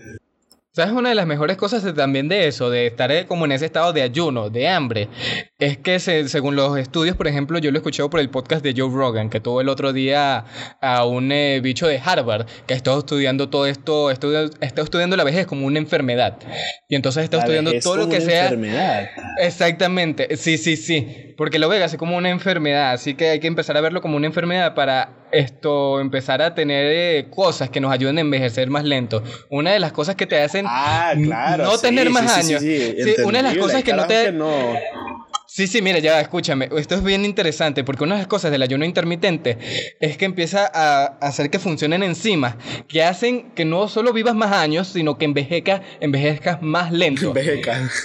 ¿Sabes? 0.74 0.94
Una 0.94 1.10
de 1.10 1.14
las 1.14 1.26
mejores 1.26 1.58
cosas 1.58 1.84
también 1.94 2.28
de 2.28 2.48
eso, 2.48 2.70
de 2.70 2.86
estar 2.86 3.12
eh, 3.12 3.26
como 3.26 3.44
en 3.44 3.52
ese 3.52 3.66
estado 3.66 3.92
de 3.92 4.00
ayuno, 4.00 4.48
de 4.48 4.68
hambre, 4.68 5.10
es 5.58 5.76
que 5.76 6.00
según 6.00 6.56
los 6.56 6.78
estudios, 6.78 7.14
por 7.14 7.28
ejemplo, 7.28 7.58
yo 7.58 7.70
lo 7.70 7.76
he 7.76 7.80
escuchado 7.80 8.08
por 8.08 8.20
el 8.20 8.30
podcast 8.30 8.64
de 8.64 8.72
Joe 8.74 8.88
Rogan, 8.90 9.28
que 9.28 9.38
tuvo 9.38 9.60
el 9.60 9.68
otro 9.68 9.92
día 9.92 10.46
a 10.80 11.04
un 11.04 11.30
eh, 11.30 11.60
bicho 11.62 11.86
de 11.86 12.00
Harvard 12.02 12.46
que 12.66 12.72
ha 12.72 12.76
estado 12.78 13.00
estudiando 13.00 13.50
todo 13.50 13.66
esto, 13.66 14.10
está 14.10 14.80
estudiando 14.80 15.14
la 15.14 15.24
vejez 15.24 15.46
como 15.46 15.66
una 15.66 15.78
enfermedad. 15.78 16.38
Y 16.88 16.96
entonces 16.96 17.24
está 17.24 17.40
estudiando 17.40 17.72
todo 17.82 17.98
lo 17.98 18.08
que 18.08 18.22
sea. 18.22 18.44
enfermedad. 18.44 19.10
Exactamente, 19.42 20.38
sí, 20.38 20.56
sí, 20.56 20.78
sí. 20.78 21.34
Porque 21.36 21.58
lo 21.58 21.68
ve 21.68 21.84
así 21.84 21.98
como 21.98 22.16
una 22.16 22.30
enfermedad, 22.30 22.92
así 22.92 23.12
que 23.12 23.28
hay 23.28 23.40
que 23.40 23.46
empezar 23.46 23.76
a 23.76 23.82
verlo 23.82 24.00
como 24.00 24.16
una 24.16 24.26
enfermedad 24.26 24.74
para 24.74 25.21
esto 25.32 26.00
empezar 26.00 26.42
a 26.42 26.54
tener 26.54 26.86
eh, 26.86 27.26
cosas 27.30 27.70
que 27.70 27.80
nos 27.80 27.92
ayuden 27.92 28.18
a 28.18 28.20
envejecer 28.20 28.70
más 28.70 28.84
lento. 28.84 29.22
Una 29.50 29.72
de 29.72 29.80
las 29.80 29.92
cosas 29.92 30.14
que 30.14 30.26
te 30.26 30.40
hacen 30.40 30.66
ah, 30.68 31.14
claro, 31.16 31.64
no 31.64 31.78
tener 31.78 32.10
más 32.10 32.36
años. 32.36 32.62
una 33.24 33.38
de 33.38 33.42
las 33.42 33.56
cosas 33.56 33.82
que 33.82 33.92
no 33.92 34.06
te 34.06 34.32
no. 34.32 34.50
Sí, 35.54 35.66
sí, 35.66 35.82
mira, 35.82 35.98
ya, 35.98 36.18
escúchame. 36.18 36.70
Esto 36.78 36.94
es 36.94 37.04
bien 37.04 37.26
interesante 37.26 37.84
porque 37.84 38.04
una 38.04 38.14
de 38.14 38.22
las 38.22 38.26
cosas 38.26 38.50
del 38.50 38.62
ayuno 38.62 38.86
intermitente 38.86 39.58
es 40.00 40.16
que 40.16 40.24
empieza 40.24 40.70
a 40.72 41.18
hacer 41.20 41.50
que 41.50 41.58
funcionen 41.58 42.02
enzimas 42.02 42.54
que 42.88 43.02
hacen 43.02 43.50
que 43.50 43.66
no 43.66 43.86
solo 43.88 44.14
vivas 44.14 44.34
más 44.34 44.50
años, 44.52 44.88
sino 44.88 45.18
que 45.18 45.26
envejezcas, 45.26 45.82
envejezcas 46.00 46.62
más 46.62 46.90
lento. 46.90 47.28
Envejezcas. 47.28 47.92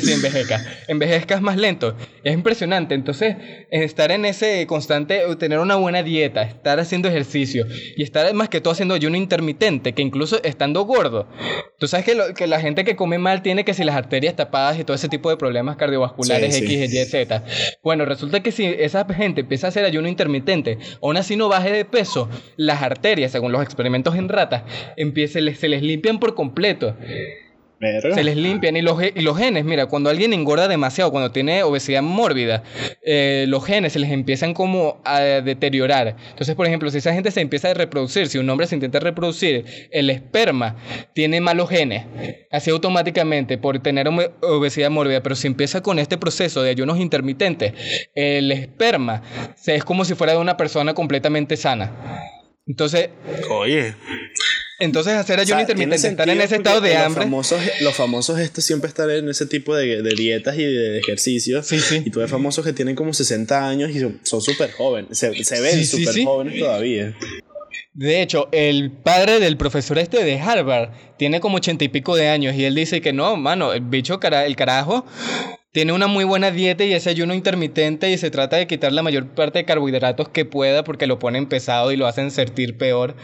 Sí, 0.00 0.12
envejezcas. 0.12 0.66
Envejezcas 0.86 1.40
más 1.40 1.56
lento. 1.56 1.96
Es 2.22 2.34
impresionante. 2.34 2.94
Entonces, 2.94 3.36
estar 3.70 4.12
en 4.12 4.26
ese 4.26 4.66
constante, 4.66 5.22
tener 5.36 5.60
una 5.60 5.76
buena 5.76 6.02
dieta, 6.02 6.42
estar 6.42 6.78
haciendo 6.78 7.08
ejercicio 7.08 7.66
y 7.96 8.02
estar 8.02 8.30
más 8.34 8.50
que 8.50 8.60
todo 8.60 8.72
haciendo 8.72 8.94
ayuno 8.94 9.16
intermitente, 9.16 9.94
que 9.94 10.02
incluso 10.02 10.42
estando 10.42 10.82
gordo. 10.82 11.26
Tú 11.78 11.88
sabes 11.88 12.04
que, 12.04 12.34
que 12.36 12.46
la 12.46 12.60
gente 12.60 12.84
que 12.84 12.96
come 12.96 13.16
mal 13.16 13.40
tiene 13.40 13.64
que 13.64 13.72
si 13.72 13.82
las 13.82 13.96
arterias 13.96 14.36
tapadas 14.36 14.78
y 14.78 14.84
todo 14.84 14.94
ese 14.94 15.08
tipo 15.08 15.30
de 15.30 15.38
problemas 15.38 15.76
cardiovasculares. 15.76 16.47
X, 16.48 16.92
Y, 16.92 17.04
Z. 17.06 17.44
Bueno, 17.82 18.04
resulta 18.04 18.42
que 18.42 18.52
si 18.52 18.66
esa 18.66 19.04
gente 19.12 19.42
empieza 19.42 19.66
a 19.66 19.70
hacer 19.70 19.84
ayuno 19.84 20.08
intermitente, 20.08 20.78
aún 21.02 21.16
así 21.16 21.36
no 21.36 21.48
baje 21.48 21.72
de 21.72 21.84
peso, 21.84 22.28
las 22.56 22.82
arterias, 22.82 23.32
según 23.32 23.52
los 23.52 23.62
experimentos 23.62 24.16
en 24.16 24.28
ratas, 24.28 24.62
empieza, 24.96 25.38
se 25.54 25.68
les 25.68 25.82
limpian 25.82 26.18
por 26.18 26.34
completo. 26.34 26.96
Se 27.80 28.24
les 28.24 28.36
limpian 28.36 28.76
y 28.76 28.82
los, 28.82 29.00
y 29.02 29.20
los 29.20 29.38
genes, 29.38 29.64
mira, 29.64 29.86
cuando 29.86 30.10
alguien 30.10 30.32
engorda 30.32 30.66
demasiado, 30.66 31.10
cuando 31.10 31.30
tiene 31.30 31.62
obesidad 31.62 32.02
mórbida, 32.02 32.64
eh, 33.02 33.44
los 33.48 33.64
genes 33.64 33.92
se 33.92 34.00
les 34.00 34.10
empiezan 34.10 34.52
como 34.52 35.00
a 35.04 35.20
deteriorar. 35.20 36.16
Entonces, 36.30 36.56
por 36.56 36.66
ejemplo, 36.66 36.90
si 36.90 36.98
esa 36.98 37.12
gente 37.12 37.30
se 37.30 37.40
empieza 37.40 37.70
a 37.70 37.74
reproducir, 37.74 38.26
si 38.28 38.38
un 38.38 38.50
hombre 38.50 38.66
se 38.66 38.74
intenta 38.74 38.98
reproducir, 38.98 39.64
el 39.92 40.10
esperma 40.10 40.76
tiene 41.14 41.40
malos 41.40 41.68
genes, 41.68 42.04
así 42.50 42.70
automáticamente 42.70 43.58
por 43.58 43.78
tener 43.78 44.08
obesidad 44.42 44.90
mórbida, 44.90 45.22
pero 45.22 45.36
si 45.36 45.46
empieza 45.46 45.82
con 45.82 45.98
este 45.98 46.18
proceso 46.18 46.62
de 46.62 46.70
ayunos 46.70 46.98
intermitentes, 46.98 47.74
el 48.14 48.50
esperma 48.50 49.22
es 49.66 49.84
como 49.84 50.04
si 50.04 50.14
fuera 50.14 50.32
de 50.32 50.38
una 50.38 50.56
persona 50.56 50.94
completamente 50.94 51.56
sana. 51.56 51.92
Entonces, 52.66 53.10
oye, 53.50 53.94
entonces 54.78 55.14
hacer 55.14 55.40
ayuno 55.40 55.60
intermitente, 55.60 56.08
estar 56.08 56.28
en 56.28 56.40
ese 56.40 56.56
estado 56.56 56.80
de 56.80 56.96
hambre. 56.96 57.22
Los 57.22 57.24
famosos, 57.24 57.60
los 57.80 57.94
famosos 57.94 58.38
estos 58.38 58.64
siempre 58.64 58.88
están 58.88 59.10
en 59.10 59.28
ese 59.28 59.46
tipo 59.46 59.74
de, 59.74 60.02
dietas 60.16 60.56
y 60.56 60.64
de 60.64 60.98
ejercicios. 60.98 61.66
Sí, 61.66 61.80
sí. 61.80 62.02
Y 62.04 62.10
tú 62.10 62.20
ves 62.20 62.30
famosos 62.30 62.64
que 62.64 62.72
tienen 62.72 62.94
como 62.94 63.12
60 63.12 63.68
años 63.68 63.90
y 63.90 64.00
son 64.22 64.40
súper 64.40 64.70
jóvenes. 64.72 65.18
Se, 65.18 65.30
ven 65.60 65.84
súper 65.84 66.24
jóvenes 66.24 66.58
todavía. 66.58 67.16
De 67.94 68.22
hecho, 68.22 68.48
el 68.52 68.92
padre 68.92 69.40
del 69.40 69.56
profesor 69.56 69.98
este 69.98 70.22
de 70.22 70.38
Harvard 70.38 70.90
tiene 71.16 71.40
como 71.40 71.56
ochenta 71.56 71.82
y 71.82 71.88
pico 71.88 72.14
de 72.14 72.28
años 72.28 72.54
y 72.54 72.64
él 72.64 72.76
dice 72.76 73.00
que 73.00 73.12
no, 73.12 73.36
mano, 73.36 73.72
el 73.72 73.80
bicho, 73.80 74.20
el 74.22 74.56
carajo, 74.56 75.04
tiene 75.78 75.92
una 75.92 76.08
muy 76.08 76.24
buena 76.24 76.50
dieta 76.50 76.82
y 76.82 76.92
ese 76.92 77.08
ayuno 77.08 77.34
intermitente 77.34 78.10
y 78.10 78.18
se 78.18 78.32
trata 78.32 78.56
de 78.56 78.66
quitar 78.66 78.92
la 78.92 79.04
mayor 79.04 79.28
parte 79.28 79.60
de 79.60 79.64
carbohidratos 79.64 80.28
que 80.28 80.44
pueda 80.44 80.82
porque 80.82 81.06
lo 81.06 81.20
ponen 81.20 81.46
pesado 81.46 81.92
y 81.92 81.96
lo 81.96 82.08
hacen 82.08 82.32
sentir 82.32 82.76
peor. 82.76 83.14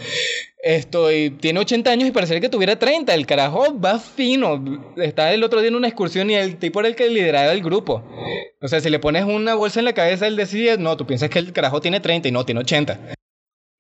Esto, 0.63 1.09
tiene 1.41 1.59
80 1.59 1.91
años 1.91 2.09
y 2.09 2.13
parece 2.13 2.41
que 2.41 2.49
tuviera 2.49 2.79
30. 2.79 3.13
El 3.13 3.27
carajo 3.27 3.77
va 3.81 3.99
fino. 3.99 4.95
Estaba 4.97 5.33
el 5.33 5.43
otro 5.43 5.63
día 5.63 5.71
en 5.71 5.75
una 5.75 5.89
excursión 5.89 6.31
y 6.31 6.37
el 6.37 6.57
tipo 6.59 6.79
era 6.79 6.89
el 6.89 6.95
que 6.95 7.09
lideraba 7.09 7.51
el 7.51 7.61
grupo. 7.61 8.05
O 8.63 8.69
sea, 8.69 8.81
si 8.81 8.89
le 8.89 9.01
pones 9.01 9.25
una 9.25 9.57
bolsa 9.57 9.81
en 9.81 9.87
la 9.87 9.93
cabeza, 9.93 10.29
él 10.29 10.37
decía, 10.37 10.77
no, 10.77 10.97
tú 10.97 11.09
piensas 11.09 11.31
que 11.31 11.41
el 11.41 11.53
carajo 11.53 11.81
tiene 11.81 11.99
30 11.99 12.29
y 12.29 12.31
no, 12.31 12.47
tiene 12.47 12.61
80. 12.61 13.17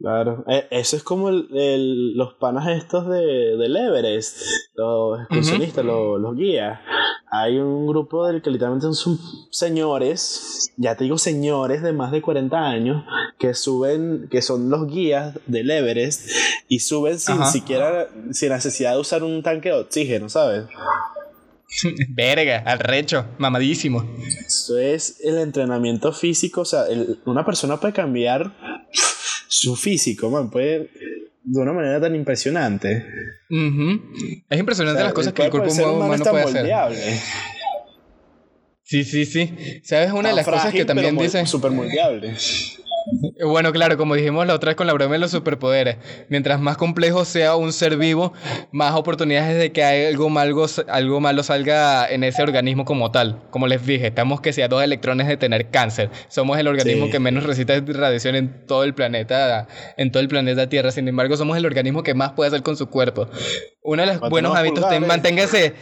Claro, 0.00 0.44
e, 0.48 0.66
eso 0.70 0.96
es 0.96 1.02
como 1.02 1.28
el, 1.28 2.16
los 2.16 2.34
panas 2.34 2.68
estos 2.68 3.08
de, 3.08 3.56
del 3.56 3.76
Everest, 3.76 4.38
los 4.74 5.20
excursionistas, 5.20 5.84
los, 5.84 6.36
guías. 6.36 6.80
Hay 7.30 7.58
un 7.58 7.86
grupo 7.86 8.26
del 8.26 8.42
que 8.42 8.50
literalmente 8.50 8.92
son 8.92 9.18
señores, 9.50 10.72
ya 10.76 10.96
te 10.96 11.04
digo 11.04 11.16
señores 11.16 11.82
de 11.82 11.92
más 11.92 12.12
de 12.12 12.22
40 12.22 12.56
años, 12.56 13.04
que 13.38 13.54
suben, 13.54 14.28
que 14.30 14.42
son 14.42 14.68
los 14.68 14.88
guías 14.88 15.38
del 15.46 15.70
Everest 15.70 16.28
y 16.68 16.80
suben 16.80 17.18
sin 17.18 17.44
siquiera, 17.46 18.08
sin 18.32 18.50
necesidad 18.50 18.92
de 18.94 19.00
usar 19.00 19.22
un 19.22 19.42
tanque 19.42 19.70
de 19.70 19.76
oxígeno, 19.76 20.28
¿sabes? 20.28 20.66
Verga, 22.10 22.62
al 22.66 22.78
recho, 22.78 23.26
mamadísimo. 23.38 24.04
Eso 24.46 24.78
es 24.78 25.20
el 25.24 25.38
entrenamiento 25.38 26.12
físico, 26.12 26.62
o 26.62 26.64
sea, 26.64 26.84
una 27.24 27.44
persona 27.44 27.78
puede 27.80 27.94
cambiar 27.94 28.52
su 29.54 29.76
físico, 29.76 30.30
man, 30.30 30.50
puede 30.50 30.90
de 31.44 31.60
una 31.60 31.72
manera 31.72 32.00
tan 32.00 32.14
impresionante. 32.14 33.06
Es 34.48 34.58
impresionante 34.58 35.02
las 35.02 35.12
cosas 35.12 35.32
que 35.32 35.44
el 35.44 35.50
cuerpo 35.50 35.70
humano, 35.72 36.24
puede 36.24 36.44
hacer. 36.44 37.20
Sí, 38.82 39.04
sí, 39.04 39.24
sí. 39.24 39.80
¿Sabes 39.82 40.12
una 40.12 40.30
de 40.30 40.34
las 40.36 40.46
cosas 40.46 40.72
que 40.72 40.84
también 40.84 41.16
dicen? 41.16 41.46
Súper 41.46 41.70
moldeable. 41.70 42.36
Bueno, 43.44 43.72
claro, 43.72 43.96
como 43.96 44.14
dijimos 44.14 44.46
la 44.46 44.54
otra 44.54 44.70
vez 44.70 44.76
con 44.76 44.86
la 44.86 44.92
broma 44.92 45.12
de 45.12 45.18
los 45.18 45.30
superpoderes, 45.30 45.96
mientras 46.28 46.60
más 46.60 46.76
complejo 46.76 47.24
sea 47.24 47.54
un 47.54 47.72
ser 47.72 47.96
vivo, 47.96 48.32
más 48.72 48.94
oportunidades 48.94 49.58
de 49.58 49.72
que 49.72 49.84
algo 49.84 50.30
malo, 50.30 50.66
algo 50.88 51.20
malo 51.20 51.42
salga 51.42 52.08
en 52.08 52.24
ese 52.24 52.42
organismo 52.42 52.84
como 52.84 53.10
tal. 53.10 53.42
Como 53.50 53.66
les 53.66 53.84
dije, 53.84 54.06
estamos 54.06 54.40
que 54.40 54.52
sea 54.52 54.68
dos 54.68 54.82
electrones 54.82 55.26
de 55.26 55.36
tener 55.36 55.70
cáncer. 55.70 56.10
Somos 56.28 56.58
el 56.58 56.66
organismo 56.66 57.10
que 57.10 57.20
menos 57.20 57.44
resiste 57.44 57.80
radiación 57.80 58.36
en 58.36 58.66
todo 58.66 58.84
el 58.84 58.94
planeta, 58.94 59.68
en 59.96 60.10
todo 60.10 60.22
el 60.22 60.28
planeta 60.28 60.68
Tierra. 60.68 60.90
Sin 60.90 61.06
embargo, 61.06 61.36
somos 61.36 61.56
el 61.56 61.66
organismo 61.66 62.02
que 62.02 62.14
más 62.14 62.32
puede 62.32 62.48
hacer 62.48 62.62
con 62.62 62.76
su 62.76 62.88
cuerpo. 62.88 63.28
Uno 63.86 64.00
de 64.00 64.14
los 64.14 64.30
buenos 64.30 64.56
hábitos 64.56 64.82
manténgase, 65.06 65.74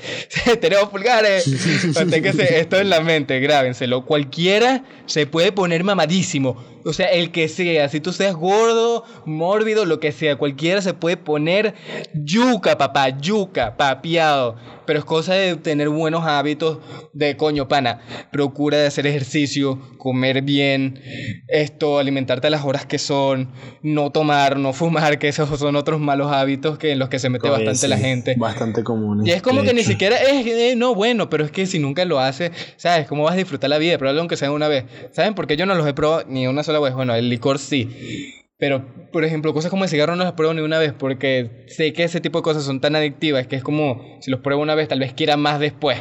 tenemos 0.60 0.88
pulgares, 0.88 1.46
manténgase 1.94 2.58
esto 2.58 2.80
en 2.80 2.90
la 2.90 3.00
mente, 3.00 3.38
grábenselo. 3.38 4.04
Cualquiera 4.04 4.82
se 5.06 5.24
puede 5.28 5.52
poner 5.52 5.84
mamadísimo. 5.84 6.60
O 6.84 6.92
sea, 6.92 7.06
el 7.06 7.30
que 7.30 7.46
sea, 7.46 7.88
si 7.88 8.00
tú 8.00 8.12
seas 8.12 8.34
gordo, 8.34 9.04
mórbido, 9.24 9.84
lo 9.84 10.00
que 10.00 10.10
sea, 10.10 10.34
cualquiera 10.34 10.82
se 10.82 10.94
puede 10.94 11.16
poner 11.16 11.74
yuca, 12.12 12.76
papá, 12.76 13.08
yuca, 13.20 13.76
papiado 13.76 14.56
pero 14.86 14.98
es 14.98 15.04
cosa 15.04 15.34
de 15.34 15.56
tener 15.56 15.88
buenos 15.88 16.24
hábitos 16.24 16.78
de 17.12 17.36
coño, 17.36 17.68
pana. 17.68 18.00
Procura 18.30 18.78
de 18.78 18.86
hacer 18.86 19.06
ejercicio, 19.06 19.78
comer 19.98 20.42
bien, 20.42 21.00
esto, 21.48 21.98
alimentarte 21.98 22.46
a 22.46 22.50
las 22.50 22.64
horas 22.64 22.86
que 22.86 22.98
son, 22.98 23.50
no 23.82 24.10
tomar, 24.10 24.58
no 24.58 24.72
fumar, 24.72 25.18
que 25.18 25.28
esos 25.28 25.58
son 25.58 25.76
otros 25.76 26.00
malos 26.00 26.32
hábitos 26.32 26.78
que 26.78 26.92
en 26.92 26.98
los 26.98 27.08
que 27.08 27.18
se 27.18 27.28
mete 27.28 27.48
bastante 27.48 27.88
la 27.88 27.98
gente. 27.98 28.34
Bastante 28.38 28.82
comunes. 28.82 29.26
Y 29.26 29.30
es 29.30 29.42
como 29.42 29.62
que 29.62 29.74
ni 29.74 29.84
siquiera 29.84 30.16
es, 30.16 30.46
eh, 30.46 30.74
no, 30.76 30.94
bueno, 30.94 31.28
pero 31.28 31.44
es 31.44 31.50
que 31.50 31.66
si 31.66 31.78
nunca 31.78 32.04
lo 32.04 32.18
hace, 32.18 32.52
¿sabes? 32.76 33.06
¿Cómo 33.06 33.24
vas 33.24 33.34
a 33.34 33.36
disfrutar 33.36 33.70
la 33.70 33.78
vida? 33.78 33.98
Probablemente 33.98 34.22
aunque 34.22 34.36
sea 34.36 34.52
una 34.52 34.68
vez. 34.68 34.84
¿Saben 35.12 35.34
por 35.34 35.46
qué 35.46 35.56
yo 35.56 35.66
no 35.66 35.74
los 35.74 35.86
he 35.86 35.94
probado 35.94 36.24
ni 36.28 36.46
una 36.46 36.62
sola 36.62 36.78
vez? 36.78 36.94
Bueno, 36.94 37.14
el 37.14 37.28
licor 37.28 37.58
sí. 37.58 38.41
Pero, 38.62 38.84
por 39.10 39.24
ejemplo, 39.24 39.52
cosas 39.52 39.72
como 39.72 39.82
el 39.82 39.90
cigarro 39.90 40.14
no 40.14 40.22
las 40.22 40.34
pruebo 40.34 40.54
ni 40.54 40.60
una 40.60 40.78
vez 40.78 40.92
porque 40.96 41.64
sé 41.66 41.92
que 41.92 42.04
ese 42.04 42.20
tipo 42.20 42.38
de 42.38 42.42
cosas 42.44 42.62
son 42.62 42.80
tan 42.80 42.94
adictivas 42.94 43.48
que 43.48 43.56
es 43.56 43.62
como, 43.64 44.20
si 44.20 44.30
los 44.30 44.38
pruebo 44.38 44.62
una 44.62 44.76
vez, 44.76 44.86
tal 44.86 45.00
vez 45.00 45.14
quiera 45.14 45.36
más 45.36 45.58
después. 45.58 45.98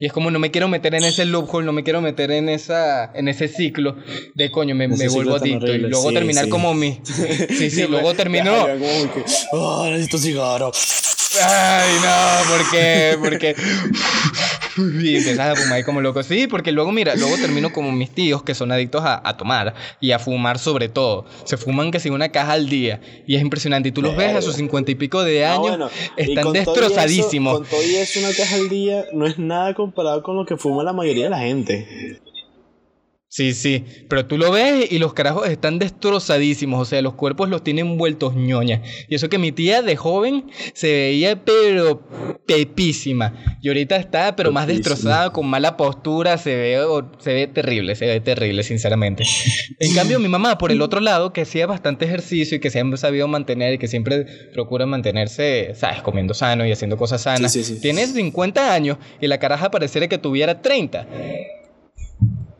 Y 0.00 0.06
es 0.06 0.12
como 0.12 0.32
no 0.32 0.40
me 0.40 0.50
quiero 0.50 0.66
meter 0.66 0.96
en 0.96 1.04
ese 1.04 1.24
loophole, 1.26 1.64
no 1.64 1.72
me 1.72 1.84
quiero 1.84 2.00
meter 2.00 2.32
en 2.32 2.48
esa 2.48 3.12
en 3.14 3.28
ese 3.28 3.46
ciclo 3.46 3.94
de 4.34 4.50
coño, 4.50 4.74
me, 4.74 4.88
me 4.88 5.06
vuelvo 5.06 5.36
adicto 5.36 5.68
y 5.68 5.78
luego 5.78 6.12
terminar 6.12 6.48
como 6.48 6.74
mi 6.74 7.00
Sí, 7.04 7.70
sí, 7.70 7.86
luego 7.86 8.14
termino. 8.14 8.66
oh, 9.52 9.86
necesito 9.88 10.18
cigarro. 10.18 10.72
Ay, 11.40 11.92
no, 12.02 12.50
¿por 12.50 12.70
qué? 12.72 13.16
Porque 13.22 13.54
y 15.02 15.16
empiezas 15.16 15.52
a 15.52 15.56
fumar 15.56 15.84
como 15.84 16.00
loco. 16.00 16.22
Sí, 16.22 16.46
porque 16.46 16.72
luego, 16.72 16.92
mira, 16.92 17.14
luego 17.16 17.36
termino 17.36 17.72
como 17.72 17.92
mis 17.92 18.10
tíos 18.10 18.42
que 18.42 18.54
son 18.54 18.72
adictos 18.72 19.02
a, 19.04 19.20
a, 19.26 19.36
tomar 19.36 19.74
y 20.00 20.12
a 20.12 20.18
fumar 20.18 20.58
sobre 20.58 20.88
todo. 20.88 21.26
Se 21.44 21.56
fuman 21.56 21.90
que 21.90 22.00
si 22.00 22.10
una 22.10 22.30
caja 22.30 22.52
al 22.52 22.68
día 22.68 23.00
y 23.26 23.36
es 23.36 23.42
impresionante. 23.42 23.88
Y 23.88 23.92
tú 23.92 24.02
los 24.02 24.16
ves 24.16 24.34
a 24.34 24.42
sus 24.42 24.56
cincuenta 24.56 24.90
y 24.90 24.94
pico 24.94 25.22
de 25.22 25.44
años, 25.46 25.90
están 26.16 26.52
destrozadísimos. 26.52 27.58
con 27.58 27.66
todo 27.66 27.82
y 27.82 27.96
eso, 27.96 28.20
una 28.20 28.32
caja 28.32 28.56
al 28.56 28.68
día 28.68 29.04
no 29.12 29.26
es 29.26 29.38
nada 29.38 29.74
comparado 29.74 30.22
con 30.22 30.36
lo 30.36 30.44
que 30.46 30.56
fuma 30.56 30.82
la 30.82 30.92
mayoría 30.92 31.24
de 31.24 31.30
la 31.30 31.38
gente. 31.38 32.20
Sí, 33.36 33.52
sí, 33.52 33.84
pero 34.08 34.24
tú 34.24 34.38
lo 34.38 34.50
ves 34.50 34.90
y 34.90 34.98
los 34.98 35.12
carajos 35.12 35.46
están 35.46 35.78
destrozadísimos, 35.78 36.80
o 36.80 36.84
sea, 36.86 37.02
los 37.02 37.12
cuerpos 37.12 37.50
los 37.50 37.62
tienen 37.62 37.98
vueltos 37.98 38.34
ñoña. 38.34 38.80
Y 39.10 39.14
eso 39.14 39.28
que 39.28 39.36
mi 39.36 39.52
tía 39.52 39.82
de 39.82 39.94
joven 39.94 40.46
se 40.72 40.90
veía 40.90 41.44
pero 41.44 42.00
pepísima. 42.46 43.58
Y 43.60 43.68
ahorita 43.68 43.96
está 43.96 44.34
pero 44.36 44.52
más 44.52 44.66
destrozada, 44.66 45.34
con 45.34 45.46
mala 45.48 45.76
postura, 45.76 46.38
se 46.38 46.56
ve, 46.56 46.82
se 47.18 47.34
ve 47.34 47.46
terrible, 47.46 47.94
se 47.94 48.06
ve 48.06 48.20
terrible, 48.20 48.62
sinceramente. 48.62 49.24
En 49.80 49.92
cambio, 49.92 50.18
mi 50.18 50.28
mamá, 50.28 50.56
por 50.56 50.72
el 50.72 50.80
otro 50.80 51.00
lado, 51.00 51.34
que 51.34 51.42
hacía 51.42 51.66
bastante 51.66 52.06
ejercicio 52.06 52.56
y 52.56 52.60
que 52.60 52.70
siempre 52.70 52.94
ha 52.94 52.96
sabido 52.96 53.28
mantener 53.28 53.74
y 53.74 53.78
que 53.78 53.86
siempre 53.86 54.24
procura 54.54 54.86
mantenerse, 54.86 55.74
sabes, 55.74 56.00
comiendo 56.00 56.32
sano 56.32 56.64
y 56.64 56.72
haciendo 56.72 56.96
cosas 56.96 57.20
sanas, 57.20 57.52
tiene 57.82 58.06
50 58.06 58.72
años 58.72 58.96
y 59.20 59.26
la 59.26 59.38
caraja 59.38 59.70
pareciera 59.70 60.08
que 60.08 60.16
tuviera 60.16 60.62
30. 60.62 61.06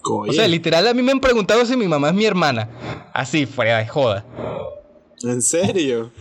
O 0.09 0.33
sea, 0.33 0.47
literal, 0.49 0.87
a 0.87 0.95
mí 0.95 1.03
me 1.03 1.13
han 1.13 1.21
preguntado 1.21 1.65
si 1.65 1.77
mi 1.77 1.89
mamá 1.89 2.09
es 2.09 2.15
mi 2.15 2.25
hermana. 2.25 2.69
Así, 3.13 3.47
fuera 3.47 3.79
de 3.79 3.87
joda. 3.87 4.25
¿En 5.23 5.43
serio? 5.43 6.13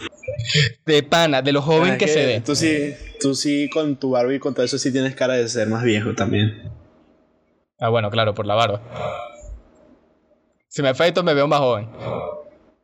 De 0.86 1.04
pana, 1.04 1.42
de 1.42 1.52
lo 1.52 1.62
joven 1.62 1.98
que, 1.98 2.08
se 2.08 2.26
ve. 2.26 2.42
Tú 2.42 2.56
sí, 2.56 2.94
tú 3.20 3.36
sí, 3.36 3.70
con 3.72 3.98
tu 3.98 4.12
barba 4.12 4.34
y 4.34 4.40
con 4.40 4.54
todo 4.54 4.66
eso, 4.66 4.78
sí 4.78 4.92
tienes 4.92 5.16
cara 5.16 5.36
de 5.36 5.48
ser 5.48 5.68
más 5.68 5.84
viejo 5.84 6.14
también. 6.16 6.72
Ah, 7.80 7.90
bueno, 7.90 8.10
claro, 8.10 8.34
por 8.34 8.46
la 8.46 8.56
barba. 8.56 8.82
Si 10.68 10.82
me 10.82 10.90
afeito, 10.90 11.24
me 11.24 11.34
veo 11.34 11.48
más 11.48 11.60
joven. 11.60 11.88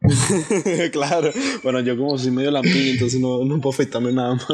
claro. 0.92 1.32
Bueno, 1.64 1.80
yo 1.82 1.98
como 1.98 2.18
soy 2.18 2.32
medio 2.32 2.52
lampiño, 2.52 2.92
entonces 2.92 3.20
no, 3.20 3.44
no 3.46 3.60
puedo 3.62 3.74
afectarme 3.74 4.12
nada 4.12 4.36
más. 4.36 4.48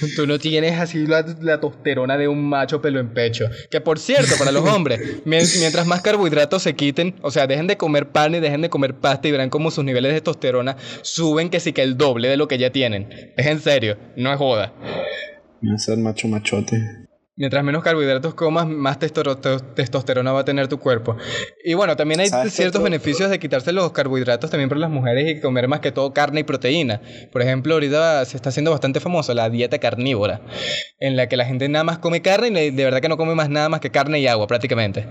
Tú 0.16 0.26
no 0.26 0.38
tienes 0.38 0.78
así 0.78 1.06
la, 1.06 1.24
la, 1.40 1.60
tosterona 1.60 2.16
de 2.16 2.28
un 2.28 2.48
macho 2.48 2.80
pelo 2.80 3.00
en 3.00 3.12
pecho. 3.12 3.46
Que 3.70 3.80
por 3.80 3.98
cierto, 3.98 4.34
para 4.38 4.52
los 4.52 4.68
hombres, 4.68 5.00
mientras 5.24 5.86
más 5.86 6.02
carbohidratos 6.02 6.62
se 6.62 6.74
quiten, 6.74 7.14
o 7.22 7.30
sea, 7.30 7.46
dejen 7.46 7.66
de 7.66 7.76
comer 7.76 8.08
pan 8.08 8.34
y 8.34 8.40
dejen 8.40 8.62
de 8.62 8.70
comer 8.70 8.94
pasta 8.94 9.28
y 9.28 9.32
verán 9.32 9.50
como 9.50 9.70
sus 9.70 9.84
niveles 9.84 10.12
de 10.12 10.20
testosterona 10.20 10.76
suben 11.02 11.50
que 11.50 11.60
sí 11.60 11.72
que 11.72 11.82
el 11.82 11.96
doble 11.96 12.28
de 12.28 12.36
lo 12.36 12.48
que 12.48 12.58
ya 12.58 12.70
tienen. 12.70 13.32
Es 13.36 13.46
en 13.46 13.60
serio, 13.60 13.98
no 14.16 14.32
es 14.32 14.38
joda. 14.38 14.72
Voy 15.60 15.74
a 15.74 15.78
ser 15.78 15.98
macho 15.98 16.28
machote. 16.28 17.09
Mientras 17.40 17.64
menos 17.64 17.82
carbohidratos 17.82 18.34
comas, 18.34 18.66
más 18.66 18.98
testosterona 18.98 20.30
va 20.30 20.40
a 20.40 20.44
tener 20.44 20.68
tu 20.68 20.78
cuerpo. 20.78 21.16
Y 21.64 21.72
bueno, 21.72 21.96
también 21.96 22.20
hay 22.20 22.28
ciertos 22.50 22.82
beneficios 22.82 23.30
de 23.30 23.38
quitarse 23.38 23.72
los 23.72 23.92
carbohidratos 23.92 24.50
también 24.50 24.68
para 24.68 24.82
las 24.82 24.90
mujeres 24.90 25.38
y 25.38 25.40
comer 25.40 25.66
más 25.66 25.80
que 25.80 25.90
todo 25.90 26.12
carne 26.12 26.40
y 26.40 26.42
proteína. 26.42 27.00
Por 27.32 27.40
ejemplo, 27.40 27.72
ahorita 27.72 28.26
se 28.26 28.36
está 28.36 28.50
haciendo 28.50 28.70
bastante 28.70 29.00
famosa 29.00 29.32
la 29.32 29.48
dieta 29.48 29.78
carnívora, 29.78 30.42
en 30.98 31.16
la 31.16 31.30
que 31.30 31.38
la 31.38 31.46
gente 31.46 31.66
nada 31.70 31.82
más 31.82 31.98
come 31.98 32.20
carne 32.20 32.66
y 32.66 32.72
de 32.72 32.84
verdad 32.84 33.00
que 33.00 33.08
no 33.08 33.16
come 33.16 33.34
más 33.34 33.48
nada 33.48 33.70
más 33.70 33.80
que 33.80 33.90
carne 33.90 34.20
y 34.20 34.26
agua 34.26 34.46
prácticamente. 34.46 35.06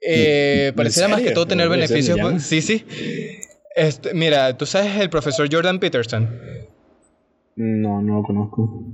Eh, 0.00 0.72
pareciera 0.76 1.08
más 1.08 1.20
que 1.20 1.32
todo 1.32 1.48
tener 1.48 1.68
beneficios. 1.68 2.44
Sí, 2.44 2.62
sí. 2.62 2.86
Este, 3.74 4.14
mira, 4.14 4.56
¿tú 4.56 4.66
sabes 4.66 5.00
el 5.00 5.10
profesor 5.10 5.48
Jordan 5.50 5.80
Peterson? 5.80 6.30
No, 7.56 8.00
no 8.02 8.18
lo 8.18 8.22
conozco. 8.22 8.84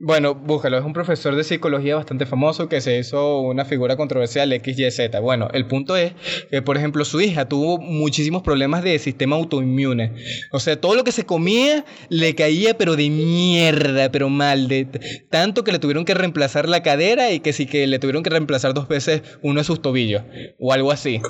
Bueno, 0.00 0.32
búscalo, 0.36 0.78
es 0.78 0.84
un 0.84 0.92
profesor 0.92 1.34
de 1.34 1.42
psicología 1.42 1.96
bastante 1.96 2.24
famoso 2.24 2.68
que 2.68 2.80
se 2.80 2.96
hizo 3.00 3.40
una 3.40 3.64
figura 3.64 3.96
controversial 3.96 4.52
XYZ. 4.52 5.20
Bueno, 5.20 5.48
el 5.52 5.66
punto 5.66 5.96
es 5.96 6.12
que, 6.52 6.62
por 6.62 6.76
ejemplo, 6.76 7.04
su 7.04 7.20
hija 7.20 7.48
tuvo 7.48 7.78
muchísimos 7.78 8.42
problemas 8.42 8.84
de 8.84 8.96
sistema 9.00 9.34
autoinmune. 9.34 10.12
O 10.52 10.60
sea, 10.60 10.80
todo 10.80 10.94
lo 10.94 11.02
que 11.02 11.10
se 11.10 11.26
comía 11.26 11.84
le 12.10 12.36
caía, 12.36 12.78
pero 12.78 12.94
de 12.94 13.10
mierda, 13.10 14.12
pero 14.12 14.28
mal. 14.28 14.68
De, 14.68 14.84
tanto 15.30 15.64
que 15.64 15.72
le 15.72 15.80
tuvieron 15.80 16.04
que 16.04 16.14
reemplazar 16.14 16.68
la 16.68 16.84
cadera 16.84 17.32
y 17.32 17.40
que 17.40 17.52
sí 17.52 17.66
que 17.66 17.88
le 17.88 17.98
tuvieron 17.98 18.22
que 18.22 18.30
reemplazar 18.30 18.74
dos 18.74 18.86
veces 18.86 19.22
uno 19.42 19.58
de 19.58 19.64
sus 19.64 19.82
tobillos 19.82 20.22
o 20.60 20.72
algo 20.72 20.92
así. 20.92 21.20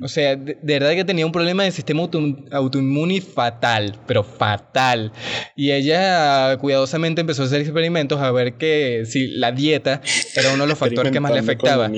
O 0.00 0.08
sea, 0.08 0.34
de, 0.34 0.56
verdad 0.62 0.92
que 0.92 1.04
tenía 1.04 1.26
un 1.26 1.32
problema 1.32 1.64
de 1.64 1.72
sistema 1.72 2.08
autoinmune 2.52 3.20
fatal, 3.20 3.98
pero 4.06 4.24
fatal. 4.24 5.12
Y 5.54 5.72
ella 5.72 6.56
cuidadosamente 6.56 7.20
empezó 7.20 7.42
a 7.42 7.44
hacer 7.44 7.60
experimentos 7.60 7.97
experimentos 7.98 8.20
a 8.20 8.30
ver 8.30 8.54
que 8.54 9.04
si 9.06 9.28
la 9.28 9.52
dieta 9.52 10.00
era 10.34 10.52
uno 10.52 10.64
de 10.64 10.68
los 10.68 10.78
factores 10.78 11.12
que 11.12 11.20
más 11.20 11.32
le 11.32 11.40
afectaba. 11.40 11.90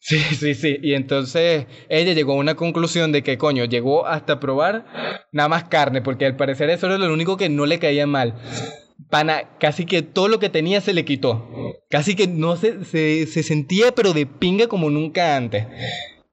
Sí, 0.00 0.18
sí, 0.20 0.54
sí. 0.54 0.78
Y 0.82 0.94
entonces 0.94 1.66
ella 1.88 2.12
llegó 2.14 2.32
a 2.32 2.36
una 2.36 2.54
conclusión 2.54 3.12
de 3.12 3.22
que, 3.22 3.36
coño, 3.36 3.64
llegó 3.64 4.06
hasta 4.06 4.40
probar 4.40 4.86
nada 5.32 5.48
más 5.48 5.64
carne, 5.64 6.00
porque 6.00 6.24
al 6.24 6.36
parecer 6.36 6.70
eso 6.70 6.86
era 6.86 6.98
lo 6.98 7.12
único 7.12 7.36
que 7.36 7.48
no 7.48 7.66
le 7.66 7.78
caía 7.78 8.06
mal. 8.06 8.34
Pana, 9.10 9.56
casi 9.58 9.84
que 9.84 10.02
todo 10.02 10.28
lo 10.28 10.38
que 10.38 10.48
tenía 10.48 10.80
se 10.80 10.94
le 10.94 11.04
quitó. 11.04 11.48
Casi 11.90 12.14
que 12.14 12.26
no 12.26 12.56
se, 12.56 12.84
se, 12.84 13.26
se 13.26 13.42
sentía, 13.42 13.92
pero 13.92 14.12
de 14.12 14.26
pinga 14.26 14.66
como 14.66 14.88
nunca 14.88 15.36
antes. 15.36 15.66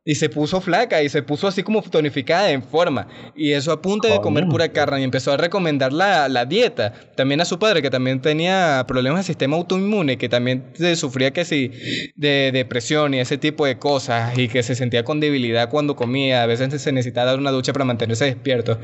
Y 0.08 0.14
se 0.16 0.30
puso 0.30 0.62
flaca 0.62 1.01
y 1.01 1.10
se 1.10 1.24
puso 1.24 1.47
así 1.47 1.64
como 1.64 1.82
tonificada 1.82 2.51
en 2.51 2.62
forma. 2.62 3.08
Y 3.36 3.53
eso 3.53 3.72
a 3.72 3.82
punto 3.82 4.08
de 4.08 4.22
comer 4.22 4.45
pura 4.45 4.70
carne. 4.70 5.01
Y 5.01 5.03
empezó 5.03 5.32
a 5.32 5.38
recomendar 5.38 5.91
la, 5.91 6.30
la, 6.30 6.45
dieta. 6.45 6.93
También 7.16 7.41
a 7.41 7.45
su 7.45 7.58
padre, 7.58 7.82
que 7.82 7.89
también 7.89 8.22
tenía 8.22 8.86
problemas 8.88 9.22
de 9.22 9.24
sistema 9.24 9.58
autoinmune, 9.58 10.20
que 10.20 10.30
también 10.30 10.74
sufría 10.95 11.32
que 11.32 11.43
sí, 11.43 11.72
de 12.16 12.51
depresión 12.53 13.16
y 13.16 13.20
ese 13.20 13.39
tipo 13.39 13.66
de 13.66 13.80
cosas. 13.80 14.38
Y 14.38 14.47
que 14.47 14.62
se 14.62 14.76
sentía 14.76 15.03
con 15.03 15.20
debilidad 15.20 15.72
cuando 15.72 15.95
comía. 15.95 16.43
A 16.43 16.45
veces 16.45 16.80
se 16.84 16.91
necesitaba 16.91 17.32
dar 17.32 17.39
una 17.39 17.49
ducha 17.49 17.74
para 17.74 17.86
mantenerse 17.86 18.26
despierto. 18.26 18.80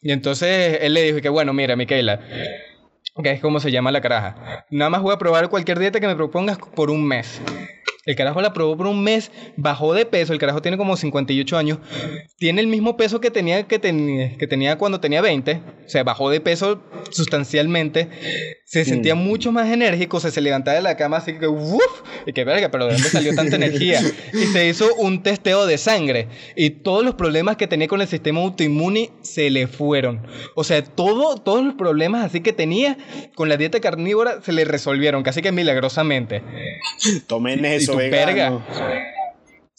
Y 0.00 0.12
entonces 0.12 0.78
él 0.82 0.94
le 0.94 1.02
dijo 1.02 1.20
que, 1.20 1.28
bueno, 1.28 1.52
mira, 1.52 1.74
Micaela. 1.74 2.20
Que 3.24 3.32
es 3.32 3.40
como 3.40 3.58
se 3.58 3.72
llama 3.72 3.90
la 3.90 4.00
caraja. 4.00 4.66
Nada 4.70 4.88
más 4.88 5.02
voy 5.02 5.12
a 5.12 5.18
probar 5.18 5.48
cualquier 5.48 5.80
dieta 5.80 5.98
que 5.98 6.06
me 6.06 6.14
propongas 6.14 6.58
por 6.58 6.90
un 6.90 7.04
mes. 7.04 7.40
El 8.06 8.16
carajo 8.16 8.40
la 8.40 8.54
probó 8.54 8.78
por 8.78 8.86
un 8.86 9.02
mes, 9.02 9.30
bajó 9.56 9.92
de 9.92 10.06
peso, 10.06 10.32
el 10.32 10.38
carajo 10.38 10.62
tiene 10.62 10.78
como 10.78 10.96
58 10.96 11.58
años, 11.58 11.78
tiene 12.38 12.62
el 12.62 12.66
mismo 12.66 12.96
peso 12.96 13.20
que 13.20 13.30
tenía, 13.30 13.64
que, 13.64 13.78
que 13.78 14.46
tenía 14.46 14.78
cuando 14.78 15.00
tenía 15.00 15.20
20, 15.20 15.60
o 15.84 15.88
sea, 15.88 16.02
bajó 16.02 16.30
de 16.30 16.40
peso 16.40 16.82
sustancialmente, 17.10 18.08
se 18.64 18.84
sentía 18.84 19.14
mucho 19.14 19.52
más 19.52 19.68
enérgico, 19.70 20.18
se, 20.18 20.30
se 20.30 20.40
levantaba 20.40 20.76
de 20.76 20.82
la 20.82 20.96
cama 20.96 21.18
así 21.18 21.34
que, 21.34 21.46
uff, 21.46 21.82
y 22.24 22.32
que 22.32 22.44
verga, 22.44 22.70
pero 22.70 22.86
¿de 22.86 22.92
dónde 22.92 23.08
salió 23.08 23.34
tanta 23.34 23.56
energía? 23.56 24.00
Y 24.32 24.46
se 24.46 24.68
hizo 24.68 24.94
un 24.94 25.22
testeo 25.22 25.66
de 25.66 25.76
sangre 25.76 26.28
y 26.56 26.70
todos 26.70 27.04
los 27.04 27.16
problemas 27.16 27.56
que 27.56 27.66
tenía 27.66 27.88
con 27.88 28.00
el 28.00 28.08
sistema 28.08 28.40
autoinmune 28.40 29.10
se 29.22 29.50
le 29.50 29.66
fueron. 29.66 30.26
O 30.54 30.64
sea, 30.64 30.82
todo, 30.82 31.36
todos 31.36 31.64
los 31.64 31.74
problemas 31.74 32.24
así 32.24 32.40
que 32.40 32.52
tenía 32.52 32.96
con 33.34 33.48
la 33.48 33.56
dieta 33.56 33.80
carnívora 33.80 34.40
se 34.42 34.52
le 34.52 34.64
resolvieron, 34.64 35.22
casi 35.22 35.42
que 35.42 35.52
milagrosamente. 35.52 36.42
Tomen 37.26 37.64
eso, 37.64 37.89
Verga. 37.96 38.60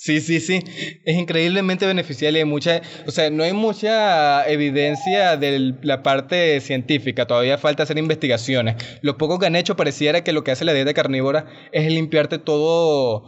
Sí, 0.02 0.20
sí, 0.20 0.40
sí. 0.40 0.64
Es 1.06 1.16
increíblemente 1.16 1.86
beneficial 1.86 2.36
y 2.36 2.40
hay 2.40 2.46
mucha, 2.46 2.82
o 3.06 3.12
sea, 3.12 3.30
no 3.30 3.44
hay 3.44 3.54
mucha 3.54 4.50
evidencia 4.50 5.38
de 5.38 5.76
la 5.84 6.02
parte 6.02 6.60
científica, 6.60 7.28
todavía 7.28 7.60
falta 7.60 7.84
hacer 7.84 8.00
investigaciones. 8.00 8.78
Lo 9.04 9.20
poco 9.20 9.38
que 9.38 9.46
han 9.46 9.56
hecho 9.56 9.76
pareciera 9.76 10.24
que 10.24 10.34
lo 10.34 10.44
que 10.44 10.50
hace 10.50 10.66
la 10.66 10.74
dieta 10.74 10.96
carnívora 10.96 11.46
es 11.72 11.86
limpiarte 11.92 12.40
todo, 12.40 13.28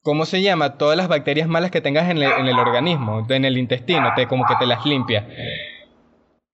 ¿cómo 0.00 0.24
se 0.24 0.40
llama? 0.40 0.78
Todas 0.78 0.96
las 0.96 1.08
bacterias 1.08 1.48
malas 1.48 1.70
que 1.70 1.82
tengas 1.82 2.08
en 2.08 2.16
el, 2.16 2.32
en 2.32 2.48
el 2.48 2.58
organismo, 2.58 3.26
en 3.28 3.44
el 3.44 3.58
intestino, 3.58 4.10
te, 4.16 4.26
como 4.26 4.46
que 4.46 4.54
te 4.58 4.64
las 4.64 4.86
limpia. 4.86 5.28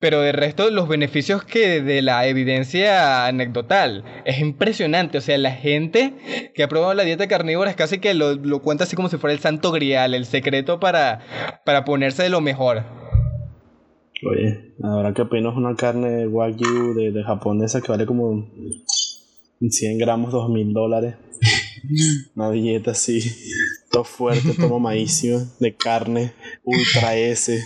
Pero 0.06 0.20
de 0.20 0.30
resto, 0.30 0.70
los 0.70 0.86
beneficios 0.86 1.42
que 1.42 1.82
de 1.82 2.00
la 2.00 2.28
evidencia 2.28 3.26
anecdotal 3.26 4.04
es 4.24 4.38
impresionante. 4.38 5.18
O 5.18 5.20
sea, 5.20 5.36
la 5.36 5.50
gente 5.50 6.14
que 6.54 6.62
ha 6.62 6.68
probado 6.68 6.94
la 6.94 7.02
dieta 7.02 7.26
carnívora 7.26 7.70
es 7.70 7.76
casi 7.76 7.98
que 7.98 8.14
lo, 8.14 8.34
lo 8.34 8.62
cuenta 8.62 8.84
así 8.84 8.94
como 8.94 9.08
si 9.08 9.16
fuera 9.16 9.34
el 9.34 9.40
santo 9.40 9.72
grial, 9.72 10.14
el 10.14 10.24
secreto 10.24 10.78
para, 10.78 11.58
para 11.64 11.84
ponerse 11.84 12.22
de 12.22 12.28
lo 12.28 12.40
mejor. 12.40 12.84
Oye, 14.30 14.76
ahora 14.80 15.12
que 15.12 15.22
opinas 15.22 15.56
una 15.56 15.74
carne 15.74 16.28
wagyu 16.28 16.94
de, 16.94 17.10
de 17.10 17.24
japonesa 17.24 17.80
que 17.80 17.88
vale 17.88 18.06
como 18.06 18.48
100 19.60 19.98
gramos, 19.98 20.30
2 20.30 20.50
mil 20.50 20.72
dólares. 20.72 21.16
Una 22.36 22.52
dieta 22.52 22.92
así, 22.92 23.20
todo 23.90 24.04
fuerte, 24.04 24.54
todo 24.54 24.68
mamadísimo, 24.78 25.40
de 25.58 25.74
carne, 25.74 26.32
ultra 26.62 27.16
S. 27.16 27.60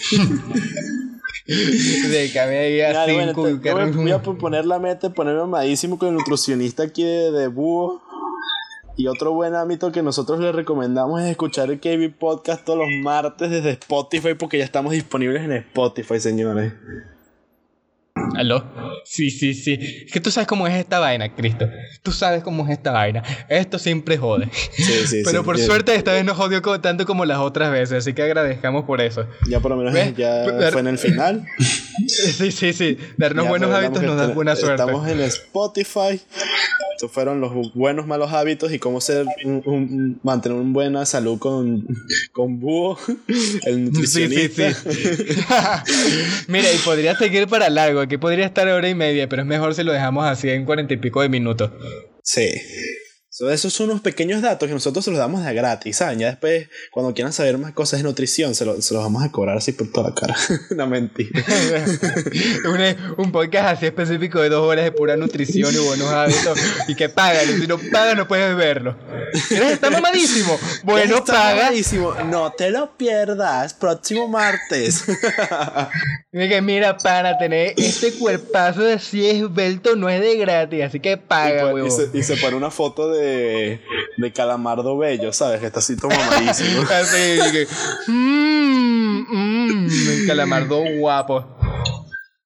de 1.47 2.31
cabella 2.33 3.05
bueno, 3.13 3.35
te, 3.35 3.73
voy, 3.73 3.91
voy, 3.91 4.11
a 4.11 4.23
poner 4.23 4.67
la 4.67 4.79
meta 4.79 5.13
ponerme 5.13 5.43
amadísimo 5.43 5.99
con 5.99 6.09
el 6.09 6.15
nutricionista 6.15 6.85
aquí 6.85 7.03
de, 7.05 7.31
de 7.33 7.49
búho. 7.49 8.03
Y 8.97 9.07
otro 9.07 9.33
buen 9.33 9.55
ámbito 9.55 9.93
que 9.93 10.03
nosotros 10.03 10.41
le 10.41 10.53
recomendamos 10.53 11.23
es 11.23 11.31
escuchar 11.31 11.71
el 11.71 11.81
KB 11.81 12.13
Podcast 12.19 12.65
todos 12.65 12.81
los 12.81 12.89
martes 13.03 13.51
desde 13.51 13.71
Spotify 13.71 14.35
porque 14.35 14.59
ya 14.59 14.65
estamos 14.65 14.93
disponibles 14.93 15.43
en 15.43 15.53
Spotify, 15.53 16.21
señores. 16.21 16.73
¿Aló? 18.37 18.65
Sí, 19.05 19.31
sí, 19.31 19.55
sí. 19.55 19.79
Es 20.07 20.13
que 20.13 20.21
tú 20.21 20.31
sabes 20.31 20.47
cómo 20.47 20.67
es 20.67 20.75
esta 20.75 20.99
vaina, 20.99 21.35
Cristo. 21.35 21.69
Tú 22.03 22.13
sabes 22.13 22.43
cómo 22.43 22.65
es 22.65 22.71
esta 22.71 22.93
vaina. 22.93 23.23
Esto 23.49 23.79
siempre 23.79 24.17
jode. 24.19 24.49
Sí, 24.73 24.83
sí, 25.07 25.23
Pero 25.25 25.41
sí, 25.41 25.45
por 25.45 25.57
ya. 25.59 25.65
suerte 25.67 25.95
esta 25.95 26.13
vez 26.13 26.25
no 26.25 26.35
jodió 26.35 26.61
tanto 26.81 27.07
como 27.07 27.25
las 27.25 27.39
otras 27.39 27.71
veces, 27.73 27.99
así 27.99 28.13
que 28.15 28.23
agradezcamos 28.23 28.85
por 28.85 29.01
eso. 29.01 29.27
Ya 29.49 29.61
por 29.61 29.71
lo 29.73 29.77
menos 29.79 29.93
¿Ves? 29.95 30.15
ya 30.17 30.43
Pero- 30.45 30.73
fue 30.73 30.81
en 30.81 30.87
el 30.89 30.99
final. 30.99 31.47
Sí, 32.07 32.51
sí, 32.51 32.73
sí. 32.73 32.97
Darnos 33.19 33.45
Ya 33.45 33.51
buenos 33.51 33.71
hábitos 33.75 34.03
nos 34.03 34.17
da 34.17 34.29
buena 34.29 34.57
suerte. 34.57 34.81
Estamos 34.83 35.07
en 35.07 35.21
Spotify. 35.21 36.19
Estos 36.95 37.13
fueron 37.13 37.43
los 37.43 37.53
buenos 37.75 38.07
malos 38.07 38.33
hábitos 38.33 38.73
y 38.73 38.79
cómo 38.79 39.03
ser 39.03 39.27
un, 39.45 39.63
un- 39.67 40.21
mantener 40.23 40.57
una 40.57 40.73
buena 40.73 41.05
salud 41.05 41.39
con, 41.39 41.87
con 42.33 42.59
búho, 42.59 42.99
el 43.67 43.93
Sí, 43.95 44.07
sí, 44.07 44.29
nutricionista. 44.29 44.73
sí. 44.75 45.35
Mira, 46.49 46.73
y 46.73 46.79
podría 46.79 47.15
seguir 47.17 47.47
para 47.49 47.69
largo. 47.69 48.00
Aquí 48.01 48.17
podría 48.17 48.47
estar 48.47 48.67
hora 48.69 48.89
y 48.89 48.95
media, 48.95 49.29
pero 49.29 49.43
es 49.43 49.49
mejor 49.49 49.75
si 49.75 49.83
lo 49.83 49.93
dejamos 49.93 50.27
así 50.27 50.51
en 50.51 50.65
cuarenta 50.65 50.95
y 50.95 50.97
pico 50.97 51.23
de 51.23 51.29
minutos. 51.29 51.71
Sí. 52.23 52.49
So, 53.41 53.51
esos 53.51 53.73
son 53.73 53.89
unos 53.89 54.03
pequeños 54.03 54.43
datos 54.43 54.69
que 54.69 54.75
nosotros 54.75 55.03
se 55.03 55.11
los 55.11 55.19
damos 55.19 55.43
de 55.43 55.55
gratis, 55.55 55.97
¿saben? 55.97 56.19
Ya 56.19 56.27
después, 56.27 56.69
cuando 56.91 57.15
quieran 57.15 57.33
saber 57.33 57.57
más 57.57 57.73
cosas 57.73 58.01
de 58.01 58.03
nutrición, 58.05 58.55
se, 58.55 58.67
lo- 58.67 58.83
se 58.83 58.93
los 58.93 59.03
vamos 59.03 59.25
a 59.25 59.33
cobrar 59.33 59.57
así 59.57 59.73
por 59.73 59.91
toda 59.91 60.11
la 60.11 60.15
cara. 60.15 60.37
Una 60.73 60.85
mentira. 60.85 61.43
un, 62.67 63.25
un 63.25 63.33
podcast 63.33 63.79
así 63.79 63.87
específico 63.87 64.43
de 64.43 64.51
dos 64.51 64.63
horas 64.67 64.85
de 64.85 64.93
pura 64.93 65.17
nutrición 65.17 65.73
y 65.75 65.79
buenos 65.79 66.09
hábitos. 66.09 66.59
Y 66.87 66.95
que 66.95 67.09
pagan. 67.09 67.47
Si 67.59 67.67
no 67.67 67.79
pagas, 67.79 68.15
no 68.15 68.29
puedes 68.29 68.55
verlo. 68.55 68.95
¿Quieres 69.49 69.73
estar 69.73 69.91
mamadísimo? 69.91 70.59
Bueno, 70.85 71.17
Está 71.17 71.33
paga. 71.33 71.55
mamadísimo. 71.63 72.13
No 72.27 72.53
te 72.53 72.69
lo 72.71 72.95
pierdas. 72.99 73.73
Próximo 73.73 74.29
martes. 74.29 75.03
Mira, 76.63 76.97
para 76.99 77.39
tener 77.39 77.73
este 77.79 78.13
cuerpazo 78.13 78.83
de 78.83 78.93
así 78.95 79.27
esbelto 79.27 79.97
no 79.97 80.11
es 80.11 80.21
de 80.21 80.37
gratis. 80.37 80.83
Así 80.85 81.01
que 81.01 81.13
y, 81.13 81.17
paga, 81.17 81.73
y 81.87 81.91
se, 81.91 82.11
y 82.13 82.23
se 82.23 82.37
pone 82.37 82.55
una 82.57 82.71
foto 82.71 83.11
de, 83.11 83.30
de 83.31 84.33
Calamardo 84.33 84.99
Bello, 84.99 85.33
¿sabes? 85.33 85.61
Que 85.61 85.67
está 85.67 85.79
así 85.81 85.97
todo 85.97 86.11
mamadísimo. 86.11 86.83
Así. 86.91 87.39
Mmm, 88.07 89.27
calamardo 90.27 90.83
guapo. 90.99 91.57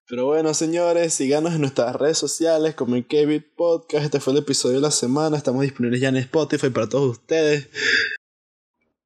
Pero 0.06 0.26
bueno, 0.26 0.52
señores, 0.54 1.14
síganos 1.14 1.54
en 1.54 1.62
nuestras 1.62 1.96
redes 1.96 2.18
sociales 2.18 2.74
como 2.74 2.94
en 2.94 3.02
KB 3.02 3.42
Podcast. 3.56 4.04
Este 4.04 4.20
fue 4.20 4.34
el 4.34 4.40
episodio 4.40 4.76
de 4.76 4.82
la 4.82 4.90
semana. 4.90 5.36
Estamos 5.36 5.62
disponibles 5.62 6.00
ya 6.00 6.10
en 6.10 6.16
Spotify 6.18 6.68
para 6.70 6.88
todos 6.88 7.18
ustedes. 7.18 7.68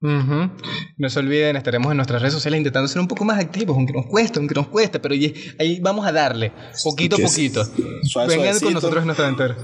Ujú. 0.00 0.50
No 0.96 1.10
se 1.10 1.18
olviden, 1.18 1.56
estaremos 1.56 1.90
en 1.90 1.96
nuestras 1.96 2.22
redes 2.22 2.34
sociales 2.34 2.58
intentando 2.58 2.86
ser 2.86 3.00
un 3.00 3.08
poco 3.08 3.24
más 3.24 3.38
activos, 3.40 3.76
aunque 3.76 3.92
nos 3.92 4.06
cuesta, 4.06 4.38
aunque 4.38 4.54
nos 4.54 4.68
cuesta, 4.68 5.02
pero 5.02 5.14
ahí 5.14 5.80
vamos 5.80 6.06
a 6.06 6.12
darle, 6.12 6.52
poquito 6.84 7.16
a 7.16 7.18
poquito. 7.18 7.64
Suave, 7.64 8.28
Vengan 8.28 8.44
suavecito. 8.58 8.64
con 8.66 8.74
nosotros 8.74 9.00
en 9.02 9.06
nuestra 9.06 9.26
aventura. 9.26 9.56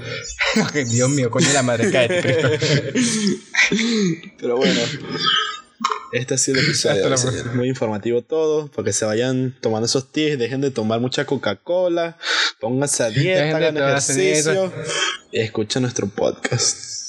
Dios 0.91 1.09
mío, 1.11 1.30
coño 1.30 1.47
la 1.53 1.62
madre, 1.62 1.91
cállate. 1.93 2.59
Pero 4.39 4.57
bueno, 4.57 4.80
este 6.12 6.35
ha 6.35 6.39
sido 6.39 6.59
el 6.59 6.64
episodio. 6.66 7.09
La. 7.09 7.16
Muy 7.55 7.68
informativo 7.68 8.22
todo. 8.22 8.68
Para 8.68 8.87
que 8.87 8.93
se 8.93 9.05
vayan 9.05 9.57
tomando 9.61 9.87
esos 9.87 10.11
tips, 10.11 10.39
dejen 10.39 10.61
de 10.61 10.70
tomar 10.70 11.01
mucha 11.01 11.24
Coca-Cola, 11.26 12.18
pónganse 12.61 13.05
a 13.05 13.11
dieta, 13.11 13.57
hagan 13.57 13.76
ejercicio 13.76 14.72
y 15.32 15.41
escuchen 15.41 15.82
nuestro 15.82 16.09
podcast. 16.09 17.03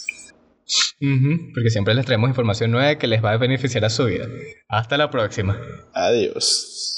Porque 1.53 1.69
siempre 1.69 1.93
les 1.93 2.05
traemos 2.05 2.29
información 2.29 2.71
nueva 2.71 2.95
que 2.97 3.07
les 3.07 3.23
va 3.23 3.31
a 3.31 3.37
beneficiar 3.37 3.85
a 3.85 3.89
su 3.89 4.05
vida. 4.05 4.27
Hasta 4.67 4.97
la 4.97 5.09
próxima. 5.09 5.59
Adiós. 5.93 6.94